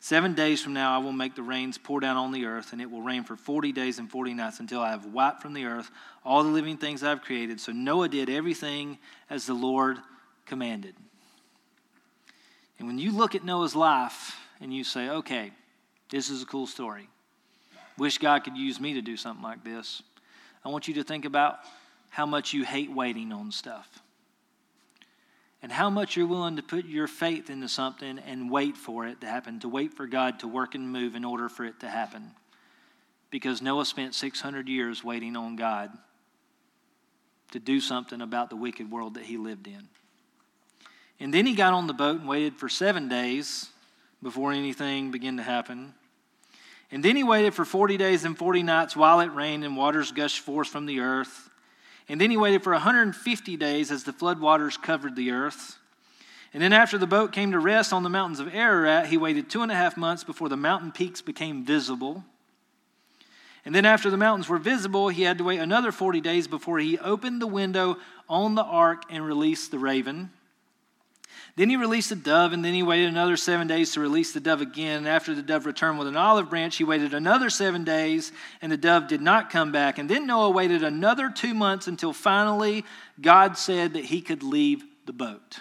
Seven 0.00 0.34
days 0.34 0.60
from 0.60 0.72
now, 0.72 0.92
I 0.92 0.98
will 0.98 1.12
make 1.12 1.36
the 1.36 1.44
rains 1.44 1.78
pour 1.78 2.00
down 2.00 2.16
on 2.16 2.32
the 2.32 2.46
earth, 2.46 2.72
and 2.72 2.82
it 2.82 2.90
will 2.90 3.02
rain 3.02 3.22
for 3.22 3.36
40 3.36 3.70
days 3.70 4.00
and 4.00 4.10
40 4.10 4.34
nights 4.34 4.58
until 4.58 4.80
I 4.80 4.90
have 4.90 5.06
wiped 5.06 5.42
from 5.42 5.52
the 5.52 5.66
earth 5.66 5.92
all 6.24 6.42
the 6.42 6.50
living 6.50 6.76
things 6.76 7.04
I 7.04 7.10
have 7.10 7.22
created. 7.22 7.60
So 7.60 7.70
Noah 7.70 8.08
did 8.08 8.28
everything 8.28 8.98
as 9.30 9.46
the 9.46 9.54
Lord 9.54 9.98
commanded. 10.44 10.96
And 12.78 12.88
when 12.88 12.98
you 12.98 13.12
look 13.12 13.34
at 13.34 13.44
Noah's 13.44 13.76
life 13.76 14.36
and 14.60 14.74
you 14.74 14.84
say, 14.84 15.08
okay, 15.08 15.52
this 16.10 16.30
is 16.30 16.42
a 16.42 16.46
cool 16.46 16.66
story, 16.66 17.08
wish 17.96 18.18
God 18.18 18.44
could 18.44 18.56
use 18.56 18.80
me 18.80 18.94
to 18.94 19.02
do 19.02 19.16
something 19.16 19.42
like 19.42 19.64
this. 19.64 20.02
I 20.64 20.68
want 20.68 20.88
you 20.88 20.94
to 20.94 21.04
think 21.04 21.24
about 21.24 21.58
how 22.10 22.26
much 22.26 22.52
you 22.52 22.64
hate 22.64 22.92
waiting 22.92 23.32
on 23.32 23.52
stuff 23.52 23.88
and 25.62 25.70
how 25.70 25.88
much 25.88 26.16
you're 26.16 26.26
willing 26.26 26.56
to 26.56 26.62
put 26.62 26.86
your 26.86 27.06
faith 27.06 27.48
into 27.48 27.68
something 27.68 28.18
and 28.18 28.50
wait 28.50 28.76
for 28.76 29.06
it 29.06 29.20
to 29.20 29.26
happen, 29.26 29.60
to 29.60 29.68
wait 29.68 29.94
for 29.94 30.06
God 30.06 30.40
to 30.40 30.48
work 30.48 30.74
and 30.74 30.90
move 30.90 31.14
in 31.14 31.24
order 31.24 31.48
for 31.48 31.64
it 31.64 31.78
to 31.80 31.88
happen. 31.88 32.32
Because 33.30 33.62
Noah 33.62 33.86
spent 33.86 34.14
600 34.14 34.68
years 34.68 35.04
waiting 35.04 35.36
on 35.36 35.56
God 35.56 35.90
to 37.52 37.60
do 37.60 37.80
something 37.80 38.20
about 38.20 38.50
the 38.50 38.56
wicked 38.56 38.90
world 38.90 39.14
that 39.14 39.24
he 39.24 39.36
lived 39.36 39.68
in. 39.68 39.88
And 41.22 41.32
then 41.32 41.46
he 41.46 41.54
got 41.54 41.72
on 41.72 41.86
the 41.86 41.92
boat 41.92 42.18
and 42.18 42.28
waited 42.28 42.56
for 42.56 42.68
seven 42.68 43.08
days 43.08 43.70
before 44.24 44.52
anything 44.52 45.12
began 45.12 45.36
to 45.36 45.42
happen. 45.44 45.94
And 46.90 47.04
then 47.04 47.14
he 47.14 47.22
waited 47.22 47.54
for 47.54 47.64
40 47.64 47.96
days 47.96 48.24
and 48.24 48.36
40 48.36 48.64
nights 48.64 48.96
while 48.96 49.20
it 49.20 49.32
rained 49.32 49.64
and 49.64 49.76
waters 49.76 50.10
gushed 50.10 50.40
forth 50.40 50.66
from 50.66 50.86
the 50.86 50.98
earth. 50.98 51.48
And 52.08 52.20
then 52.20 52.32
he 52.32 52.36
waited 52.36 52.64
for 52.64 52.72
150 52.72 53.56
days 53.56 53.92
as 53.92 54.02
the 54.02 54.12
flood 54.12 54.40
waters 54.40 54.76
covered 54.76 55.14
the 55.14 55.30
earth. 55.30 55.78
And 56.52 56.60
then 56.60 56.72
after 56.72 56.98
the 56.98 57.06
boat 57.06 57.30
came 57.30 57.52
to 57.52 57.60
rest 57.60 57.92
on 57.92 58.02
the 58.02 58.10
mountains 58.10 58.40
of 58.40 58.52
Ararat, 58.52 59.06
he 59.06 59.16
waited 59.16 59.48
two 59.48 59.62
and 59.62 59.70
a 59.70 59.76
half 59.76 59.96
months 59.96 60.24
before 60.24 60.48
the 60.48 60.56
mountain 60.56 60.90
peaks 60.90 61.22
became 61.22 61.64
visible. 61.64 62.24
And 63.64 63.72
then 63.72 63.84
after 63.84 64.10
the 64.10 64.16
mountains 64.16 64.48
were 64.48 64.58
visible, 64.58 65.08
he 65.08 65.22
had 65.22 65.38
to 65.38 65.44
wait 65.44 65.60
another 65.60 65.92
40 65.92 66.20
days 66.20 66.48
before 66.48 66.80
he 66.80 66.98
opened 66.98 67.40
the 67.40 67.46
window 67.46 67.98
on 68.28 68.56
the 68.56 68.64
ark 68.64 69.04
and 69.08 69.24
released 69.24 69.70
the 69.70 69.78
raven. 69.78 70.30
Then 71.54 71.68
he 71.68 71.76
released 71.76 72.08
the 72.08 72.16
dove, 72.16 72.54
and 72.54 72.64
then 72.64 72.72
he 72.72 72.82
waited 72.82 73.08
another 73.08 73.36
seven 73.36 73.66
days 73.66 73.92
to 73.92 74.00
release 74.00 74.32
the 74.32 74.40
dove 74.40 74.62
again. 74.62 74.98
And 74.98 75.08
after 75.08 75.34
the 75.34 75.42
dove 75.42 75.66
returned 75.66 75.98
with 75.98 76.08
an 76.08 76.16
olive 76.16 76.48
branch, 76.48 76.76
he 76.76 76.84
waited 76.84 77.12
another 77.12 77.50
seven 77.50 77.84
days, 77.84 78.32
and 78.62 78.72
the 78.72 78.78
dove 78.78 79.06
did 79.06 79.20
not 79.20 79.50
come 79.50 79.70
back. 79.70 79.98
And 79.98 80.08
then 80.08 80.26
Noah 80.26 80.50
waited 80.50 80.82
another 80.82 81.28
two 81.28 81.52
months 81.52 81.88
until 81.88 82.14
finally 82.14 82.86
God 83.20 83.58
said 83.58 83.92
that 83.92 84.06
he 84.06 84.22
could 84.22 84.42
leave 84.42 84.82
the 85.04 85.12
boat. 85.12 85.58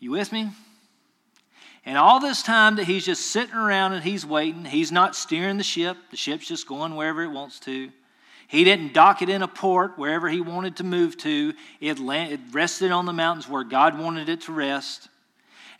You 0.00 0.10
with 0.10 0.32
me? 0.32 0.50
And 1.84 1.96
all 1.96 2.20
this 2.20 2.42
time 2.42 2.76
that 2.76 2.84
he's 2.84 3.06
just 3.06 3.26
sitting 3.30 3.54
around 3.54 3.92
and 3.92 4.02
he's 4.02 4.26
waiting, 4.26 4.64
he's 4.64 4.92
not 4.92 5.14
steering 5.16 5.58
the 5.58 5.64
ship. 5.64 5.96
The 6.10 6.16
ship's 6.16 6.46
just 6.46 6.66
going 6.66 6.96
wherever 6.96 7.22
it 7.22 7.30
wants 7.30 7.60
to. 7.60 7.90
He 8.48 8.64
didn't 8.64 8.94
dock 8.94 9.20
it 9.20 9.28
in 9.28 9.42
a 9.42 9.48
port 9.48 9.98
wherever 9.98 10.28
he 10.28 10.40
wanted 10.40 10.76
to 10.76 10.84
move 10.84 11.18
to. 11.18 11.52
It, 11.80 11.98
it 12.00 12.40
rested 12.50 12.90
on 12.90 13.04
the 13.04 13.12
mountains 13.12 13.46
where 13.46 13.62
God 13.62 13.98
wanted 13.98 14.30
it 14.30 14.40
to 14.42 14.52
rest. 14.52 15.08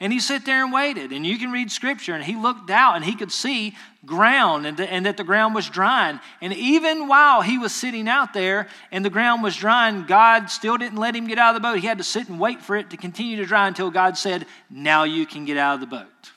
And 0.01 0.13
he 0.13 0.21
sat 0.21 0.45
there 0.45 0.63
and 0.63 0.73
waited. 0.73 1.11
And 1.11 1.27
you 1.27 1.39
can 1.39 1.51
read 1.51 1.73
scripture, 1.73 2.15
and 2.15 2.23
he 2.23 2.37
looked 2.37 2.71
out 2.71 2.95
and 2.95 3.05
he 3.05 3.17
could 3.17 3.33
see 3.33 3.75
ground 4.05 4.67
and, 4.67 4.77
the, 4.77 4.89
and 4.89 5.07
that 5.07 5.17
the 5.17 5.25
ground 5.25 5.55
was 5.55 5.69
drying. 5.69 6.21
And 6.43 6.53
even 6.53 7.09
while 7.09 7.41
he 7.41 7.57
was 7.57 7.75
sitting 7.75 8.07
out 8.07 8.35
there 8.35 8.69
and 8.93 9.03
the 9.03 9.11
ground 9.11 9.43
was 9.43 9.57
drying, 9.57 10.05
God 10.05 10.51
still 10.51 10.77
didn't 10.77 10.99
let 10.99 11.17
him 11.17 11.27
get 11.27 11.39
out 11.39 11.57
of 11.57 11.63
the 11.63 11.67
boat. 11.67 11.79
He 11.79 11.87
had 11.87 11.99
to 11.99 12.05
sit 12.05 12.29
and 12.29 12.39
wait 12.39 12.61
for 12.61 12.77
it 12.77 12.91
to 12.91 12.99
continue 12.99 13.39
to 13.39 13.47
dry 13.47 13.67
until 13.67 13.91
God 13.91 14.19
said, 14.19 14.45
Now 14.69 15.05
you 15.05 15.25
can 15.25 15.47
get 15.47 15.57
out 15.57 15.75
of 15.75 15.81
the 15.81 15.87
boat. 15.87 16.33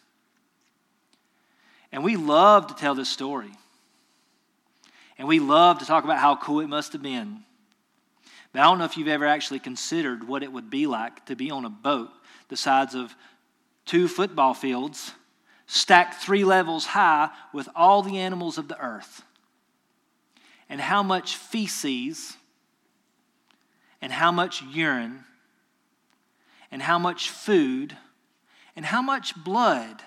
And 1.92 2.06
we 2.06 2.16
love 2.16 2.68
to 2.68 2.74
tell 2.74 2.96
this 2.96 3.10
story. 3.10 3.52
And 5.22 5.28
we 5.28 5.40
love 5.40 5.78
to 5.78 5.86
talk 5.86 6.04
about 6.04 6.18
how 6.18 6.36
cool 6.36 6.62
it 6.62 6.68
must 6.68 6.94
have 6.94 7.04
been. 7.04 7.44
But 8.52 8.62
I 8.62 8.64
don't 8.64 8.80
know 8.80 8.86
if 8.86 8.98
you've 8.98 9.08
ever 9.08 9.28
actually 9.28 9.60
considered 9.60 10.28
what 10.28 10.42
it 10.42 10.52
would 10.52 10.72
be 10.72 10.88
like 10.88 11.28
to 11.28 11.36
be 11.36 11.52
on 11.52 11.64
a 11.64 11.70
boat 11.70 12.10
the 12.48 12.58
size 12.58 12.96
of 12.96 13.14
two 13.86 14.08
football 14.08 14.56
fields, 14.56 15.12
stacked 15.68 16.16
three 16.16 16.44
levels 16.44 16.88
high 16.88 17.30
with 17.54 17.70
all 17.76 18.02
the 18.02 18.18
animals 18.18 18.58
of 18.58 18.68
the 18.68 18.80
earth. 18.80 19.22
And 20.68 20.82
how 20.82 21.04
much 21.04 21.36
feces, 21.36 22.36
and 24.02 24.12
how 24.12 24.32
much 24.32 24.64
urine, 24.64 25.24
and 26.72 26.82
how 26.82 26.98
much 26.98 27.30
food, 27.30 27.96
and 28.76 28.88
how 28.88 29.04
much 29.04 29.36
blood 29.36 30.02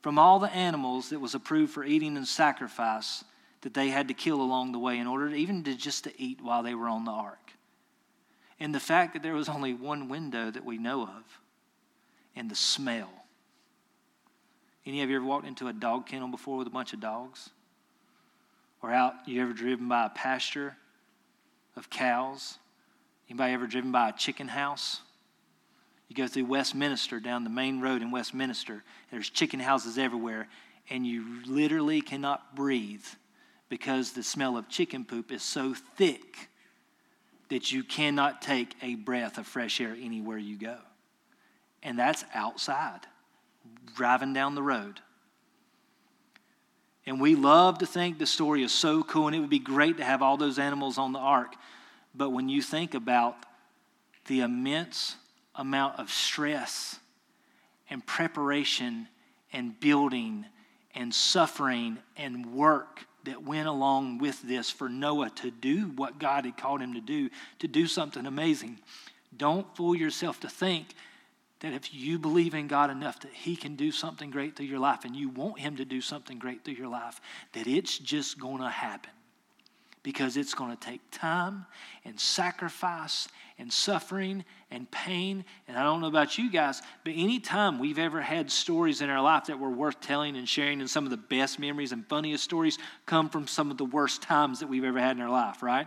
from 0.00 0.18
all 0.18 0.40
the 0.40 0.52
animals 0.52 1.10
that 1.10 1.20
was 1.20 1.36
approved 1.36 1.72
for 1.72 1.84
eating 1.84 2.16
and 2.16 2.26
sacrifice 2.26 3.22
that 3.62 3.74
they 3.74 3.88
had 3.88 4.08
to 4.08 4.14
kill 4.14 4.40
along 4.40 4.72
the 4.72 4.78
way 4.78 4.98
in 4.98 5.06
order 5.06 5.30
to 5.30 5.34
even 5.34 5.64
to 5.64 5.74
just 5.74 6.04
to 6.04 6.22
eat 6.22 6.40
while 6.42 6.62
they 6.62 6.74
were 6.74 6.88
on 6.88 7.04
the 7.04 7.10
ark. 7.10 7.52
And 8.60 8.74
the 8.74 8.80
fact 8.80 9.14
that 9.14 9.22
there 9.22 9.34
was 9.34 9.48
only 9.48 9.72
one 9.74 10.08
window 10.08 10.50
that 10.50 10.64
we 10.64 10.78
know 10.78 11.02
of, 11.02 11.40
and 12.36 12.50
the 12.50 12.54
smell. 12.54 13.10
Any 14.84 15.02
of 15.02 15.10
you 15.10 15.16
ever 15.16 15.24
walked 15.24 15.46
into 15.46 15.68
a 15.68 15.72
dog 15.72 16.06
kennel 16.06 16.28
before 16.28 16.58
with 16.58 16.66
a 16.66 16.70
bunch 16.70 16.92
of 16.92 17.00
dogs? 17.00 17.50
Or 18.82 18.92
out, 18.92 19.14
you 19.26 19.40
ever 19.42 19.52
driven 19.52 19.88
by 19.88 20.06
a 20.06 20.10
pasture 20.10 20.76
of 21.76 21.88
cows? 21.88 22.58
Anybody 23.28 23.52
ever 23.52 23.66
driven 23.66 23.92
by 23.92 24.08
a 24.08 24.12
chicken 24.12 24.48
house? 24.48 25.00
You 26.08 26.16
go 26.16 26.26
through 26.26 26.46
Westminster, 26.46 27.20
down 27.20 27.44
the 27.44 27.50
main 27.50 27.80
road 27.80 28.02
in 28.02 28.10
Westminster, 28.10 28.82
there's 29.10 29.30
chicken 29.30 29.60
houses 29.60 29.98
everywhere, 29.98 30.48
and 30.90 31.06
you 31.06 31.42
literally 31.46 32.00
cannot 32.00 32.54
breathe 32.54 33.04
because 33.72 34.12
the 34.12 34.22
smell 34.22 34.58
of 34.58 34.68
chicken 34.68 35.02
poop 35.02 35.32
is 35.32 35.42
so 35.42 35.72
thick 35.72 36.50
that 37.48 37.72
you 37.72 37.82
cannot 37.82 38.42
take 38.42 38.74
a 38.82 38.96
breath 38.96 39.38
of 39.38 39.46
fresh 39.46 39.80
air 39.80 39.96
anywhere 39.98 40.36
you 40.36 40.58
go. 40.58 40.76
And 41.82 41.98
that's 41.98 42.22
outside, 42.34 43.00
driving 43.96 44.34
down 44.34 44.54
the 44.54 44.62
road. 44.62 45.00
And 47.06 47.18
we 47.18 47.34
love 47.34 47.78
to 47.78 47.86
think 47.86 48.18
the 48.18 48.26
story 48.26 48.62
is 48.62 48.72
so 48.72 49.02
cool, 49.02 49.28
and 49.28 49.34
it 49.34 49.40
would 49.40 49.48
be 49.48 49.58
great 49.58 49.96
to 49.96 50.04
have 50.04 50.20
all 50.20 50.36
those 50.36 50.58
animals 50.58 50.98
on 50.98 51.14
the 51.14 51.18
ark. 51.18 51.54
But 52.14 52.28
when 52.28 52.50
you 52.50 52.60
think 52.60 52.92
about 52.92 53.36
the 54.26 54.42
immense 54.42 55.16
amount 55.54 55.98
of 55.98 56.10
stress 56.10 56.98
and 57.88 58.04
preparation 58.04 59.08
and 59.50 59.80
building 59.80 60.44
and 60.94 61.14
suffering 61.14 61.96
and 62.18 62.52
work 62.52 63.06
that 63.24 63.44
went 63.44 63.68
along 63.68 64.18
with 64.18 64.42
this 64.42 64.70
for 64.70 64.88
Noah 64.88 65.30
to 65.36 65.50
do 65.50 65.92
what 65.96 66.18
God 66.18 66.44
had 66.44 66.56
called 66.56 66.80
him 66.80 66.94
to 66.94 67.00
do, 67.00 67.30
to 67.60 67.68
do 67.68 67.86
something 67.86 68.26
amazing. 68.26 68.78
Don't 69.36 69.74
fool 69.76 69.94
yourself 69.94 70.40
to 70.40 70.48
think 70.48 70.94
that 71.62 71.72
if 71.72 71.94
you 71.94 72.18
believe 72.18 72.54
in 72.54 72.66
God 72.66 72.90
enough 72.90 73.20
that 73.20 73.32
He 73.32 73.54
can 73.54 73.76
do 73.76 73.92
something 73.92 74.30
great 74.30 74.56
through 74.56 74.66
your 74.66 74.80
life 74.80 75.04
and 75.04 75.14
you 75.14 75.28
want 75.28 75.60
Him 75.60 75.76
to 75.76 75.84
do 75.84 76.00
something 76.00 76.38
great 76.38 76.64
through 76.64 76.74
your 76.74 76.88
life, 76.88 77.20
that 77.52 77.68
it's 77.68 77.98
just 77.98 78.38
going 78.38 78.60
to 78.60 78.68
happen. 78.68 79.12
Because 80.02 80.36
it's 80.36 80.54
going 80.54 80.76
to 80.76 80.84
take 80.84 81.00
time 81.12 81.64
and 82.04 82.18
sacrifice 82.18 83.28
and 83.58 83.72
suffering 83.72 84.44
and 84.72 84.90
pain. 84.90 85.44
And 85.68 85.76
I 85.76 85.82
don't 85.82 86.00
know 86.00 86.08
about 86.08 86.38
you 86.38 86.50
guys, 86.50 86.82
but 87.04 87.12
anytime 87.14 87.78
we've 87.78 87.98
ever 87.98 88.20
had 88.20 88.50
stories 88.50 89.00
in 89.00 89.10
our 89.10 89.20
life 89.20 89.44
that 89.44 89.58
were 89.58 89.70
worth 89.70 90.00
telling 90.00 90.36
and 90.36 90.48
sharing, 90.48 90.80
and 90.80 90.90
some 90.90 91.04
of 91.04 91.10
the 91.10 91.16
best 91.16 91.58
memories 91.58 91.92
and 91.92 92.06
funniest 92.08 92.42
stories 92.42 92.78
come 93.06 93.28
from 93.28 93.46
some 93.46 93.70
of 93.70 93.78
the 93.78 93.84
worst 93.84 94.22
times 94.22 94.60
that 94.60 94.68
we've 94.68 94.84
ever 94.84 94.98
had 94.98 95.16
in 95.16 95.22
our 95.22 95.30
life, 95.30 95.62
right? 95.62 95.86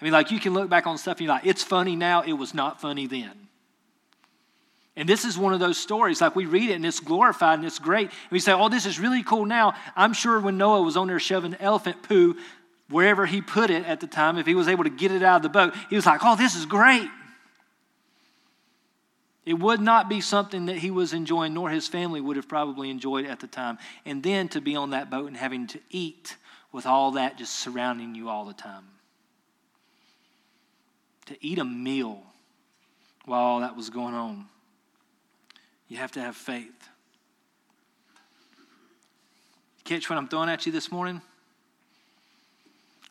I 0.00 0.04
mean, 0.04 0.12
like 0.12 0.30
you 0.30 0.40
can 0.40 0.54
look 0.54 0.70
back 0.70 0.86
on 0.86 0.96
stuff 0.98 1.18
and 1.18 1.26
you're 1.26 1.34
like, 1.34 1.46
it's 1.46 1.62
funny 1.62 1.96
now, 1.96 2.22
it 2.22 2.34
was 2.34 2.54
not 2.54 2.80
funny 2.80 3.06
then. 3.06 3.32
And 4.98 5.06
this 5.06 5.26
is 5.26 5.36
one 5.36 5.52
of 5.52 5.60
those 5.60 5.76
stories. 5.76 6.22
Like 6.22 6.34
we 6.34 6.46
read 6.46 6.70
it 6.70 6.74
and 6.74 6.86
it's 6.86 7.00
glorified 7.00 7.58
and 7.58 7.66
it's 7.66 7.78
great. 7.78 8.08
And 8.08 8.30
we 8.30 8.38
say, 8.38 8.52
oh, 8.52 8.70
this 8.70 8.86
is 8.86 8.98
really 8.98 9.22
cool 9.22 9.44
now. 9.44 9.74
I'm 9.94 10.14
sure 10.14 10.40
when 10.40 10.56
Noah 10.56 10.80
was 10.82 10.96
on 10.96 11.08
there 11.08 11.20
shoving 11.20 11.54
elephant 11.60 12.02
poo 12.02 12.36
wherever 12.88 13.26
he 13.26 13.42
put 13.42 13.70
it 13.70 13.84
at 13.84 14.00
the 14.00 14.06
time, 14.06 14.38
if 14.38 14.46
he 14.46 14.54
was 14.54 14.68
able 14.68 14.84
to 14.84 14.90
get 14.90 15.10
it 15.10 15.22
out 15.22 15.36
of 15.36 15.42
the 15.42 15.48
boat, 15.48 15.74
he 15.90 15.96
was 15.96 16.06
like, 16.06 16.20
oh, 16.24 16.36
this 16.36 16.54
is 16.54 16.66
great. 16.66 17.08
It 19.46 19.60
would 19.60 19.80
not 19.80 20.08
be 20.08 20.20
something 20.20 20.66
that 20.66 20.78
he 20.78 20.90
was 20.90 21.12
enjoying, 21.12 21.54
nor 21.54 21.70
his 21.70 21.86
family 21.86 22.20
would 22.20 22.34
have 22.34 22.48
probably 22.48 22.90
enjoyed 22.90 23.26
at 23.26 23.38
the 23.38 23.46
time. 23.46 23.78
And 24.04 24.20
then 24.20 24.48
to 24.48 24.60
be 24.60 24.74
on 24.74 24.90
that 24.90 25.08
boat 25.08 25.28
and 25.28 25.36
having 25.36 25.68
to 25.68 25.80
eat 25.88 26.36
with 26.72 26.84
all 26.84 27.12
that 27.12 27.38
just 27.38 27.54
surrounding 27.54 28.16
you 28.16 28.28
all 28.28 28.44
the 28.44 28.52
time. 28.52 28.84
To 31.26 31.36
eat 31.40 31.60
a 31.60 31.64
meal 31.64 32.22
while 33.24 33.40
all 33.40 33.60
that 33.60 33.76
was 33.76 33.88
going 33.88 34.14
on. 34.14 34.46
You 35.88 35.98
have 35.98 36.10
to 36.12 36.20
have 36.20 36.36
faith. 36.36 36.88
Catch 39.84 40.10
what 40.10 40.18
I'm 40.18 40.26
throwing 40.26 40.48
at 40.48 40.66
you 40.66 40.72
this 40.72 40.90
morning? 40.90 41.22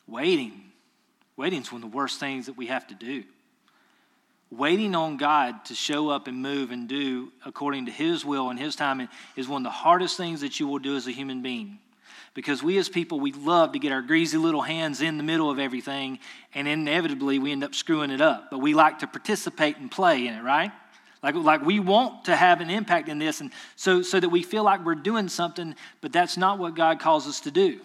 Waiting. 0.06 0.72
Waiting 1.38 1.62
is 1.62 1.72
one 1.72 1.82
of 1.82 1.90
the 1.90 1.96
worst 1.96 2.20
things 2.20 2.44
that 2.44 2.58
we 2.58 2.66
have 2.66 2.86
to 2.88 2.94
do. 2.94 3.24
Waiting 4.50 4.94
on 4.94 5.16
God 5.16 5.64
to 5.66 5.74
show 5.74 6.08
up 6.08 6.28
and 6.28 6.40
move 6.40 6.70
and 6.70 6.88
do 6.88 7.32
according 7.44 7.86
to 7.86 7.92
His 7.92 8.24
will 8.24 8.50
and 8.50 8.58
His 8.58 8.76
timing 8.76 9.08
is 9.34 9.48
one 9.48 9.62
of 9.62 9.64
the 9.64 9.76
hardest 9.76 10.16
things 10.16 10.42
that 10.42 10.60
you 10.60 10.68
will 10.68 10.78
do 10.78 10.96
as 10.96 11.08
a 11.08 11.12
human 11.12 11.42
being. 11.42 11.78
Because 12.32 12.62
we 12.62 12.78
as 12.78 12.88
people, 12.88 13.18
we 13.18 13.32
love 13.32 13.72
to 13.72 13.78
get 13.78 13.92
our 13.92 14.02
greasy 14.02 14.36
little 14.36 14.62
hands 14.62 15.00
in 15.00 15.16
the 15.16 15.24
middle 15.24 15.50
of 15.50 15.58
everything, 15.58 16.18
and 16.54 16.68
inevitably 16.68 17.38
we 17.38 17.50
end 17.50 17.64
up 17.64 17.74
screwing 17.74 18.10
it 18.10 18.20
up. 18.20 18.50
But 18.50 18.58
we 18.58 18.74
like 18.74 19.00
to 19.00 19.06
participate 19.06 19.78
and 19.78 19.90
play 19.90 20.26
in 20.26 20.34
it, 20.34 20.42
right? 20.42 20.70
Like, 21.22 21.34
like 21.34 21.64
we 21.64 21.80
want 21.80 22.26
to 22.26 22.36
have 22.36 22.60
an 22.60 22.70
impact 22.70 23.08
in 23.08 23.18
this, 23.18 23.40
and 23.40 23.50
so, 23.74 24.02
so 24.02 24.20
that 24.20 24.28
we 24.28 24.42
feel 24.42 24.62
like 24.62 24.84
we're 24.84 24.94
doing 24.94 25.28
something, 25.28 25.74
but 26.00 26.12
that's 26.12 26.36
not 26.36 26.58
what 26.58 26.76
God 26.76 27.00
calls 27.00 27.26
us 27.26 27.40
to 27.40 27.50
do. 27.50 27.80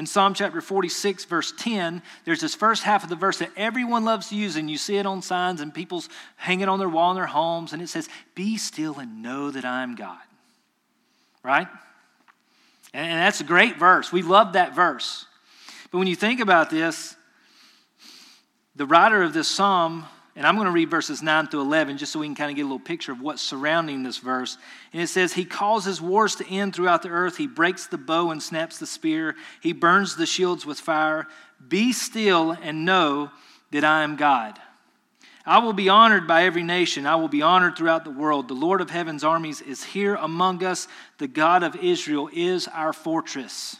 In 0.00 0.06
Psalm 0.06 0.32
chapter 0.32 0.62
46, 0.62 1.26
verse 1.26 1.52
10, 1.58 2.00
there's 2.24 2.40
this 2.40 2.54
first 2.54 2.84
half 2.84 3.04
of 3.04 3.10
the 3.10 3.16
verse 3.16 3.36
that 3.40 3.50
everyone 3.54 4.02
loves 4.02 4.30
to 4.30 4.34
use, 4.34 4.56
and 4.56 4.70
you 4.70 4.78
see 4.78 4.96
it 4.96 5.04
on 5.04 5.20
signs 5.20 5.60
and 5.60 5.74
people's 5.74 6.08
hanging 6.36 6.70
on 6.70 6.78
their 6.78 6.88
wall 6.88 7.10
in 7.10 7.16
their 7.16 7.26
homes, 7.26 7.74
and 7.74 7.82
it 7.82 7.88
says, 7.90 8.08
Be 8.34 8.56
still 8.56 8.98
and 8.98 9.20
know 9.20 9.50
that 9.50 9.66
I 9.66 9.82
am 9.82 9.96
God. 9.96 10.16
Right? 11.42 11.66
And 12.94 13.20
that's 13.20 13.42
a 13.42 13.44
great 13.44 13.78
verse. 13.78 14.10
We 14.10 14.22
love 14.22 14.54
that 14.54 14.74
verse. 14.74 15.26
But 15.90 15.98
when 15.98 16.06
you 16.06 16.16
think 16.16 16.40
about 16.40 16.70
this, 16.70 17.14
the 18.74 18.86
writer 18.86 19.22
of 19.22 19.34
this 19.34 19.48
psalm 19.48 20.06
and 20.36 20.46
I'm 20.46 20.54
going 20.54 20.66
to 20.66 20.72
read 20.72 20.90
verses 20.90 21.22
9 21.22 21.48
through 21.48 21.62
11 21.62 21.98
just 21.98 22.12
so 22.12 22.20
we 22.20 22.26
can 22.26 22.36
kind 22.36 22.50
of 22.50 22.56
get 22.56 22.62
a 22.62 22.64
little 22.64 22.78
picture 22.78 23.12
of 23.12 23.20
what's 23.20 23.42
surrounding 23.42 24.02
this 24.02 24.18
verse. 24.18 24.58
And 24.92 25.02
it 25.02 25.08
says, 25.08 25.32
He 25.32 25.44
causes 25.44 26.00
wars 26.00 26.36
to 26.36 26.46
end 26.46 26.74
throughout 26.74 27.02
the 27.02 27.08
earth. 27.08 27.36
He 27.36 27.48
breaks 27.48 27.86
the 27.86 27.98
bow 27.98 28.30
and 28.30 28.42
snaps 28.42 28.78
the 28.78 28.86
spear. 28.86 29.34
He 29.60 29.72
burns 29.72 30.14
the 30.14 30.26
shields 30.26 30.64
with 30.64 30.78
fire. 30.78 31.26
Be 31.66 31.92
still 31.92 32.52
and 32.52 32.84
know 32.84 33.30
that 33.72 33.84
I 33.84 34.02
am 34.02 34.16
God. 34.16 34.58
I 35.44 35.58
will 35.58 35.72
be 35.72 35.88
honored 35.88 36.28
by 36.28 36.44
every 36.44 36.62
nation. 36.62 37.06
I 37.06 37.16
will 37.16 37.28
be 37.28 37.42
honored 37.42 37.76
throughout 37.76 38.04
the 38.04 38.10
world. 38.10 38.46
The 38.46 38.54
Lord 38.54 38.80
of 38.80 38.90
heaven's 38.90 39.24
armies 39.24 39.60
is 39.60 39.82
here 39.82 40.14
among 40.14 40.62
us. 40.62 40.86
The 41.18 41.28
God 41.28 41.62
of 41.64 41.74
Israel 41.76 42.30
is 42.32 42.68
our 42.68 42.92
fortress. 42.92 43.76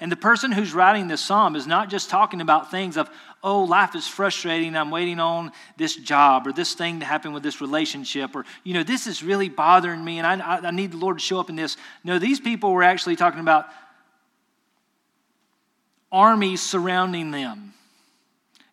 And 0.00 0.10
the 0.10 0.16
person 0.16 0.52
who's 0.52 0.74
writing 0.74 1.08
this 1.08 1.20
psalm 1.20 1.56
is 1.56 1.66
not 1.66 1.88
just 1.88 2.10
talking 2.10 2.40
about 2.40 2.70
things 2.70 2.96
of, 2.96 3.08
oh, 3.42 3.64
life 3.64 3.94
is 3.94 4.08
frustrating, 4.08 4.76
I'm 4.76 4.90
waiting 4.90 5.20
on 5.20 5.52
this 5.76 5.94
job 5.94 6.46
or 6.46 6.52
this 6.52 6.74
thing 6.74 7.00
to 7.00 7.06
happen 7.06 7.32
with 7.32 7.42
this 7.42 7.60
relationship, 7.60 8.34
or, 8.34 8.44
you 8.64 8.74
know, 8.74 8.82
this 8.82 9.06
is 9.06 9.22
really 9.22 9.48
bothering 9.48 10.04
me 10.04 10.18
and 10.18 10.26
I, 10.26 10.58
I 10.58 10.70
need 10.70 10.92
the 10.92 10.96
Lord 10.96 11.18
to 11.18 11.24
show 11.24 11.38
up 11.38 11.50
in 11.50 11.56
this. 11.56 11.76
No, 12.02 12.18
these 12.18 12.40
people 12.40 12.72
were 12.72 12.82
actually 12.82 13.16
talking 13.16 13.40
about 13.40 13.66
armies 16.10 16.62
surrounding 16.62 17.30
them. 17.30 17.74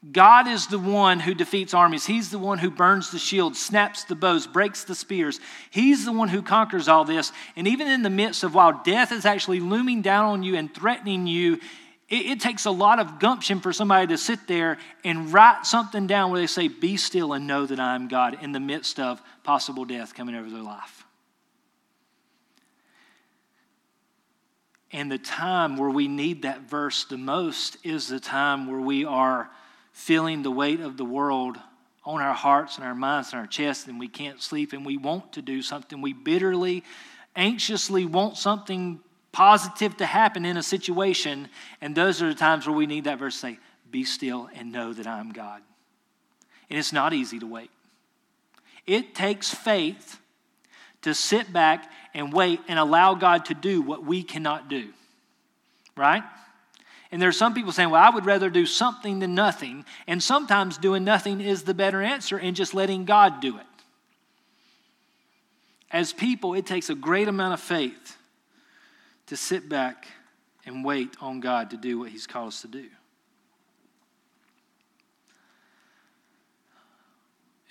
God 0.10 0.48
is 0.48 0.66
the 0.66 0.80
one 0.80 1.20
who 1.20 1.36
defeats 1.36 1.76
armies. 1.76 2.08
He's 2.08 2.32
the 2.32 2.40
one 2.40 2.58
who 2.58 2.72
burns 2.72 3.12
the 3.12 3.20
shields, 3.20 3.62
snaps 3.62 4.04
the 4.04 4.16
bows, 4.16 4.48
breaks 4.48 4.84
the 4.84 4.96
spears. 4.96 5.40
He's 5.70 6.06
the 6.06 6.12
one 6.12 6.28
who 6.28 6.42
conquers 6.42 6.88
all 6.88 7.06
this. 7.06 7.32
And 7.56 7.68
even 7.68 7.88
in 7.88 8.02
the 8.02 8.10
midst 8.10 8.44
of 8.44 8.56
while 8.56 8.82
death 8.84 9.12
is 9.12 9.26
actually 9.26 9.60
looming 9.60 10.02
down 10.02 10.26
on 10.26 10.44
you 10.44 10.56
and 10.56 10.74
threatening 10.74 11.28
you, 11.28 11.60
it, 12.10 12.26
it 12.26 12.40
takes 12.40 12.66
a 12.66 12.72
lot 12.72 12.98
of 12.98 13.20
gumption 13.20 13.60
for 13.60 13.72
somebody 13.72 14.08
to 14.08 14.18
sit 14.18 14.48
there 14.48 14.80
and 15.04 15.32
write 15.32 15.68
something 15.68 16.08
down 16.08 16.32
where 16.32 16.42
they 16.42 16.48
say, 16.48 16.68
Be 16.68 16.98
still 16.98 17.34
and 17.34 17.46
know 17.46 17.68
that 17.68 17.80
I 17.80 17.94
am 17.94 18.08
God 18.08 18.40
in 18.42 18.54
the 18.54 18.60
midst 18.60 19.00
of 19.00 19.22
possible 19.44 19.86
death 19.86 20.16
coming 20.16 20.34
over 20.34 20.50
their 20.50 20.64
life. 20.64 21.06
And 24.92 25.12
the 25.12 25.20
time 25.20 25.78
where 25.78 25.92
we 25.92 26.08
need 26.08 26.42
that 26.42 26.62
verse 26.62 27.06
the 27.06 27.18
most 27.18 27.78
is 27.84 28.08
the 28.08 28.20
time 28.20 28.66
where 28.70 28.82
we 28.82 29.06
are 29.06 29.52
feeling 29.92 30.44
the 30.44 30.52
weight 30.52 30.80
of 30.80 30.98
the 30.98 31.06
world 31.06 31.58
on 32.04 32.22
our 32.22 32.34
hearts 32.34 32.78
and 32.78 32.86
our 32.86 32.96
minds 32.96 33.32
and 33.32 33.40
our 33.40 33.48
chests, 33.48 33.88
and 33.88 34.00
we 34.00 34.08
can't 34.08 34.42
sleep, 34.42 34.74
and 34.74 34.86
we 34.86 34.98
want 34.98 35.34
to 35.34 35.42
do 35.42 35.62
something. 35.62 36.02
We 36.02 36.14
bitterly, 36.14 36.84
anxiously 37.36 38.06
want 38.06 38.38
something 38.38 39.00
positive 39.32 39.96
to 39.98 40.06
happen 40.06 40.46
in 40.46 40.58
a 40.58 40.64
situation, 40.64 41.48
and 41.80 41.96
those 41.96 42.22
are 42.22 42.30
the 42.30 42.36
times 42.36 42.68
where 42.68 42.76
we 42.76 42.86
need 42.86 43.04
that 43.04 43.20
verse 43.20 43.36
say, 43.36 43.60
Be 43.90 44.04
still 44.04 44.50
and 44.56 44.72
know 44.72 44.94
that 44.94 45.08
I'm 45.08 45.32
God. 45.32 45.62
And 46.70 46.80
it's 46.80 46.94
not 46.94 47.14
easy 47.14 47.40
to 47.40 47.48
wait. 47.48 47.70
It 48.88 49.14
takes 49.14 49.54
faith 49.54 50.20
to 51.04 51.14
sit 51.14 51.52
back 51.52 51.92
and 52.14 52.34
wait 52.34 52.60
and 52.68 52.80
allow 52.80 53.14
God 53.16 53.46
to 53.46 53.54
do 53.54 53.82
what 53.82 54.06
we 54.06 54.24
cannot 54.24 54.70
do. 54.70 54.90
Right? 55.96 56.24
And 57.12 57.22
there 57.22 57.28
are 57.28 57.34
some 57.34 57.54
people 57.54 57.74
saying, 57.74 57.90
well, 57.90 58.02
I 58.02 58.10
would 58.10 58.26
rather 58.26 58.50
do 58.50 58.66
something 58.66 59.20
than 59.20 59.36
nothing. 59.36 59.86
And 60.08 60.24
sometimes 60.24 60.78
doing 60.78 61.04
nothing 61.04 61.42
is 61.42 61.64
the 61.64 61.74
better 61.74 62.02
answer 62.02 62.38
and 62.38 62.56
just 62.56 62.74
letting 62.74 63.04
God 63.04 63.42
do 63.42 63.58
it. 63.58 63.66
As 65.92 66.14
people, 66.14 66.54
it 66.54 66.66
takes 66.66 66.90
a 66.90 66.96
great 66.96 67.28
amount 67.28 67.54
of 67.54 67.60
faith 67.60 68.18
to 69.28 69.36
sit 69.36 69.68
back 69.68 70.08
and 70.66 70.86
wait 70.86 71.18
on 71.20 71.42
God 71.42 71.72
to 71.72 71.78
do 71.78 72.00
what 72.00 72.10
He's 72.10 72.28
called 72.28 72.48
us 72.50 72.62
to 72.62 72.68
do. 72.68 72.86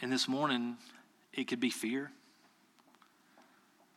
And 0.02 0.12
this 0.12 0.28
morning, 0.28 0.76
it 1.32 1.44
could 1.44 1.60
be 1.60 1.70
fear. 1.70 2.10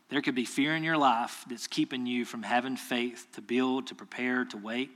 There 0.07 0.21
could 0.21 0.35
be 0.35 0.45
fear 0.45 0.75
in 0.75 0.83
your 0.83 0.97
life 0.97 1.43
that's 1.49 1.67
keeping 1.67 2.05
you 2.05 2.23
from 2.23 2.43
having 2.43 2.77
faith 2.77 3.27
to 3.33 3.41
build, 3.41 3.87
to 3.87 3.95
prepare, 3.95 4.45
to 4.45 4.57
wait. 4.57 4.91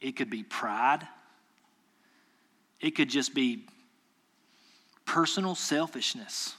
It 0.00 0.16
could 0.16 0.30
be 0.30 0.42
pride. 0.42 1.06
It 2.80 2.92
could 2.92 3.10
just 3.10 3.34
be 3.34 3.66
personal 5.04 5.54
selfishness 5.54 6.54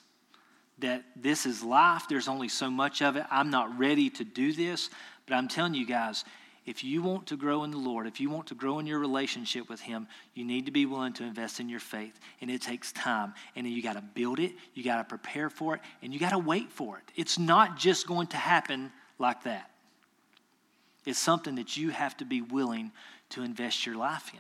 that 0.80 1.04
this 1.16 1.46
is 1.46 1.64
life. 1.64 2.06
There's 2.10 2.28
only 2.28 2.50
so 2.50 2.70
much 2.70 3.02
of 3.02 3.16
it. 3.16 3.26
I'm 3.30 3.50
not 3.50 3.78
ready 3.78 4.10
to 4.12 4.24
do 4.24 4.52
this. 4.54 4.90
But 5.26 5.36
I'm 5.36 5.48
telling 5.48 5.74
you 5.74 5.86
guys, 5.86 6.26
if 6.66 6.84
you 6.84 7.02
want 7.02 7.28
to 7.28 7.38
grow 7.38 7.64
in 7.64 7.72
the 7.72 7.78
Lord, 7.78 8.08
if 8.08 8.20
you 8.20 8.30
want 8.30 8.48
to 8.48 8.56
grow 8.56 8.80
in 8.80 8.86
your 8.86 9.00
relationship 9.00 9.70
with 9.70 9.80
Him, 9.80 10.08
you 10.34 10.46
need 10.46 10.66
to 10.66 10.72
be 10.72 10.86
willing 10.86 11.14
to 11.14 11.24
invest 11.24 11.60
in 11.60 11.70
your 11.70 11.80
faith. 11.80 12.20
And 12.42 12.50
it 12.50 12.62
takes 12.62 12.92
time. 12.92 13.34
And 13.56 13.68
you 13.68 13.82
got 13.82 13.94
to 13.94 14.02
build 14.02 14.40
it, 14.40 14.54
you 14.74 14.84
got 14.84 14.98
to 14.98 15.04
prepare 15.04 15.50
for 15.50 15.76
it, 15.76 15.82
and 16.02 16.14
you 16.14 16.20
got 16.20 16.32
to 16.32 16.38
wait 16.38 16.72
for 16.72 16.98
it. 16.98 17.04
It's 17.16 17.40
not 17.40 17.78
just 17.78 18.08
going 18.08 18.28
to 18.28 18.38
happen 18.38 18.92
like 19.18 19.44
that. 19.44 19.72
It's 21.06 21.20
something 21.20 21.56
that 21.56 21.78
you 21.78 21.90
have 21.90 22.16
to 22.18 22.26
be 22.26 22.42
willing 22.42 22.92
to 23.30 23.44
invest 23.44 23.86
your 23.86 23.96
life 23.96 24.32
in. 24.34 24.40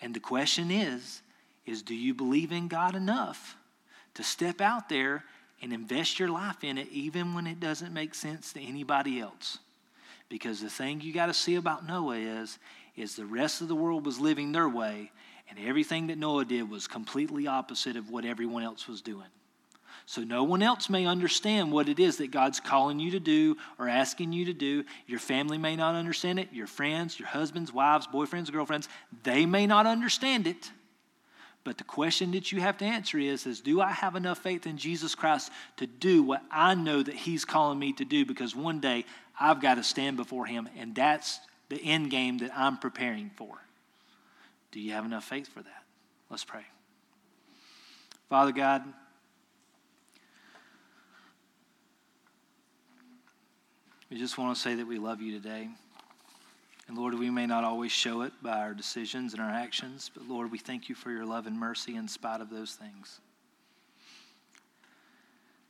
And 0.00 0.14
the 0.14 0.20
question 0.20 0.70
is, 0.70 1.22
is 1.66 1.82
do 1.82 1.94
you 1.94 2.14
believe 2.14 2.52
in 2.52 2.68
God 2.68 2.94
enough 2.94 3.56
to 4.14 4.22
step 4.22 4.60
out 4.60 4.88
there 4.88 5.24
and 5.60 5.72
invest 5.72 6.18
your 6.18 6.28
life 6.28 6.62
in 6.62 6.78
it 6.78 6.88
even 6.90 7.34
when 7.34 7.46
it 7.46 7.60
doesn't 7.60 7.92
make 7.92 8.14
sense 8.14 8.52
to 8.52 8.60
anybody 8.60 9.20
else? 9.20 9.58
Because 10.28 10.60
the 10.60 10.70
thing 10.70 11.00
you 11.00 11.12
got 11.12 11.26
to 11.26 11.34
see 11.34 11.56
about 11.56 11.86
Noah 11.86 12.16
is 12.16 12.58
is 12.96 13.14
the 13.14 13.26
rest 13.26 13.60
of 13.60 13.68
the 13.68 13.76
world 13.76 14.04
was 14.04 14.18
living 14.18 14.52
their 14.52 14.68
way 14.68 15.10
and 15.48 15.58
everything 15.58 16.08
that 16.08 16.18
Noah 16.18 16.44
did 16.44 16.68
was 16.68 16.86
completely 16.86 17.46
opposite 17.46 17.96
of 17.96 18.10
what 18.10 18.24
everyone 18.24 18.62
else 18.62 18.86
was 18.86 19.00
doing. 19.00 19.28
So 20.08 20.22
no 20.22 20.42
one 20.42 20.62
else 20.62 20.88
may 20.88 21.04
understand 21.04 21.70
what 21.70 21.86
it 21.86 22.00
is 22.00 22.16
that 22.16 22.30
God's 22.30 22.60
calling 22.60 22.98
you 22.98 23.10
to 23.10 23.20
do 23.20 23.58
or 23.78 23.90
asking 23.90 24.32
you 24.32 24.46
to 24.46 24.54
do. 24.54 24.84
Your 25.06 25.18
family 25.18 25.58
may 25.58 25.76
not 25.76 25.94
understand 25.94 26.38
it. 26.38 26.48
Your 26.50 26.66
friends, 26.66 27.20
your 27.20 27.28
husbands, 27.28 27.74
wives, 27.74 28.06
boyfriends, 28.06 28.50
girlfriends, 28.50 28.88
they 29.22 29.44
may 29.44 29.66
not 29.66 29.84
understand 29.84 30.46
it. 30.46 30.70
But 31.62 31.76
the 31.76 31.84
question 31.84 32.30
that 32.30 32.50
you 32.52 32.60
have 32.62 32.78
to 32.78 32.86
answer 32.86 33.18
is, 33.18 33.44
is 33.46 33.60
do 33.60 33.82
I 33.82 33.90
have 33.90 34.16
enough 34.16 34.38
faith 34.38 34.66
in 34.66 34.78
Jesus 34.78 35.14
Christ 35.14 35.52
to 35.76 35.86
do 35.86 36.22
what 36.22 36.40
I 36.50 36.74
know 36.74 37.02
that 37.02 37.14
he's 37.14 37.44
calling 37.44 37.78
me 37.78 37.92
to 37.92 38.06
do 38.06 38.24
because 38.24 38.56
one 38.56 38.80
day 38.80 39.04
I've 39.38 39.60
got 39.60 39.74
to 39.74 39.82
stand 39.82 40.16
before 40.16 40.46
him 40.46 40.70
and 40.78 40.94
that's 40.94 41.38
the 41.68 41.82
end 41.82 42.10
game 42.10 42.38
that 42.38 42.52
I'm 42.56 42.78
preparing 42.78 43.30
for. 43.36 43.58
Do 44.72 44.80
you 44.80 44.92
have 44.92 45.04
enough 45.04 45.24
faith 45.24 45.48
for 45.48 45.60
that? 45.60 45.82
Let's 46.30 46.44
pray. 46.44 46.64
Father 48.30 48.52
God, 48.52 48.84
We 54.18 54.22
just 54.24 54.36
want 54.36 54.56
to 54.56 54.60
say 54.60 54.74
that 54.74 54.88
we 54.88 54.98
love 54.98 55.22
you 55.22 55.30
today. 55.30 55.68
And 56.88 56.98
Lord, 56.98 57.14
we 57.14 57.30
may 57.30 57.46
not 57.46 57.62
always 57.62 57.92
show 57.92 58.22
it 58.22 58.32
by 58.42 58.58
our 58.58 58.74
decisions 58.74 59.32
and 59.32 59.40
our 59.40 59.48
actions, 59.48 60.10
but 60.12 60.26
Lord, 60.26 60.50
we 60.50 60.58
thank 60.58 60.88
you 60.88 60.96
for 60.96 61.12
your 61.12 61.24
love 61.24 61.46
and 61.46 61.56
mercy 61.56 61.94
in 61.94 62.08
spite 62.08 62.40
of 62.40 62.50
those 62.50 62.72
things. 62.72 63.20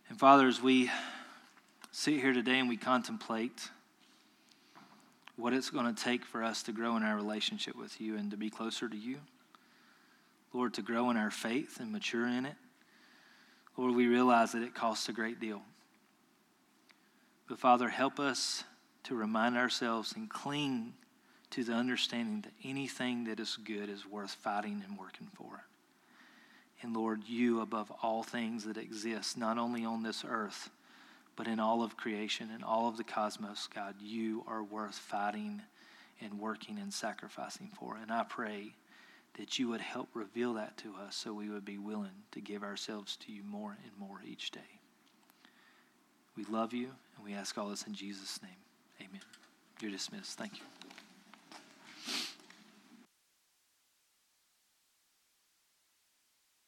And 0.09 0.19
Father, 0.19 0.49
as 0.49 0.63
we 0.63 0.91
sit 1.93 2.15
here 2.15 2.33
today 2.33 2.59
and 2.59 2.71
we 2.71 2.79
contemplate 2.79 3.69
what 5.37 5.53
it's 5.53 5.69
going 5.69 5.95
to 5.95 6.03
take 6.03 6.25
for 6.25 6.43
us 6.43 6.63
to 6.63 6.73
grow 6.73 6.97
in 6.97 7.03
our 7.03 7.17
relationship 7.17 7.77
with 7.77 8.01
you 8.01 8.17
and 8.17 8.31
to 8.31 8.39
be 8.39 8.49
closer 8.49 8.89
to 8.89 8.97
you, 8.97 9.19
Lord, 10.55 10.73
to 10.73 10.81
grow 10.81 11.11
in 11.11 11.19
our 11.19 11.31
faith 11.31 11.81
and 11.81 11.93
mature 11.93 12.27
in 12.27 12.47
it, 12.47 12.57
Lord, 13.77 13.95
we 13.95 14.07
realize 14.07 14.53
that 14.53 14.63
it 14.63 14.75
costs 14.75 15.07
a 15.11 15.13
great 15.13 15.39
deal. 15.39 15.61
But 17.49 17.59
Father, 17.59 17.89
help 17.89 18.21
us 18.21 18.65
to 19.05 19.15
remind 19.15 19.57
ourselves 19.57 20.13
and 20.15 20.29
cling 20.29 20.93
to 21.51 21.65
the 21.65 21.73
understanding 21.73 22.43
that 22.43 22.53
anything 22.63 23.25
that 23.25 23.41
is 23.41 23.57
good 23.57 23.89
is 23.89 24.07
worth 24.07 24.33
fighting 24.33 24.85
and 24.87 24.99
working 24.99 25.29
for. 25.35 25.65
And 26.83 26.95
Lord, 26.95 27.25
you 27.27 27.63
above 27.63 27.91
all 28.03 28.23
things 28.23 28.65
that 28.65 28.77
exist, 28.77 29.39
not 29.39 29.57
only 29.57 29.85
on 29.85 30.03
this 30.03 30.25
earth, 30.29 30.69
but 31.37 31.47
in 31.47 31.59
all 31.59 31.83
of 31.83 31.97
creation 31.97 32.51
and 32.53 32.63
all 32.63 32.87
of 32.87 32.99
the 32.99 33.05
cosmos, 33.05 33.67
God, 33.75 33.95
you 34.01 34.45
are 34.47 34.63
worth 34.63 34.97
fighting 34.97 35.63
and 36.21 36.39
working 36.39 36.79
and 36.79 36.93
sacrificing 36.93 37.71
for. 37.79 37.97
And 37.97 38.13
I 38.13 38.25
pray 38.25 38.75
that 39.39 39.59
you 39.59 39.69
would 39.69 39.81
help 39.81 40.09
reveal 40.13 40.55
that 40.55 40.77
to 40.79 40.95
us 40.97 41.17
so 41.17 41.33
we 41.33 41.49
would 41.49 41.65
be 41.65 41.79
willing 41.79 42.25
to 42.33 42.41
give 42.41 42.63
ourselves 42.63 43.17
to 43.19 43.33
you 43.33 43.43
more 43.43 43.79
and 43.85 43.93
more 43.99 44.21
each 44.27 44.51
day. 44.51 44.78
We 46.39 46.45
love 46.45 46.73
you, 46.73 46.91
and 47.17 47.25
we 47.25 47.35
ask 47.35 47.59
all 47.59 47.69
this 47.69 47.83
in 47.83 47.95
Jesus' 47.95 48.41
name. 48.41 48.53
Amen. 49.01 49.21
You're 49.81 49.91
dismissed. 49.91 50.39
Thank 50.39 50.59
you. 50.59 50.78